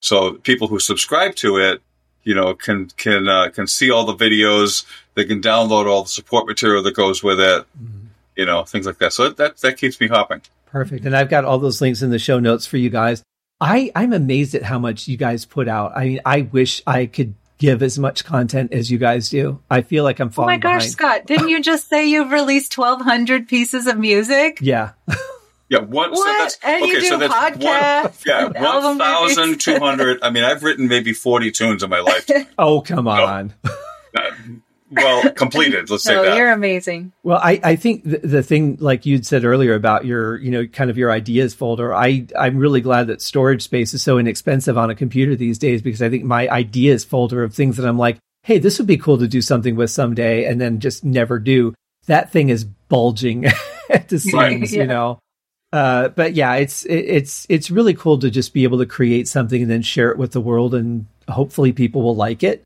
So 0.00 0.34
people 0.34 0.68
who 0.68 0.78
subscribe 0.78 1.34
to 1.36 1.56
it, 1.56 1.80
you 2.24 2.34
know, 2.34 2.54
can, 2.54 2.88
can, 2.96 3.28
uh, 3.28 3.48
can 3.50 3.66
see 3.66 3.90
all 3.90 4.04
the 4.04 4.14
videos. 4.16 4.84
They 5.14 5.24
can 5.24 5.40
download 5.40 5.86
all 5.86 6.02
the 6.02 6.08
support 6.08 6.46
material 6.46 6.82
that 6.82 6.94
goes 6.96 7.22
with 7.22 7.38
it, 7.38 7.64
mm-hmm. 7.80 8.03
You 8.36 8.46
know, 8.46 8.64
things 8.64 8.86
like 8.86 8.98
that. 8.98 9.12
So 9.12 9.30
that, 9.30 9.58
that 9.58 9.76
keeps 9.76 10.00
me 10.00 10.08
hopping. 10.08 10.42
Perfect. 10.66 11.04
And 11.04 11.16
I've 11.16 11.28
got 11.28 11.44
all 11.44 11.58
those 11.58 11.80
links 11.80 12.02
in 12.02 12.10
the 12.10 12.18
show 12.18 12.40
notes 12.40 12.66
for 12.66 12.76
you 12.76 12.90
guys. 12.90 13.22
I, 13.60 13.92
I'm 13.94 14.12
amazed 14.12 14.54
at 14.54 14.62
how 14.62 14.78
much 14.78 15.06
you 15.08 15.16
guys 15.16 15.44
put 15.44 15.68
out. 15.68 15.96
I 15.96 16.04
mean, 16.04 16.20
I 16.24 16.42
wish 16.42 16.82
I 16.86 17.06
could 17.06 17.34
give 17.58 17.82
as 17.82 17.98
much 17.98 18.24
content 18.24 18.72
as 18.72 18.90
you 18.90 18.98
guys 18.98 19.28
do. 19.28 19.60
I 19.70 19.82
feel 19.82 20.04
like 20.04 20.18
I'm 20.20 20.30
falling. 20.30 20.50
Oh 20.50 20.52
my 20.54 20.58
gosh, 20.58 20.80
behind. 20.80 20.92
Scott! 20.92 21.26
Didn't 21.26 21.48
you 21.48 21.62
just 21.62 21.88
say 21.88 22.06
you've 22.08 22.32
released 22.32 22.76
1,200 22.76 23.48
pieces 23.48 23.86
of 23.86 23.96
music? 23.96 24.58
Yeah. 24.60 24.90
Yeah, 25.70 25.78
one. 25.78 26.10
What? 26.10 26.18
So 26.18 26.24
that's, 26.24 26.58
and 26.62 26.82
okay, 26.84 27.00
so 27.00 27.18
that's 27.18 27.32
one, 27.32 27.60
yeah, 27.60 28.50
one 28.62 28.98
thousand 28.98 29.60
two 29.60 29.78
hundred. 29.78 30.22
I 30.22 30.28
mean, 30.28 30.44
I've 30.44 30.62
written 30.62 30.88
maybe 30.88 31.14
forty 31.14 31.50
tunes 31.50 31.82
in 31.82 31.88
my 31.88 32.00
life. 32.00 32.28
oh, 32.58 32.82
come 32.82 33.08
on. 33.08 33.54
Uh, 34.14 34.30
well 34.94 35.30
completed. 35.32 35.90
Let's 35.90 36.04
say 36.04 36.14
no, 36.14 36.22
that. 36.24 36.36
You're 36.36 36.52
amazing. 36.52 37.12
Well, 37.22 37.40
I, 37.42 37.60
I 37.62 37.76
think 37.76 38.04
the, 38.04 38.18
the, 38.18 38.42
thing, 38.42 38.76
like 38.80 39.06
you'd 39.06 39.26
said 39.26 39.44
earlier 39.44 39.74
about 39.74 40.04
your, 40.04 40.38
you 40.38 40.50
know, 40.50 40.66
kind 40.66 40.90
of 40.90 40.98
your 40.98 41.10
ideas 41.10 41.54
folder, 41.54 41.94
I, 41.94 42.26
I'm 42.38 42.58
really 42.58 42.80
glad 42.80 43.08
that 43.08 43.22
storage 43.22 43.62
space 43.62 43.94
is 43.94 44.02
so 44.02 44.18
inexpensive 44.18 44.78
on 44.78 44.90
a 44.90 44.94
computer 44.94 45.36
these 45.36 45.58
days 45.58 45.82
because 45.82 46.02
I 46.02 46.10
think 46.10 46.24
my 46.24 46.48
ideas 46.48 47.04
folder 47.04 47.42
of 47.42 47.54
things 47.54 47.76
that 47.76 47.86
I'm 47.86 47.98
like, 47.98 48.18
hey, 48.42 48.58
this 48.58 48.78
would 48.78 48.88
be 48.88 48.96
cool 48.96 49.18
to 49.18 49.28
do 49.28 49.40
something 49.40 49.76
with 49.76 49.90
someday 49.90 50.44
and 50.44 50.60
then 50.60 50.80
just 50.80 51.04
never 51.04 51.38
do. 51.38 51.74
That 52.06 52.30
thing 52.30 52.50
is 52.50 52.64
bulging 52.64 53.46
at 53.90 54.08
the 54.08 54.18
seams, 54.18 54.34
right. 54.34 54.70
yeah. 54.70 54.82
you 54.82 54.86
know. 54.86 55.18
Uh, 55.72 56.08
but 56.08 56.34
yeah, 56.34 56.54
it's 56.54 56.84
it, 56.84 56.98
it's 56.98 57.46
it's 57.48 57.68
really 57.68 57.94
cool 57.94 58.16
to 58.20 58.30
just 58.30 58.54
be 58.54 58.62
able 58.62 58.78
to 58.78 58.86
create 58.86 59.26
something 59.26 59.62
and 59.62 59.70
then 59.70 59.82
share 59.82 60.12
it 60.12 60.18
with 60.18 60.30
the 60.30 60.40
world, 60.40 60.72
and 60.72 61.06
hopefully 61.28 61.72
people 61.72 62.02
will 62.02 62.14
like 62.14 62.44
it 62.44 62.62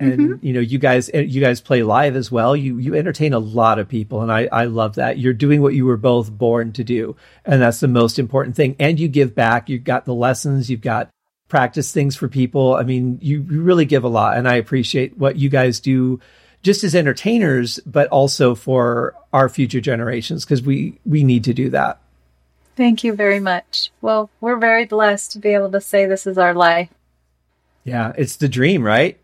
and 0.00 0.18
mm-hmm. 0.18 0.46
you 0.46 0.52
know 0.52 0.60
you 0.60 0.78
guys 0.78 1.08
eh, 1.14 1.20
you 1.20 1.40
guys 1.40 1.60
play 1.60 1.82
live 1.82 2.16
as 2.16 2.30
well. 2.30 2.56
You 2.56 2.78
you 2.78 2.94
entertain 2.94 3.32
a 3.32 3.38
lot 3.38 3.78
of 3.78 3.88
people 3.88 4.22
and 4.22 4.32
i 4.32 4.48
i 4.50 4.64
love 4.64 4.96
that. 4.96 5.18
You're 5.18 5.32
doing 5.32 5.62
what 5.62 5.74
you 5.74 5.86
were 5.86 5.96
both 5.96 6.30
born 6.30 6.72
to 6.72 6.84
do 6.84 7.16
and 7.44 7.62
that's 7.62 7.80
the 7.80 7.88
most 7.88 8.18
important 8.18 8.56
thing. 8.56 8.76
And 8.78 8.98
you 8.98 9.08
give 9.08 9.34
back. 9.34 9.68
You've 9.68 9.84
got 9.84 10.04
the 10.04 10.14
lessons. 10.14 10.68
You've 10.68 10.80
got 10.80 11.10
practice 11.48 11.92
things 11.92 12.16
for 12.16 12.28
people. 12.28 12.74
I 12.74 12.82
mean 12.82 13.18
you, 13.22 13.46
you 13.48 13.62
really 13.62 13.84
give 13.84 14.04
a 14.04 14.08
lot 14.08 14.36
and 14.36 14.48
i 14.48 14.56
appreciate 14.56 15.16
what 15.16 15.36
you 15.36 15.48
guys 15.48 15.80
do 15.80 16.20
just 16.62 16.82
as 16.82 16.94
entertainers 16.94 17.78
but 17.86 18.08
also 18.08 18.54
for 18.54 19.14
our 19.32 19.48
future 19.48 19.80
generations 19.80 20.44
because 20.44 20.62
we 20.62 20.98
we 21.06 21.22
need 21.22 21.44
to 21.44 21.54
do 21.54 21.70
that. 21.70 22.00
Thank 22.76 23.04
you 23.04 23.12
very 23.12 23.38
much. 23.38 23.92
Well 24.00 24.28
we're 24.40 24.58
very 24.58 24.86
blessed 24.86 25.30
to 25.32 25.38
be 25.38 25.50
able 25.50 25.70
to 25.70 25.80
say 25.80 26.06
this 26.06 26.26
is 26.26 26.36
our 26.36 26.54
life. 26.54 26.88
Yeah 27.84 28.12
it's 28.18 28.34
the 28.34 28.48
dream 28.48 28.82
right 28.82 29.20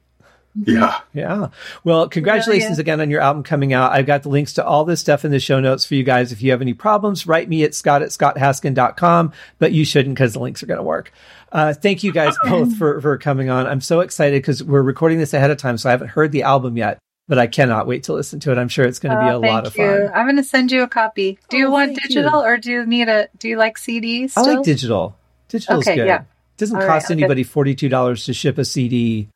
yeah. 0.54 1.00
Yeah. 1.12 1.48
Well, 1.84 2.08
congratulations 2.08 2.78
yeah. 2.78 2.82
again 2.82 3.00
on 3.00 3.10
your 3.10 3.20
album 3.20 3.42
coming 3.42 3.72
out. 3.72 3.92
I've 3.92 4.06
got 4.06 4.22
the 4.22 4.28
links 4.28 4.54
to 4.54 4.64
all 4.64 4.84
this 4.84 5.00
stuff 5.00 5.24
in 5.24 5.30
the 5.30 5.40
show 5.40 5.60
notes 5.60 5.84
for 5.84 5.94
you 5.94 6.02
guys. 6.02 6.32
If 6.32 6.42
you 6.42 6.50
have 6.50 6.60
any 6.60 6.74
problems, 6.74 7.26
write 7.26 7.48
me 7.48 7.62
at 7.62 7.74
scott 7.74 8.02
at 8.02 8.08
scotthaskin.com, 8.08 9.32
but 9.58 9.72
you 9.72 9.84
shouldn't 9.84 10.14
because 10.14 10.32
the 10.32 10.40
links 10.40 10.62
are 10.62 10.66
going 10.66 10.78
to 10.78 10.84
work. 10.84 11.12
Uh, 11.52 11.72
thank 11.72 12.02
you 12.02 12.12
guys 12.12 12.36
both 12.44 12.76
for, 12.76 13.00
for 13.00 13.16
coming 13.18 13.50
on. 13.50 13.66
I'm 13.66 13.80
so 13.80 14.00
excited 14.00 14.42
because 14.42 14.62
we're 14.62 14.82
recording 14.82 15.18
this 15.18 15.34
ahead 15.34 15.50
of 15.50 15.58
time, 15.58 15.78
so 15.78 15.88
I 15.88 15.92
haven't 15.92 16.08
heard 16.08 16.32
the 16.32 16.42
album 16.42 16.76
yet, 16.76 16.98
but 17.28 17.38
I 17.38 17.46
cannot 17.46 17.86
wait 17.86 18.04
to 18.04 18.12
listen 18.12 18.40
to 18.40 18.52
it. 18.52 18.58
I'm 18.58 18.68
sure 18.68 18.84
it's 18.84 18.98
going 18.98 19.16
to 19.16 19.22
be 19.22 19.28
a 19.28 19.38
lot 19.38 19.66
of 19.66 19.76
you. 19.76 19.84
fun. 19.84 20.10
I'm 20.14 20.26
going 20.26 20.36
to 20.36 20.44
send 20.44 20.72
you 20.72 20.82
a 20.82 20.88
copy. 20.88 21.38
Do 21.48 21.56
you 21.56 21.68
oh, 21.68 21.70
want 21.70 21.96
digital 21.96 22.40
you. 22.40 22.46
or 22.46 22.56
do 22.56 22.70
you 22.70 22.86
need 22.86 23.08
a, 23.08 23.28
do 23.38 23.48
you 23.48 23.56
like 23.56 23.78
CDs? 23.78 24.30
Still? 24.32 24.48
I 24.48 24.54
like 24.54 24.64
digital. 24.64 25.16
Digital's 25.48 25.86
okay, 25.86 25.96
good. 25.96 26.06
Yeah. 26.06 26.22
It 26.22 26.56
doesn't 26.56 26.76
all 26.76 26.86
cost 26.86 27.08
right, 27.08 27.18
anybody 27.18 27.44
$42 27.44 28.24
to 28.26 28.34
ship 28.34 28.58
a 28.58 28.64
CD 28.64 29.28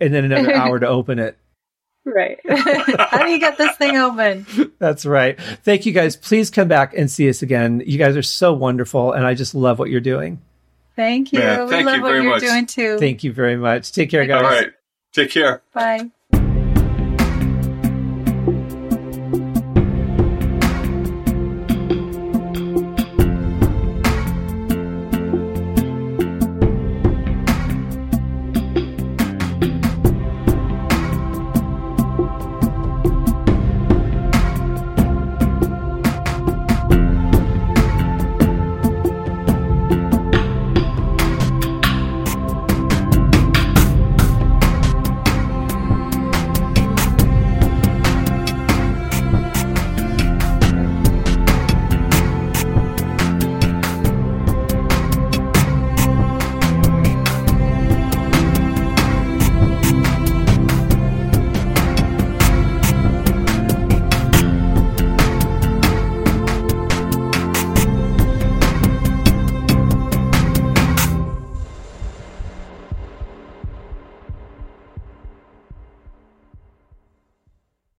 and 0.00 0.12
then 0.12 0.24
another 0.24 0.54
hour 0.54 0.78
to 0.78 0.88
open 0.98 1.18
it. 1.18 1.36
Right. 2.04 2.40
How 2.48 3.24
do 3.24 3.30
you 3.30 3.38
get 3.38 3.58
this 3.58 3.76
thing 3.76 3.96
open? 3.96 4.46
That's 4.78 5.04
right. 5.04 5.38
Thank 5.62 5.84
you 5.84 5.92
guys. 5.92 6.16
Please 6.16 6.48
come 6.50 6.66
back 6.66 6.94
and 6.94 7.10
see 7.10 7.28
us 7.28 7.42
again. 7.42 7.82
You 7.84 7.98
guys 7.98 8.16
are 8.16 8.22
so 8.22 8.52
wonderful, 8.54 9.12
and 9.12 9.26
I 9.26 9.34
just 9.34 9.54
love 9.54 9.78
what 9.78 9.90
you're 9.90 10.00
doing. 10.00 10.40
Thank 10.96 11.32
you. 11.32 11.40
Yeah, 11.40 11.66
thank 11.66 11.84
we 11.86 11.92
love 11.92 11.96
you 11.96 12.02
what 12.02 12.14
you're 12.14 12.24
much. 12.24 12.40
doing 12.40 12.66
too. 12.66 12.98
Thank 12.98 13.22
you 13.22 13.32
very 13.32 13.56
much. 13.56 13.92
Take 13.92 14.10
care, 14.10 14.26
guys. 14.26 14.42
All 14.42 14.50
right. 14.50 14.72
Take 15.12 15.30
care. 15.30 15.62
Bye. 15.72 16.10